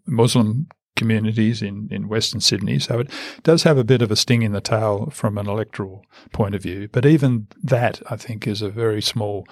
Muslim 0.05 0.67
communities 0.95 1.61
in, 1.61 1.87
in 1.91 2.07
Western 2.07 2.41
Sydney. 2.41 2.79
So 2.79 2.99
it 2.99 3.09
does 3.43 3.63
have 3.63 3.77
a 3.77 3.83
bit 3.83 4.01
of 4.01 4.11
a 4.11 4.15
sting 4.15 4.43
in 4.43 4.51
the 4.51 4.61
tail 4.61 5.09
from 5.11 5.37
an 5.37 5.47
electoral 5.47 6.05
point 6.31 6.53
of 6.53 6.61
view. 6.61 6.89
But 6.91 7.05
even 7.05 7.47
that, 7.63 8.01
I 8.09 8.17
think, 8.17 8.47
is 8.47 8.61
a 8.61 8.69
very 8.69 9.01
small 9.01 9.47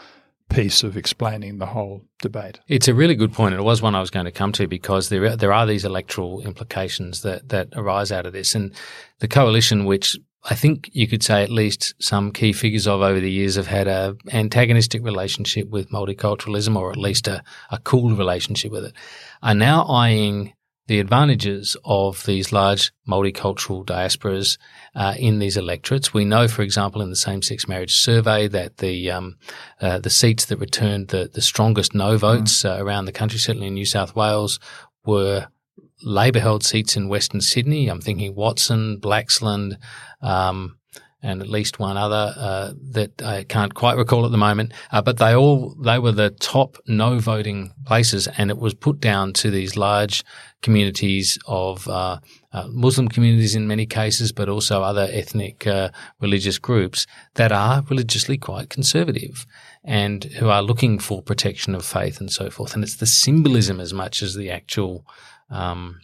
piece 0.49 0.83
of 0.83 0.97
explaining 0.97 1.59
the 1.59 1.67
whole 1.67 2.03
debate. 2.21 2.59
It's 2.67 2.87
a 2.87 2.93
really 2.93 3.15
good 3.15 3.33
point, 3.33 3.55
it 3.55 3.61
was 3.63 3.81
one 3.81 3.95
I 3.95 3.99
was 3.99 4.09
going 4.09 4.25
to 4.25 4.31
come 4.31 4.51
to 4.53 4.67
because 4.67 5.09
there 5.09 5.35
there 5.35 5.53
are 5.53 5.65
these 5.65 5.85
electoral 5.85 6.41
implications 6.41 7.21
that 7.21 7.49
that 7.49 7.69
arise 7.75 8.11
out 8.11 8.25
of 8.25 8.33
this, 8.33 8.55
and 8.55 8.73
the 9.19 9.27
coalition, 9.27 9.85
which 9.85 10.17
I 10.49 10.55
think 10.55 10.89
you 10.93 11.07
could 11.07 11.23
say 11.23 11.43
at 11.43 11.49
least 11.49 11.93
some 11.99 12.31
key 12.31 12.53
figures 12.53 12.87
of 12.87 13.01
over 13.01 13.19
the 13.19 13.31
years 13.31 13.55
have 13.55 13.67
had 13.67 13.87
a 13.87 14.15
antagonistic 14.31 15.03
relationship 15.03 15.69
with 15.69 15.91
multiculturalism, 15.91 16.75
or 16.75 16.91
at 16.91 16.97
least 16.97 17.27
a, 17.27 17.43
a 17.71 17.79
cool 17.79 18.15
relationship 18.15 18.71
with 18.71 18.85
it, 18.85 18.93
are 19.43 19.53
now 19.53 19.85
eyeing 19.85 20.53
the 20.89 20.99
advantages 20.99 21.77
of 21.85 22.25
these 22.25 22.51
large 22.51 22.91
multicultural 23.07 23.85
diasporas 23.85 24.57
uh, 24.95 25.13
in 25.19 25.37
these 25.37 25.55
electorates. 25.55 26.15
We 26.15 26.25
know, 26.25 26.47
for 26.47 26.63
example, 26.63 27.03
in 27.03 27.11
the 27.11 27.15
same-sex 27.15 27.67
marriage 27.67 27.93
survey 27.93 28.47
that 28.47 28.77
the 28.77 29.11
um, 29.11 29.37
uh, 29.79 29.99
the 29.99 30.09
seats 30.09 30.45
that 30.45 30.57
returned 30.57 31.09
the 31.09 31.29
the 31.31 31.43
strongest 31.43 31.93
no 31.93 32.17
votes 32.17 32.63
mm. 32.63 32.69
uh, 32.69 32.83
around 32.83 33.05
the 33.05 33.11
country, 33.11 33.37
certainly 33.37 33.67
in 33.67 33.75
New 33.75 33.85
South 33.85 34.15
Wales, 34.15 34.59
were 35.05 35.47
Labor 36.01 36.39
held 36.39 36.63
seats 36.63 36.97
in 36.97 37.07
Western 37.07 37.41
Sydney. 37.41 37.87
I'm 37.87 38.01
thinking 38.01 38.33
Watson, 38.33 38.99
Blaxland, 38.99 39.77
um, 40.23 40.78
and 41.21 41.41
at 41.41 41.49
least 41.49 41.79
one 41.79 41.97
other 41.97 42.33
uh, 42.37 42.71
that 42.91 43.21
I 43.21 43.43
can't 43.43 43.73
quite 43.73 43.97
recall 43.97 44.25
at 44.25 44.31
the 44.31 44.37
moment. 44.37 44.73
Uh, 44.91 45.01
but 45.01 45.17
they 45.17 45.35
all 45.35 45.75
they 45.75 45.99
were 45.99 46.11
the 46.11 46.29
top 46.29 46.77
no 46.87 47.19
voting 47.19 47.73
places, 47.85 48.27
and 48.37 48.49
it 48.49 48.57
was 48.57 48.73
put 48.73 48.99
down 48.99 49.33
to 49.33 49.51
these 49.51 49.75
large 49.75 50.23
communities 50.61 51.37
of 51.45 51.87
uh, 51.87 52.19
uh 52.51 52.67
Muslim 52.69 53.07
communities 53.09 53.55
in 53.55 53.67
many 53.67 53.85
cases, 53.85 54.31
but 54.31 54.49
also 54.49 54.81
other 54.81 55.07
ethnic 55.11 55.67
uh, 55.67 55.89
religious 56.21 56.57
groups 56.57 57.05
that 57.35 57.51
are 57.51 57.83
religiously 57.89 58.37
quite 58.37 58.69
conservative 58.69 59.45
and 59.83 60.25
who 60.25 60.49
are 60.49 60.61
looking 60.61 60.99
for 60.99 61.21
protection 61.21 61.75
of 61.75 61.85
faith 61.85 62.19
and 62.19 62.31
so 62.31 62.49
forth. 62.49 62.73
And 62.73 62.83
it's 62.83 62.97
the 62.97 63.05
symbolism 63.05 63.79
as 63.79 63.93
much 63.93 64.21
as 64.21 64.35
the 64.35 64.51
actual 64.51 65.05
um, 65.49 65.99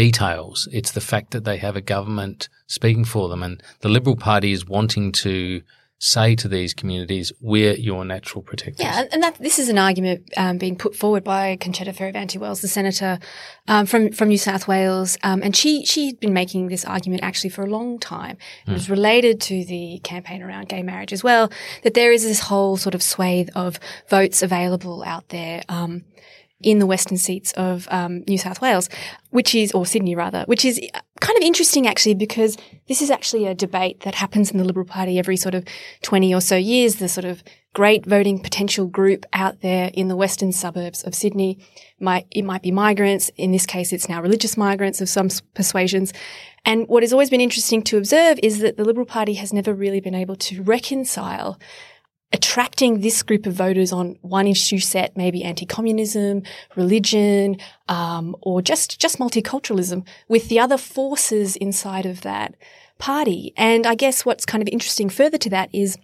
details. 0.00 0.66
It's 0.72 0.92
the 0.92 1.00
fact 1.02 1.32
that 1.32 1.44
they 1.44 1.58
have 1.58 1.76
a 1.76 1.82
government 1.82 2.48
speaking 2.66 3.04
for 3.04 3.28
them, 3.28 3.42
and 3.42 3.62
the 3.80 3.90
Liberal 3.90 4.16
Party 4.16 4.52
is 4.52 4.66
wanting 4.66 5.12
to 5.12 5.60
say 5.98 6.34
to 6.34 6.48
these 6.48 6.72
communities, 6.72 7.30
"We're 7.38 7.74
your 7.74 8.06
natural 8.06 8.42
protectors." 8.42 8.86
Yeah, 8.86 9.04
and 9.12 9.22
that 9.22 9.34
this 9.34 9.58
is 9.58 9.68
an 9.68 9.76
argument 9.76 10.22
um, 10.38 10.56
being 10.56 10.76
put 10.76 10.96
forward 10.96 11.22
by 11.22 11.58
Concetta 11.60 11.92
Fierravanti-Wells, 11.94 12.62
the 12.62 12.68
senator 12.68 13.18
um, 13.68 13.84
from 13.84 14.10
from 14.12 14.28
New 14.28 14.38
South 14.38 14.66
Wales, 14.66 15.18
um, 15.22 15.42
and 15.42 15.54
she 15.54 15.84
she 15.84 16.06
had 16.06 16.18
been 16.18 16.32
making 16.32 16.68
this 16.68 16.86
argument 16.86 17.22
actually 17.22 17.50
for 17.50 17.62
a 17.62 17.70
long 17.70 17.98
time. 17.98 18.38
It 18.66 18.72
was 18.72 18.86
hmm. 18.86 18.92
related 18.92 19.38
to 19.42 19.64
the 19.66 20.00
campaign 20.02 20.42
around 20.42 20.70
gay 20.70 20.82
marriage 20.82 21.12
as 21.12 21.22
well. 21.22 21.52
That 21.82 21.92
there 21.92 22.10
is 22.10 22.22
this 22.22 22.40
whole 22.40 22.78
sort 22.78 22.94
of 22.94 23.02
swathe 23.02 23.50
of 23.54 23.78
votes 24.08 24.42
available 24.42 25.02
out 25.04 25.28
there 25.28 25.62
um, 25.68 26.04
in 26.62 26.78
the 26.78 26.86
western 26.86 27.16
seats 27.16 27.52
of 27.52 27.88
um, 27.90 28.22
New 28.28 28.38
South 28.38 28.60
Wales, 28.60 28.88
which 29.30 29.54
is, 29.54 29.72
or 29.72 29.86
Sydney 29.86 30.14
rather, 30.14 30.44
which 30.46 30.64
is 30.64 30.80
kind 31.20 31.36
of 31.36 31.42
interesting 31.42 31.86
actually 31.86 32.14
because 32.14 32.56
this 32.88 33.00
is 33.00 33.10
actually 33.10 33.46
a 33.46 33.54
debate 33.54 34.00
that 34.00 34.14
happens 34.14 34.50
in 34.50 34.58
the 34.58 34.64
Liberal 34.64 34.86
Party 34.86 35.18
every 35.18 35.36
sort 35.36 35.54
of 35.54 35.64
20 36.02 36.34
or 36.34 36.40
so 36.40 36.56
years. 36.56 36.96
The 36.96 37.08
sort 37.08 37.24
of 37.24 37.42
great 37.72 38.04
voting 38.04 38.40
potential 38.40 38.86
group 38.86 39.24
out 39.32 39.60
there 39.60 39.90
in 39.94 40.08
the 40.08 40.16
western 40.16 40.52
suburbs 40.52 41.02
of 41.04 41.14
Sydney 41.14 41.64
might, 42.00 42.26
it 42.30 42.42
might 42.42 42.62
be 42.62 42.72
migrants. 42.72 43.30
In 43.36 43.52
this 43.52 43.66
case, 43.66 43.92
it's 43.92 44.08
now 44.08 44.20
religious 44.20 44.56
migrants 44.56 45.00
of 45.00 45.08
some 45.08 45.28
persuasions. 45.54 46.12
And 46.64 46.88
what 46.88 47.02
has 47.02 47.12
always 47.12 47.30
been 47.30 47.40
interesting 47.40 47.82
to 47.82 47.96
observe 47.96 48.38
is 48.42 48.58
that 48.58 48.76
the 48.76 48.84
Liberal 48.84 49.06
Party 49.06 49.34
has 49.34 49.52
never 49.52 49.72
really 49.72 50.00
been 50.00 50.14
able 50.14 50.36
to 50.36 50.62
reconcile 50.62 51.58
attracting 52.32 53.00
this 53.00 53.22
group 53.22 53.46
of 53.46 53.54
voters 53.54 53.92
on 53.92 54.16
one 54.22 54.46
issue 54.46 54.78
set, 54.78 55.16
maybe 55.16 55.42
anti-communism, 55.42 56.42
religion, 56.76 57.56
um, 57.88 58.36
or 58.42 58.62
just 58.62 59.00
just 59.00 59.18
multiculturalism, 59.18 60.06
with 60.28 60.48
the 60.48 60.60
other 60.60 60.78
forces 60.78 61.56
inside 61.56 62.06
of 62.06 62.20
that 62.20 62.54
party. 62.98 63.52
And 63.56 63.86
I 63.86 63.94
guess 63.94 64.24
what's 64.24 64.46
kind 64.46 64.62
of 64.62 64.68
interesting 64.68 65.08
further 65.08 65.38
to 65.38 65.50
that 65.50 65.70
is 65.74 65.98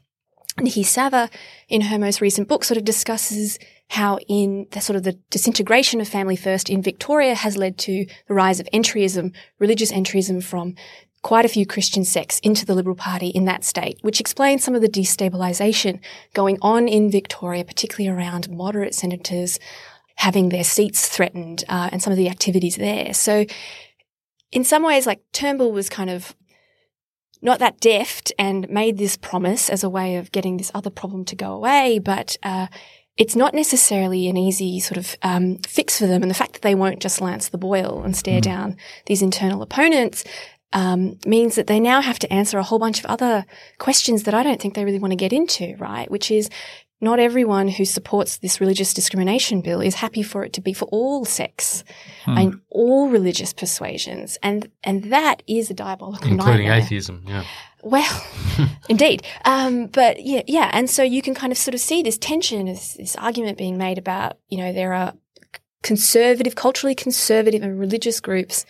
Niki 0.59 0.85
Savva, 0.85 1.29
in 1.69 1.83
her 1.83 1.99
most 1.99 2.21
recent 2.21 2.49
book, 2.49 2.65
sort 2.65 2.79
of 2.79 2.85
discusses 2.85 3.59
how 3.91 4.19
in 4.27 4.67
the 4.73 4.81
sort 4.81 4.97
of 4.97 5.05
the 5.05 5.13
disintegration 5.31 6.01
of 6.01 6.09
Family 6.09 6.35
First 6.35 6.71
in 6.71 6.83
Victoria 6.83 7.35
has 7.35 7.57
led 7.57 7.79
to 7.79 8.07
the 8.27 8.35
rise 8.35 8.59
of 8.59 8.67
entryism, 8.73 9.33
religious 9.59 9.93
entryism 9.93 10.43
from 10.43 10.75
quite 11.27 11.45
a 11.45 11.49
few 11.49 11.67
Christian 11.67 12.05
sects 12.05 12.39
into 12.45 12.65
the 12.65 12.73
Liberal 12.73 12.95
Party 12.95 13.27
in 13.31 13.47
that 13.47 13.65
state, 13.65 13.99
which 14.03 14.21
explains 14.21 14.63
some 14.63 14.77
of 14.77 14.81
the 14.81 14.89
destabilisation 14.89 15.99
going 16.35 16.57
on 16.63 16.87
in 16.87 17.11
Victoria, 17.11 17.65
particularly 17.65 18.09
around 18.17 18.49
moderate 18.49 18.95
senators 18.95 19.59
having 20.15 20.51
their 20.51 20.63
seats 20.63 21.09
threatened 21.09 21.65
uh, 21.69 21.89
and 21.91 22.01
some 22.01 22.13
of 22.13 22.17
the 22.17 22.29
activities 22.29 22.77
there. 22.77 23.13
So, 23.13 23.45
in 24.53 24.63
some 24.63 24.85
ways, 24.85 25.05
like 25.05 25.21
Turnbull 25.33 25.73
was 25.73 25.89
kind 25.89 26.11
of 26.11 26.33
not 27.43 27.59
that 27.59 27.81
deft 27.81 28.33
and 28.39 28.71
made 28.71 28.97
this 28.97 29.17
promise 29.17 29.69
as 29.69 29.83
a 29.83 29.91
way 29.91 30.19
of 30.19 30.31
getting 30.31 30.59
this 30.59 30.71
other 30.77 30.91
problem 30.91 31.25
to 31.25 31.35
go 31.35 31.53
away, 31.55 31.99
but 31.99 32.37
uh, 32.45 32.69
it's 33.17 33.35
not 33.35 33.53
necessarily 33.53 34.29
an 34.29 34.37
easy 34.37 34.79
sort 34.79 34.99
of 34.99 35.17
um, 35.23 35.59
fix 35.67 35.99
for 35.99 36.07
them. 36.07 36.23
And 36.23 36.31
the 36.31 36.37
fact 36.37 36.53
that 36.53 36.63
they 36.63 36.77
won't 36.77 37.01
just 37.01 37.21
lance 37.21 37.49
the 37.49 37.59
boil 37.59 38.03
and 38.05 38.17
stare 38.17 38.39
mm. 38.39 38.45
down 38.45 38.77
these 39.07 39.23
internal 39.23 39.61
opponents 39.61 40.23
um, 40.73 41.19
means 41.25 41.55
that 41.55 41.67
they 41.67 41.81
now 41.81 42.01
have 42.01 42.19
to 42.21 42.33
answer 42.33 42.59
a 42.59 42.63
whole 42.63 42.79
bunch 42.79 42.99
of 42.99 43.07
other 43.07 43.47
questions 43.79 44.25
that 44.25 44.35
I 44.35 44.43
don't 44.43 44.61
think 44.61 44.75
they 44.75 44.85
really 44.85 44.99
want 44.99 45.13
to 45.13 45.17
get 45.17 45.33
into, 45.33 45.77
right? 45.79 46.11
Which 46.11 46.31
is 46.31 46.51
not 47.01 47.19
everyone 47.19 47.69
who 47.69 47.85
supports 47.85 48.39
this 48.39 48.61
religious 48.61 48.95
discrimination 48.95 49.61
bill 49.61 49.81
is 49.81 49.97
happy 49.97 50.23
for 50.23 50.45
it 50.45 50.53
to 50.55 50.61
be 50.63 50.73
for 50.73 50.87
all 50.87 51.25
sex 51.25 51.85
hmm. 52.25 52.39
and 52.39 52.61
all 52.71 53.09
religious 53.09 53.53
persuasions, 53.53 54.39
and 54.43 54.71
and 54.83 55.05
that 55.13 55.43
is 55.47 55.71
a 55.71 55.75
diabolical 55.75 56.31
including 56.31 56.69
nightmare. 56.69 56.85
atheism. 56.85 57.23
Yeah. 57.27 57.45
Well, 57.83 58.25
indeed. 58.89 59.25
Um, 59.45 59.87
but 59.87 60.25
yeah, 60.25 60.43
yeah. 60.47 60.71
And 60.73 60.91
so 60.91 61.03
you 61.03 61.23
can 61.23 61.35
kind 61.35 61.53
of 61.53 61.59
sort 61.59 61.75
of 61.75 61.81
see 61.81 62.03
this 62.03 62.19
tension, 62.19 62.67
this, 62.67 62.95
this 62.95 63.15
argument 63.15 63.59
being 63.59 63.79
made 63.79 63.97
about, 63.97 64.39
you 64.49 64.59
know, 64.59 64.73
there 64.73 64.93
are 64.93 65.15
conservative, 65.85 66.57
culturally 66.57 66.97
conservative 66.97 67.63
and 67.63 67.79
religious 67.79 68.19
groups 68.19 68.67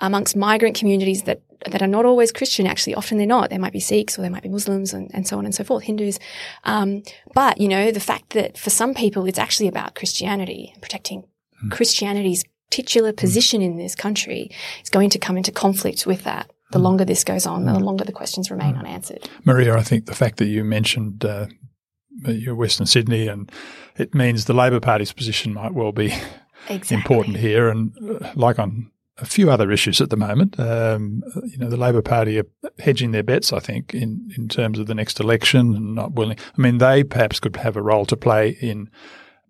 amongst 0.00 0.36
migrant 0.36 0.76
communities 0.76 1.22
that 1.24 1.42
that 1.70 1.82
are 1.82 1.88
not 1.88 2.04
always 2.04 2.32
Christian. 2.32 2.66
Actually, 2.66 2.94
often 2.94 3.18
they're 3.18 3.26
not. 3.26 3.50
They 3.50 3.58
might 3.58 3.72
be 3.72 3.80
Sikhs 3.80 4.18
or 4.18 4.22
they 4.22 4.28
might 4.28 4.42
be 4.42 4.48
Muslims 4.48 4.92
and, 4.92 5.10
and 5.14 5.26
so 5.26 5.38
on 5.38 5.44
and 5.44 5.54
so 5.54 5.64
forth, 5.64 5.84
Hindus. 5.84 6.18
Um, 6.64 7.02
but 7.34 7.60
you 7.60 7.68
know, 7.68 7.90
the 7.90 8.00
fact 8.00 8.30
that 8.30 8.58
for 8.58 8.70
some 8.70 8.94
people 8.94 9.26
it's 9.26 9.38
actually 9.38 9.68
about 9.68 9.94
Christianity, 9.94 10.70
and 10.72 10.82
protecting 10.82 11.24
mm. 11.64 11.70
Christianity's 11.70 12.44
titular 12.70 13.10
hmm. 13.10 13.16
position 13.16 13.60
mm. 13.60 13.66
in 13.66 13.76
this 13.78 13.94
country 13.94 14.50
is 14.82 14.90
going 14.90 15.08
to 15.10 15.18
come 15.18 15.36
into 15.36 15.52
conflict 15.52 16.06
with 16.06 16.24
that. 16.24 16.50
The 16.72 16.80
mm. 16.80 16.82
longer 16.82 17.04
this 17.04 17.22
goes 17.22 17.46
on, 17.46 17.64
the 17.64 17.72
hmm. 17.72 17.82
longer 17.82 18.04
the 18.04 18.12
questions 18.12 18.50
remain 18.50 18.74
hmm. 18.74 18.80
unanswered. 18.80 19.28
Marija, 19.44 19.72
I 19.72 19.82
think 19.82 20.06
the 20.06 20.14
fact 20.14 20.38
that 20.38 20.46
you 20.46 20.64
mentioned 20.64 21.24
uh, 21.24 21.46
your 22.24 22.54
Western 22.54 22.86
Sydney 22.86 23.28
and 23.28 23.50
it 23.96 24.14
means 24.14 24.44
the 24.44 24.52
Labor 24.52 24.80
Party's 24.80 25.12
position 25.12 25.54
might 25.54 25.74
well 25.74 25.92
be 25.92 26.06
exactly. 26.68 26.96
important 26.96 27.36
here. 27.36 27.68
And 27.68 27.92
uh, 28.04 28.32
like 28.34 28.58
on 28.58 28.90
a 29.18 29.24
few 29.24 29.50
other 29.50 29.70
issues 29.70 30.00
at 30.00 30.10
the 30.10 30.16
moment. 30.16 30.58
Um, 30.60 31.22
you 31.46 31.58
know, 31.58 31.68
the 31.68 31.76
Labor 31.76 32.02
Party 32.02 32.38
are 32.38 32.46
hedging 32.78 33.12
their 33.12 33.22
bets, 33.22 33.52
I 33.52 33.60
think, 33.60 33.94
in, 33.94 34.30
in 34.36 34.48
terms 34.48 34.78
of 34.78 34.86
the 34.86 34.94
next 34.94 35.20
election 35.20 35.74
and 35.74 35.94
not 35.94 36.12
willing. 36.12 36.38
I 36.56 36.60
mean, 36.60 36.78
they 36.78 37.02
perhaps 37.02 37.40
could 37.40 37.56
have 37.56 37.76
a 37.76 37.82
role 37.82 38.04
to 38.06 38.16
play 38.16 38.50
in, 38.60 38.90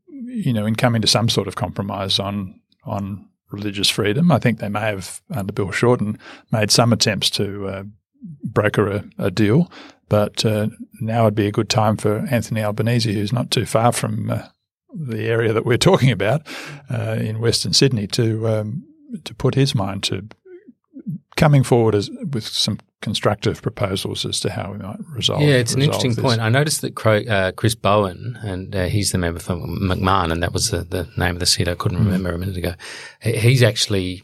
you 0.08 0.52
know, 0.52 0.66
in 0.66 0.76
coming 0.76 1.02
to 1.02 1.08
some 1.08 1.28
sort 1.28 1.48
of 1.48 1.56
compromise 1.56 2.18
on 2.18 2.60
on 2.84 3.28
religious 3.50 3.88
freedom. 3.88 4.30
I 4.30 4.38
think 4.38 4.58
they 4.58 4.68
may 4.68 4.80
have, 4.80 5.20
under 5.30 5.52
Bill 5.52 5.70
Shorten, 5.70 6.18
made 6.52 6.70
some 6.70 6.92
attempts 6.92 7.30
to 7.30 7.68
uh, 7.68 7.82
broker 8.44 8.88
a, 8.88 9.04
a, 9.18 9.30
deal, 9.30 9.70
but 10.08 10.44
uh, 10.44 10.68
now 11.00 11.24
would 11.24 11.34
be 11.34 11.46
a 11.46 11.52
good 11.52 11.68
time 11.68 11.96
for 11.96 12.26
Anthony 12.30 12.62
Albanese, 12.62 13.12
who's 13.12 13.32
not 13.32 13.50
too 13.50 13.66
far 13.66 13.92
from 13.92 14.30
uh, 14.30 14.42
the 14.94 15.26
area 15.26 15.52
that 15.52 15.66
we're 15.66 15.78
talking 15.78 16.10
about 16.10 16.46
uh, 16.90 17.16
in 17.20 17.40
Western 17.40 17.72
Sydney, 17.72 18.06
to 18.08 18.48
um, 18.48 18.84
to 19.24 19.34
put 19.34 19.54
his 19.54 19.74
mind 19.74 20.02
to 20.04 20.28
coming 21.36 21.62
forward 21.62 21.94
as, 21.94 22.10
with 22.32 22.46
some 22.46 22.78
constructive 23.02 23.60
proposals 23.62 24.24
as 24.24 24.40
to 24.40 24.50
how 24.50 24.72
we 24.72 24.78
might 24.78 24.98
resolve. 25.10 25.42
Yeah, 25.42 25.54
it's 25.54 25.74
an 25.74 25.82
interesting 25.82 26.14
this. 26.14 26.24
point. 26.24 26.40
I 26.40 26.48
noticed 26.48 26.80
that 26.80 27.28
uh, 27.28 27.52
Chris 27.52 27.74
Bowen, 27.74 28.38
and 28.42 28.74
uh, 28.74 28.86
he's 28.86 29.12
the 29.12 29.18
member 29.18 29.38
for 29.38 29.54
McMahon, 29.54 30.32
and 30.32 30.42
that 30.42 30.52
was 30.52 30.70
the, 30.70 30.78
the 30.78 31.08
name 31.16 31.36
of 31.36 31.40
the 31.40 31.46
seat 31.46 31.68
I 31.68 31.74
couldn't 31.74 31.98
mm. 31.98 32.06
remember 32.06 32.32
a 32.32 32.38
minute 32.38 32.56
ago. 32.56 32.74
He's 33.20 33.62
actually, 33.62 34.22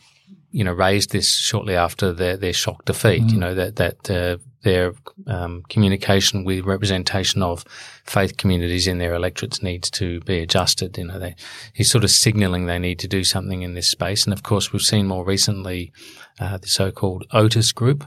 you 0.52 0.62
know, 0.62 0.72
raised 0.72 1.10
this 1.10 1.28
shortly 1.28 1.74
after 1.74 2.12
their, 2.12 2.36
their 2.36 2.52
shock 2.52 2.84
defeat. 2.84 3.22
Mm. 3.22 3.32
You 3.32 3.38
know 3.38 3.54
that 3.54 3.76
that 3.76 4.10
uh, 4.10 4.36
their 4.62 4.92
um, 5.26 5.62
communication 5.68 6.44
with 6.44 6.64
representation 6.64 7.42
of 7.42 7.64
faith 8.04 8.36
communities 8.36 8.86
in 8.86 8.98
their 8.98 9.14
electorates 9.14 9.62
needs 9.62 9.90
to 9.90 10.20
be 10.20 10.38
adjusted. 10.38 10.96
You 10.96 11.06
know, 11.06 11.18
they, 11.18 11.34
he's 11.72 11.90
sort 11.90 12.04
of 12.04 12.10
signalling 12.10 12.66
they 12.66 12.78
need 12.78 12.98
to 13.00 13.08
do 13.08 13.24
something 13.24 13.62
in 13.62 13.74
this 13.74 13.88
space. 13.88 14.24
And 14.24 14.32
of 14.32 14.42
course, 14.42 14.72
we've 14.72 14.82
seen 14.82 15.08
more 15.08 15.24
recently 15.24 15.92
uh, 16.38 16.58
the 16.58 16.68
so-called 16.68 17.26
Otis 17.32 17.72
group 17.72 18.04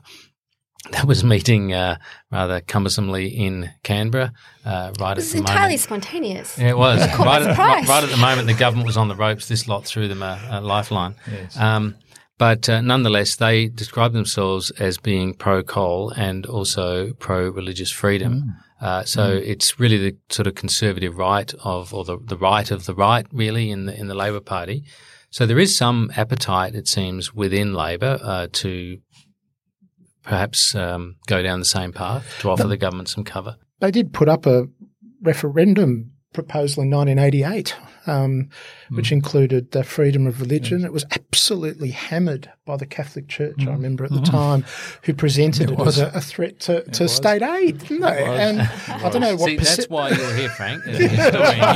that 0.91 1.05
was 1.05 1.23
meeting 1.35 1.73
uh, 1.73 1.97
rather 2.31 2.61
cumbersomely 2.61 3.27
in 3.27 3.71
Canberra. 3.83 4.33
Uh, 4.63 4.91
right 4.99 5.15
this 5.15 5.31
at 5.31 5.33
the 5.33 5.39
entirely 5.39 5.61
moment. 5.61 5.79
spontaneous. 5.81 6.57
Yeah, 6.57 6.69
it 6.69 6.77
was. 6.77 6.99
right, 7.19 7.41
at, 7.41 7.57
right, 7.57 7.87
right, 7.87 8.03
at 8.03 8.09
the 8.09 8.17
moment, 8.17 8.47
the 8.47 8.53
government 8.53 8.87
was 8.87 8.97
on 8.97 9.07
the 9.07 9.15
ropes. 9.15 9.47
This 9.47 9.67
lot 9.67 9.85
threw 9.85 10.07
them 10.07 10.23
a, 10.23 10.39
a 10.49 10.61
lifeline. 10.61 11.15
Yes. 11.31 11.57
Um, 11.57 11.95
but 12.37 12.67
uh, 12.67 12.81
nonetheless, 12.81 13.35
they 13.37 13.67
describe 13.67 14.13
themselves 14.13 14.71
as 14.71 14.97
being 14.97 15.33
pro 15.33 15.63
coal 15.63 16.11
and 16.11 16.45
also 16.45 17.13
pro 17.13 17.49
religious 17.49 17.91
freedom. 17.91 18.55
Mm. 18.81 18.85
Uh, 18.85 19.03
so 19.05 19.21
mm. 19.21 19.47
it's 19.47 19.79
really 19.79 19.97
the 19.97 20.17
sort 20.29 20.47
of 20.47 20.55
conservative 20.55 21.17
right 21.17 21.53
of, 21.63 21.93
or 21.93 22.03
the, 22.03 22.17
the 22.21 22.37
right 22.37 22.69
of 22.71 22.85
the 22.85 22.93
right, 22.93 23.25
really, 23.31 23.71
in 23.71 23.85
the 23.85 23.97
in 23.97 24.07
the 24.07 24.15
Labor 24.15 24.41
Party. 24.41 24.83
So 25.29 25.45
there 25.45 25.59
is 25.59 25.75
some 25.75 26.11
appetite, 26.15 26.75
it 26.75 26.87
seems, 26.87 27.33
within 27.33 27.73
Labor 27.73 28.19
uh, 28.21 28.47
to 28.53 28.99
perhaps 30.23 30.75
um, 30.75 31.15
go 31.27 31.41
down 31.41 31.59
the 31.59 31.65
same 31.65 31.93
path 31.93 32.37
to 32.39 32.49
offer 32.49 32.67
the 32.67 32.77
government 32.77 33.09
some 33.09 33.23
cover. 33.23 33.57
They 33.79 33.91
did 33.91 34.13
put 34.13 34.27
up 34.27 34.45
a 34.45 34.65
referendum 35.21 36.11
proposal 36.33 36.83
in 36.83 36.89
1988 36.89 37.75
um, 38.07 38.49
mm. 38.89 38.97
which 38.97 39.11
included 39.11 39.71
the 39.71 39.83
freedom 39.83 40.27
of 40.27 40.41
religion. 40.41 40.79
Yes. 40.79 40.87
It 40.87 40.93
was 40.93 41.05
absolutely 41.11 41.91
hammered 41.91 42.51
by 42.65 42.77
the 42.77 42.85
Catholic 42.85 43.27
Church, 43.27 43.57
mm. 43.57 43.67
I 43.67 43.71
remember 43.71 44.05
at 44.05 44.11
the 44.11 44.17
mm. 44.17 44.29
time, 44.29 44.65
who 45.03 45.13
presented 45.13 45.69
it, 45.69 45.79
it 45.79 45.87
as 45.87 45.99
a, 45.99 46.07
a, 46.15 46.21
threat 46.21 46.59
to, 46.61 46.83
to 46.83 47.07
state 47.07 47.43
aid, 47.43 47.79
didn't 47.79 48.01
they? 48.01 48.23
And 48.23 48.61
I 48.87 49.09
don't 49.09 49.21
know 49.21 49.35
what. 49.35 49.45
See, 49.45 49.57
perci- 49.57 49.75
that's 49.75 49.89
why 49.89 50.09
you're 50.09 50.33
here, 50.33 50.49
Frank. 50.49 50.83
you 50.87 50.93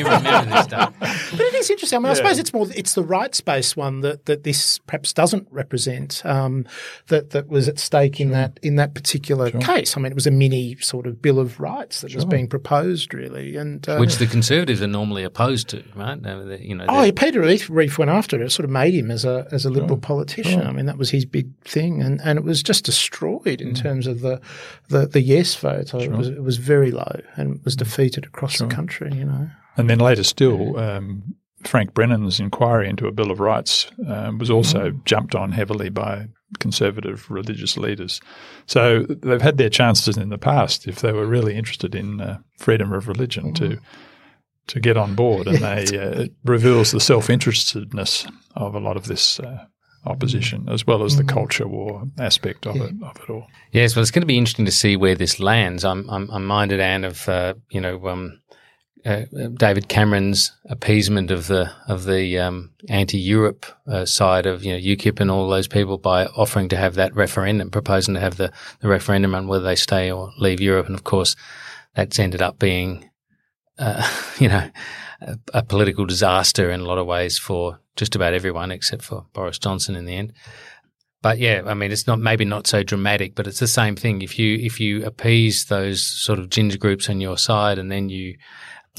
remember 0.05 0.55
this 0.55 0.65
stuff. 0.65 0.93
But 0.99 1.39
it 1.39 1.53
is 1.53 1.69
interesting. 1.69 1.97
I 1.97 1.99
mean, 1.99 2.05
yeah. 2.07 2.11
I 2.11 2.15
suppose 2.15 2.39
it's 2.39 2.53
more 2.53 2.67
it's 2.75 2.93
the 2.95 3.03
rights 3.03 3.41
based 3.41 3.77
one 3.77 4.01
that, 4.01 4.25
that 4.25 4.43
this 4.43 4.79
perhaps 4.79 5.13
doesn't 5.13 5.47
represent 5.51 6.25
um, 6.25 6.65
that 7.07 7.31
that 7.31 7.47
was 7.47 7.67
at 7.67 7.77
stake 7.79 8.15
sure. 8.15 8.25
in 8.25 8.31
that 8.31 8.59
in 8.63 8.75
that 8.75 8.95
particular 8.95 9.51
sure. 9.51 9.61
case. 9.61 9.95
I 9.95 9.99
mean, 9.99 10.11
it 10.11 10.15
was 10.15 10.27
a 10.27 10.31
mini 10.31 10.75
sort 10.77 11.05
of 11.05 11.21
bill 11.21 11.39
of 11.39 11.59
rights 11.59 12.01
that 12.01 12.11
sure. 12.11 12.17
was 12.17 12.25
being 12.25 12.47
proposed, 12.47 13.13
really, 13.13 13.55
and 13.55 13.87
uh, 13.87 13.97
which 13.97 14.17
the 14.17 14.27
Conservatives 14.27 14.81
are 14.81 14.87
normally 14.87 15.23
opposed 15.23 15.69
to, 15.69 15.83
right? 15.95 16.18
You 16.23 16.75
know, 16.75 16.85
oh, 16.87 17.11
Peter 17.11 17.41
Reith, 17.41 17.69
Reith 17.69 17.97
went 17.97 18.11
after 18.11 18.35
it. 18.35 18.45
It 18.45 18.51
sort 18.51 18.65
of 18.65 18.71
made 18.71 18.93
him 18.93 19.11
as 19.11 19.25
a 19.25 19.47
as 19.51 19.65
a 19.65 19.69
liberal 19.69 19.97
politician. 19.97 20.65
I 20.65 20.71
mean, 20.71 20.85
that 20.85 20.97
was 20.97 21.09
his 21.09 21.25
big 21.25 21.49
thing, 21.63 22.01
and, 22.01 22.19
and 22.21 22.37
it 22.37 22.43
was 22.43 22.61
just 22.63 22.85
destroyed 22.85 23.61
in 23.61 23.73
mm. 23.73 23.81
terms 23.81 24.07
of 24.07 24.21
the 24.21 24.41
the, 24.89 25.07
the 25.07 25.21
yes 25.21 25.55
vote. 25.55 25.89
Sure. 25.89 26.01
It 26.01 26.11
was 26.11 26.27
it 26.29 26.43
was 26.43 26.57
very 26.57 26.91
low 26.91 27.21
and 27.35 27.63
was 27.63 27.75
mm. 27.75 27.79
defeated 27.79 28.25
across 28.25 28.53
sure. 28.53 28.67
the 28.67 28.75
country. 28.75 29.11
You 29.13 29.25
know, 29.25 29.49
and 29.77 29.89
then 29.89 29.99
later 29.99 30.23
still. 30.23 30.77
Um, 30.77 31.35
Frank 31.65 31.93
Brennan's 31.93 32.39
inquiry 32.39 32.87
into 32.87 33.05
a 33.05 33.11
Bill 33.11 33.31
of 33.31 33.41
Rights 33.41 33.91
um, 34.07 34.37
was 34.37 34.49
also 34.49 34.91
mm. 34.91 35.03
jumped 35.03 35.35
on 35.35 35.51
heavily 35.51 35.89
by 35.89 36.27
conservative 36.59 37.29
religious 37.29 37.75
leaders. 37.75 38.21
So 38.65 39.03
they've 39.03 39.41
had 39.41 39.57
their 39.57 39.69
chances 39.69 40.17
in 40.17 40.29
the 40.29 40.37
past 40.37 40.87
if 40.87 41.01
they 41.01 41.11
were 41.11 41.25
really 41.25 41.55
interested 41.55 41.95
in 41.95 42.21
uh, 42.21 42.39
freedom 42.57 42.93
of 42.93 43.09
religion 43.09 43.53
to 43.55 43.63
mm 43.63 43.69
to 43.69 43.81
get 44.77 44.97
on 44.97 45.15
board, 45.15 45.47
and 45.47 45.57
they 45.59 45.97
uh, 45.97 46.23
it 46.23 46.33
reveals 46.43 46.91
the 46.91 46.99
self 46.99 47.27
interestedness 47.27 48.29
of 48.55 48.75
a 48.75 48.79
lot 48.79 48.97
of 48.97 49.07
this. 49.07 49.39
Uh, 49.39 49.65
opposition, 50.05 50.65
as 50.69 50.87
well 50.87 51.03
as 51.03 51.17
the 51.17 51.23
mm. 51.23 51.27
culture 51.27 51.67
war 51.67 52.03
aspect 52.17 52.65
of 52.65 52.77
yeah. 52.77 52.83
it 52.85 52.93
of 53.03 53.17
it 53.17 53.29
all. 53.29 53.47
Yes, 53.73 53.95
well, 53.95 54.01
it's 54.01 54.11
going 54.11 54.21
to 54.21 54.27
be 54.27 54.37
interesting 54.37 54.65
to 54.65 54.71
see 54.71 54.95
where 54.95 55.13
this 55.13 55.41
lands. 55.41 55.83
I'm 55.83 56.09
I'm, 56.09 56.29
I'm 56.31 56.45
minded, 56.45 56.79
Anne, 56.79 57.03
of 57.03 57.27
uh, 57.27 57.55
you 57.69 57.81
know 57.81 58.07
um, 58.07 58.39
uh, 59.05 59.23
David 59.55 59.87
Cameron's 59.87 60.51
appeasement 60.69 61.31
of 61.31 61.47
the 61.47 61.71
of 61.87 62.05
the 62.05 62.39
um, 62.39 62.71
anti-Europe 62.89 63.65
uh, 63.87 64.05
side 64.05 64.45
of 64.45 64.63
you 64.63 64.73
know 64.73 64.79
UKIP 64.79 65.19
and 65.19 65.31
all 65.31 65.49
those 65.49 65.67
people 65.67 65.97
by 65.97 66.25
offering 66.25 66.69
to 66.69 66.77
have 66.77 66.95
that 66.95 67.15
referendum, 67.15 67.69
proposing 67.71 68.13
to 68.15 68.19
have 68.19 68.37
the, 68.37 68.51
the 68.81 68.87
referendum 68.87 69.35
on 69.35 69.47
whether 69.47 69.63
they 69.63 69.75
stay 69.75 70.11
or 70.11 70.31
leave 70.37 70.59
Europe, 70.59 70.87
and 70.87 70.95
of 70.95 71.03
course 71.03 71.35
that's 71.95 72.19
ended 72.19 72.41
up 72.41 72.59
being 72.59 73.09
uh, 73.79 74.07
you 74.39 74.49
know, 74.49 74.69
a, 75.21 75.39
a, 75.53 75.63
political 75.63 76.05
disaster 76.05 76.69
in 76.69 76.81
a 76.81 76.85
lot 76.85 76.97
of 76.97 77.07
ways 77.07 77.37
for 77.37 77.79
just 77.95 78.15
about 78.15 78.33
everyone 78.33 78.71
except 78.71 79.03
for 79.03 79.25
Boris 79.33 79.59
Johnson 79.59 79.95
in 79.95 80.05
the 80.05 80.15
end. 80.15 80.33
But 81.21 81.37
yeah, 81.37 81.63
I 81.65 81.73
mean, 81.73 81.91
it's 81.91 82.07
not 82.07 82.19
maybe 82.19 82.45
not 82.45 82.67
so 82.67 82.81
dramatic, 82.83 83.35
but 83.35 83.45
it's 83.45 83.59
the 83.59 83.67
same 83.67 83.95
thing. 83.95 84.21
If 84.21 84.39
you 84.39 84.57
if 84.57 84.79
you 84.79 85.05
appease 85.05 85.65
those 85.65 86.01
sort 86.01 86.39
of 86.39 86.49
ginger 86.49 86.77
groups 86.77 87.09
on 87.09 87.19
your 87.19 87.37
side, 87.37 87.77
and 87.77 87.91
then 87.91 88.07
you 88.07 88.37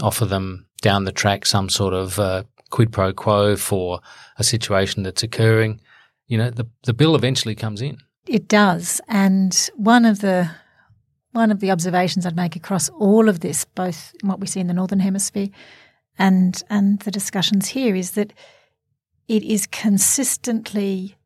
offer 0.03 0.27
them 0.27 0.67
down 0.83 1.05
the 1.05 1.13
track 1.13 1.47
some 1.47 1.71
sort 1.71 1.95
of 1.95 2.19
uh, 2.19 2.43
quid 2.69 2.93
pro 2.93 3.13
quo 3.13 3.57
for 3.57 4.01
a 4.37 4.45
situation 4.45 5.03
that's 5.03 5.23
occurring, 5.23 5.81
you 6.27 6.37
know, 6.37 6.51
the 6.51 6.69
the 6.83 6.93
bill 6.93 7.15
eventually 7.15 7.55
comes 7.55 7.81
in. 7.81 7.97
It 8.27 8.49
does, 8.49 9.01
and 9.09 9.71
one 9.77 10.05
of 10.05 10.21
the 10.21 10.51
one 11.33 11.51
of 11.51 11.61
the 11.61 11.71
observations 11.71 12.27
I'd 12.27 12.37
make 12.37 12.57
across 12.57 12.89
all 12.91 13.29
of 13.29 13.41
this, 13.41 13.65
both 13.65 14.15
what 14.23 14.41
we 14.41 14.47
see 14.47 14.61
in 14.61 14.67
the 14.67 14.75
Northern 14.75 15.01
Hemisphere 15.01 15.49
and, 16.19 16.63
and 16.69 16.99
the 17.01 17.11
discussions 17.11 17.69
here, 17.69 17.95
is 17.95 18.13
that 18.13 18.33
it 19.29 19.45
is 19.45 19.67
consistently 19.67 21.17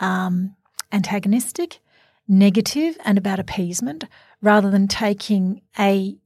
um, 0.00 0.56
antagonistic, 0.90 1.78
negative, 2.26 2.96
and 3.04 3.16
about 3.18 3.38
appeasement 3.38 4.04
rather 4.40 4.70
than 4.70 4.88
taking 4.88 5.62
a, 5.78 6.16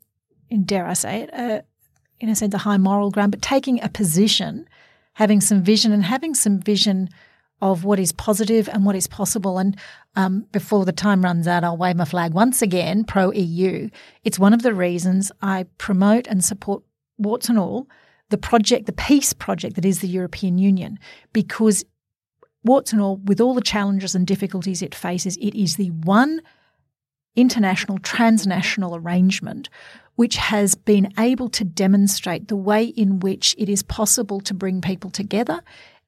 dare 0.64 0.86
I 0.86 0.94
say 0.94 1.22
it, 1.22 1.30
a, 1.34 1.62
in 2.18 2.30
a 2.30 2.34
sense, 2.34 2.54
a 2.54 2.58
high 2.58 2.78
moral 2.78 3.10
ground, 3.10 3.32
but 3.32 3.42
taking 3.42 3.82
a 3.82 3.88
position, 3.90 4.66
having 5.14 5.42
some 5.42 5.62
vision, 5.62 5.92
and 5.92 6.04
having 6.04 6.34
some 6.34 6.58
vision 6.58 7.10
of 7.62 7.84
what 7.84 7.98
is 7.98 8.12
positive 8.12 8.68
and 8.68 8.84
what 8.84 8.96
is 8.96 9.06
possible. 9.06 9.58
And 9.58 9.76
um, 10.14 10.46
before 10.52 10.84
the 10.84 10.92
time 10.92 11.22
runs 11.22 11.46
out, 11.46 11.64
I'll 11.64 11.76
wave 11.76 11.96
my 11.96 12.04
flag 12.04 12.34
once 12.34 12.62
again 12.62 13.04
pro 13.04 13.32
EU. 13.32 13.88
It's 14.24 14.38
one 14.38 14.52
of 14.52 14.62
the 14.62 14.74
reasons 14.74 15.32
I 15.40 15.66
promote 15.78 16.26
and 16.26 16.44
support 16.44 16.82
warts 17.18 17.48
and 17.48 17.58
all 17.58 17.88
the 18.28 18.38
project, 18.38 18.86
the 18.86 18.92
peace 18.92 19.32
project 19.32 19.76
that 19.76 19.84
is 19.84 20.00
the 20.00 20.08
European 20.08 20.58
Union, 20.58 20.98
because 21.32 21.84
warts 22.64 22.92
and 22.92 23.00
all, 23.00 23.16
with 23.18 23.40
all 23.40 23.54
the 23.54 23.60
challenges 23.60 24.14
and 24.14 24.26
difficulties 24.26 24.82
it 24.82 24.94
faces, 24.94 25.36
it 25.36 25.54
is 25.54 25.76
the 25.76 25.90
one 25.90 26.42
international, 27.36 27.98
transnational 27.98 28.96
arrangement 28.96 29.68
which 30.16 30.36
has 30.36 30.74
been 30.74 31.12
able 31.18 31.48
to 31.50 31.62
demonstrate 31.62 32.48
the 32.48 32.56
way 32.56 32.84
in 32.84 33.20
which 33.20 33.54
it 33.58 33.68
is 33.68 33.82
possible 33.82 34.40
to 34.40 34.54
bring 34.54 34.80
people 34.80 35.10
together 35.10 35.62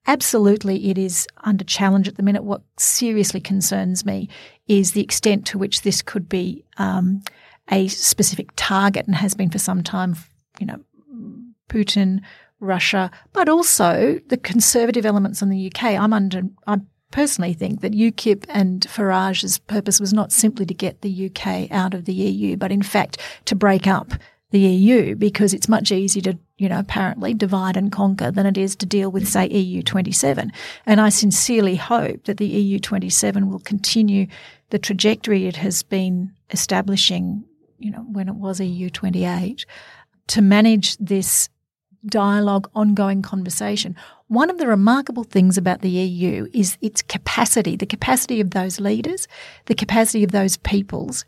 Absolutely, 0.09 0.89
it 0.89 0.97
is 0.97 1.29
under 1.45 1.65
challenge 1.65 2.09
at 2.09 2.17
the 2.17 2.23
minute. 2.23 2.43
What 2.43 2.63
seriously 2.79 3.41
concerns 3.41 4.07
me 4.07 4.31
is 4.67 4.93
the 4.93 5.03
extent 5.03 5.47
to 5.49 5.59
which 5.59 5.83
this 5.83 6.01
could 6.01 6.31
be 6.31 6.65
um, 6.79 7.21
a 7.71 7.89
specific 7.89 8.49
target 8.57 9.07
and 9.07 9.15
has 9.15 9.35
been 9.35 9.51
for 9.51 9.59
some 9.59 9.83
time. 9.83 10.17
You 10.59 10.67
know, 10.67 10.81
Putin, 11.69 12.21
Russia, 12.59 13.11
but 13.35 13.51
also 13.51 14.19
the 14.29 14.39
conservative 14.39 15.05
elements 15.05 15.43
in 15.43 15.51
the 15.51 15.71
UK. 15.71 15.85
I'm 15.85 16.15
under. 16.15 16.41
I 16.67 16.79
personally 17.11 17.53
think 17.53 17.83
that 17.83 17.93
UKIP 17.93 18.47
and 18.49 18.89
Farage's 18.89 19.59
purpose 19.59 20.01
was 20.01 20.15
not 20.15 20.33
simply 20.33 20.65
to 20.65 20.75
get 20.75 21.03
the 21.03 21.27
UK 21.31 21.71
out 21.71 21.93
of 21.93 22.07
the 22.07 22.15
EU, 22.15 22.57
but 22.57 22.73
in 22.73 22.83
fact 22.83 23.19
to 23.45 23.55
break 23.55 23.87
up 23.87 24.15
the 24.51 24.61
EU 24.61 25.15
because 25.15 25.53
it's 25.53 25.69
much 25.69 25.93
easier 25.93 26.23
to, 26.23 26.39
you 26.57 26.69
know, 26.69 26.79
apparently 26.79 27.35
divide 27.35 27.77
and 27.77 27.93
conquer 27.93 28.31
than 28.31 28.47
it 28.47 28.57
is 28.57 28.75
to 28.77 28.87
deal 28.87 29.11
with, 29.11 29.29
say, 29.29 29.47
EU 29.47 29.83
27. 29.83 30.53
And 30.87 31.01
I 31.01 31.11
sincerely 31.11 31.77
hope 31.77 32.25
that 32.25 32.39
the 32.39 32.47
EU 32.47 32.79
27 32.79 33.51
will 33.51 33.59
continue 33.59 34.27
the 34.71 34.79
trajectory 34.79 35.47
it 35.47 35.57
has 35.57 35.83
been 35.83 36.33
establishing, 36.51 37.45
you 37.79 37.91
know, 37.91 38.05
when 38.11 38.29
it 38.29 38.37
was 38.37 38.61
EU 38.61 38.89
28 38.89 39.67
to 40.29 40.43
manage 40.43 40.97
this 40.97 41.49
dialogue, 42.07 42.71
ongoing 42.75 43.23
conversation. 43.23 43.97
One 44.29 44.51
of 44.51 44.59
the 44.59 44.67
remarkable 44.67 45.25
things 45.25 45.59
about 45.59 45.81
the 45.81 45.91
EU 45.91 46.49
is 46.55 46.79
its 46.81 47.03
capacity, 47.03 47.77
the 47.77 47.87
capacity 47.87 48.41
of 48.41 48.51
those 48.51 48.81
leaders, 48.81 49.27
the 49.67 49.75
capacity 49.75 50.25
of 50.25 50.33
those 50.33 50.57
peoples 50.59 51.25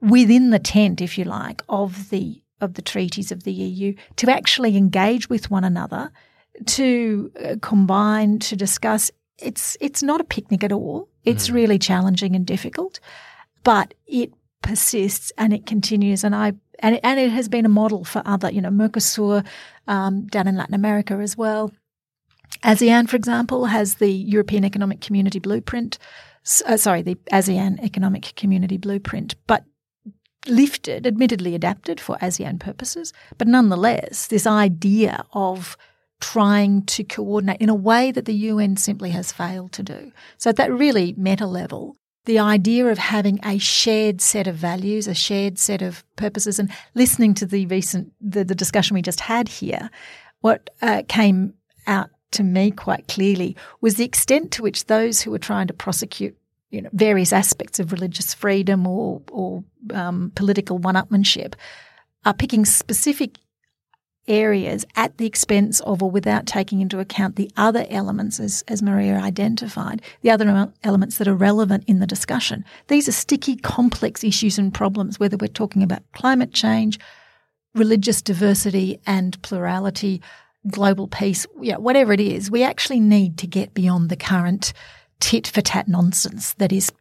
within 0.00 0.50
the 0.50 0.58
tent, 0.58 1.00
if 1.00 1.16
you 1.16 1.24
like, 1.24 1.62
of 1.68 2.10
the 2.10 2.40
of 2.64 2.74
the 2.74 2.82
treaties 2.82 3.30
of 3.30 3.44
the 3.44 3.52
EU 3.52 3.94
to 4.16 4.30
actually 4.30 4.76
engage 4.76 5.28
with 5.28 5.50
one 5.50 5.64
another, 5.64 6.10
to 6.66 7.30
uh, 7.44 7.56
combine, 7.60 8.38
to 8.40 8.56
discuss. 8.56 9.10
It's 9.38 9.76
it's 9.80 10.02
not 10.02 10.20
a 10.20 10.24
picnic 10.24 10.64
at 10.64 10.72
all. 10.72 11.08
It's 11.24 11.48
mm. 11.48 11.54
really 11.54 11.78
challenging 11.78 12.34
and 12.36 12.46
difficult, 12.46 13.00
but 13.62 13.94
it 14.06 14.32
persists 14.62 15.32
and 15.36 15.52
it 15.52 15.66
continues. 15.66 16.24
And 16.24 16.34
I 16.34 16.54
and 16.80 16.96
it, 16.96 17.00
and 17.04 17.20
it 17.20 17.30
has 17.30 17.48
been 17.48 17.66
a 17.66 17.70
model 17.70 18.04
for 18.04 18.22
other, 18.24 18.50
you 18.50 18.60
know, 18.60 18.70
Mercosur 18.70 19.44
um, 19.86 20.26
down 20.26 20.48
in 20.48 20.56
Latin 20.56 20.74
America 20.74 21.14
as 21.14 21.36
well. 21.36 21.72
ASEAN, 22.62 23.08
for 23.08 23.16
example, 23.16 23.66
has 23.66 23.96
the 23.96 24.10
European 24.10 24.64
Economic 24.64 25.00
Community 25.00 25.38
Blueprint. 25.38 25.98
Uh, 26.66 26.76
sorry, 26.76 27.02
the 27.02 27.16
ASEAN 27.32 27.82
Economic 27.82 28.34
Community 28.36 28.76
Blueprint, 28.76 29.34
but 29.46 29.64
lifted, 30.46 31.06
admittedly 31.06 31.54
adapted 31.54 32.00
for 32.00 32.16
ASEAN 32.18 32.58
purposes, 32.58 33.12
but 33.38 33.48
nonetheless, 33.48 34.26
this 34.26 34.46
idea 34.46 35.24
of 35.32 35.76
trying 36.20 36.82
to 36.86 37.04
coordinate 37.04 37.60
in 37.60 37.68
a 37.68 37.74
way 37.74 38.10
that 38.10 38.24
the 38.24 38.34
UN 38.34 38.76
simply 38.76 39.10
has 39.10 39.32
failed 39.32 39.72
to 39.72 39.82
do. 39.82 40.12
So 40.38 40.50
at 40.50 40.56
that 40.56 40.72
really 40.72 41.14
meta 41.16 41.46
level, 41.46 41.96
the 42.24 42.38
idea 42.38 42.86
of 42.86 42.98
having 42.98 43.38
a 43.44 43.58
shared 43.58 44.20
set 44.20 44.46
of 44.46 44.54
values, 44.54 45.06
a 45.06 45.14
shared 45.14 45.58
set 45.58 45.82
of 45.82 46.02
purposes, 46.16 46.58
and 46.58 46.70
listening 46.94 47.34
to 47.34 47.46
the 47.46 47.66
recent 47.66 48.12
the, 48.20 48.44
the 48.44 48.54
discussion 48.54 48.94
we 48.94 49.02
just 49.02 49.20
had 49.20 49.48
here, 49.48 49.90
what 50.40 50.70
uh, 50.80 51.02
came 51.08 51.54
out 51.86 52.10
to 52.30 52.42
me 52.42 52.70
quite 52.70 53.06
clearly 53.08 53.56
was 53.80 53.96
the 53.96 54.04
extent 54.04 54.50
to 54.52 54.62
which 54.62 54.86
those 54.86 55.20
who 55.20 55.30
were 55.30 55.38
trying 55.38 55.66
to 55.66 55.74
prosecute 55.74 56.36
you 56.74 56.82
know, 56.82 56.90
various 56.92 57.32
aspects 57.32 57.78
of 57.78 57.92
religious 57.92 58.34
freedom 58.34 58.86
or, 58.86 59.22
or 59.30 59.62
um, 59.92 60.32
political 60.34 60.78
one-upmanship 60.78 61.54
are 62.24 62.34
picking 62.34 62.64
specific 62.64 63.38
areas 64.26 64.84
at 64.96 65.16
the 65.18 65.26
expense 65.26 65.80
of 65.80 66.02
or 66.02 66.10
without 66.10 66.46
taking 66.46 66.80
into 66.80 66.98
account 66.98 67.36
the 67.36 67.50
other 67.56 67.86
elements, 67.90 68.40
as, 68.40 68.64
as 68.68 68.82
Marija 68.82 69.20
identified, 69.20 70.02
the 70.22 70.30
other 70.30 70.72
elements 70.82 71.18
that 71.18 71.28
are 71.28 71.34
relevant 71.34 71.84
in 71.86 72.00
the 72.00 72.06
discussion. 72.06 72.64
These 72.88 73.08
are 73.08 73.12
sticky, 73.12 73.56
complex 73.56 74.24
issues 74.24 74.58
and 74.58 74.72
problems, 74.74 75.20
whether 75.20 75.36
we're 75.36 75.48
talking 75.48 75.82
about 75.82 76.02
climate 76.12 76.52
change, 76.52 76.98
religious 77.74 78.22
diversity 78.22 78.98
and 79.06 79.40
plurality, 79.42 80.22
global 80.68 81.06
peace, 81.06 81.46
yeah, 81.60 81.76
whatever 81.76 82.12
it 82.12 82.20
is. 82.20 82.50
We 82.50 82.62
actually 82.62 83.00
need 83.00 83.36
to 83.38 83.46
get 83.46 83.74
beyond 83.74 84.08
the 84.08 84.16
current 84.16 84.72
tit 85.24 85.46
for 85.46 85.62
tat 85.62 85.88
nonsense 85.88 86.52
that 86.54 86.70
is 86.70 86.92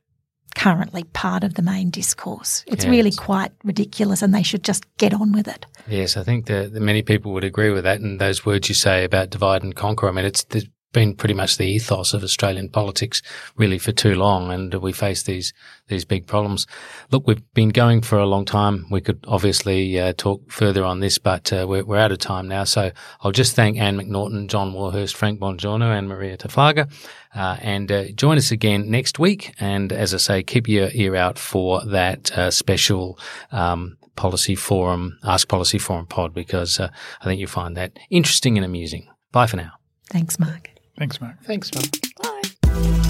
currently 0.56 1.04
part 1.04 1.44
of 1.44 1.56
the 1.56 1.62
main 1.62 1.90
discourse. 1.90 2.64
It's 2.68 2.86
really 2.86 3.12
quite 3.12 3.52
ridiculous 3.66 4.22
and 4.22 4.34
they 4.34 4.44
should 4.44 4.64
just 4.64 4.86
get 4.98 5.14
on 5.14 5.34
with 5.34 5.46
it. 5.48 5.66
Yes, 5.90 6.16
I 6.16 6.24
think 6.24 6.46
that 6.46 6.72
many 6.72 7.02
people 7.02 7.34
would 7.34 7.44
agree 7.44 7.72
with 7.72 7.84
that. 7.84 8.00
And 8.00 8.22
those 8.22 8.46
words 8.46 8.70
you 8.70 8.76
say 8.76 9.04
about 9.04 9.30
divide 9.30 9.62
and 9.64 9.76
conquer, 9.76 10.08
I 10.08 10.12
mean, 10.12 10.24
it's, 10.24 10.46
been 10.94 11.16
pretty 11.16 11.34
much 11.34 11.58
the 11.58 11.66
ethos 11.66 12.14
of 12.14 12.24
Australian 12.24 12.70
politics 12.70 13.22
really 13.58 13.78
for 13.78 13.92
too 13.92 14.16
long, 14.16 14.52
and 14.52 14.74
we 14.76 14.94
face 14.94 15.24
these 15.24 15.54
these 15.88 16.06
big 16.06 16.28
problems. 16.28 16.66
Look, 17.12 17.28
we've 17.28 17.44
been 17.54 17.70
going 17.70 18.02
for 18.02 18.18
a 18.18 18.26
long 18.26 18.46
time. 18.46 18.86
We 18.90 19.02
could 19.02 19.24
obviously 19.28 20.00
uh, 20.00 20.14
talk 20.16 20.50
further 20.50 20.86
on 20.86 21.02
this, 21.02 21.18
but 21.18 21.52
uh, 21.52 21.66
we're, 21.68 21.84
we're, 21.84 21.98
out 21.98 22.14
of 22.14 22.20
time 22.20 22.48
now. 22.48 22.64
So 22.64 22.92
I'll 23.22 23.34
just 23.34 23.56
thank 23.56 23.78
Anne 23.78 23.98
McNaughton, 23.98 24.48
John 24.48 24.74
Warhurst, 24.74 25.16
Frank 25.16 25.40
Bongiorno, 25.42 25.98
and 25.98 26.08
Marija 26.08 26.48
Taflaga, 26.48 26.90
uh, 27.36 27.58
and 27.62 27.92
uh, 27.92 28.06
join 28.16 28.38
us 28.38 28.52
again 28.52 28.90
next 28.90 29.20
week. 29.20 29.54
And 29.60 29.92
as 29.92 30.14
I 30.14 30.18
say, 30.18 30.44
keep 30.44 30.70
your 30.70 30.90
ear 30.94 31.16
out 31.16 31.38
for 31.38 31.84
that 31.86 32.32
uh, 32.38 32.52
special. 32.52 33.20
Um, 33.52 33.98
policy 34.16 34.54
forum, 34.54 35.18
Ask 35.24 35.48
Policy 35.48 35.80
Forum 35.80 36.06
pod, 36.06 36.36
because 36.36 36.80
uh, 36.80 36.90
I 37.22 37.26
think 37.26 37.40
you'll 37.40 37.50
find 37.50 37.76
that 37.78 37.98
interesting 38.12 38.60
and 38.60 38.64
amusing. 38.64 39.08
Bye 39.32 39.48
for 39.48 39.58
now. 39.58 39.72
Thanks, 40.12 40.38
Mark. 40.38 40.73
Thanks, 40.98 41.20
Mark. 41.20 41.36
Thanks, 41.44 41.72
Mark. 41.74 41.88
Bye. 42.22 43.10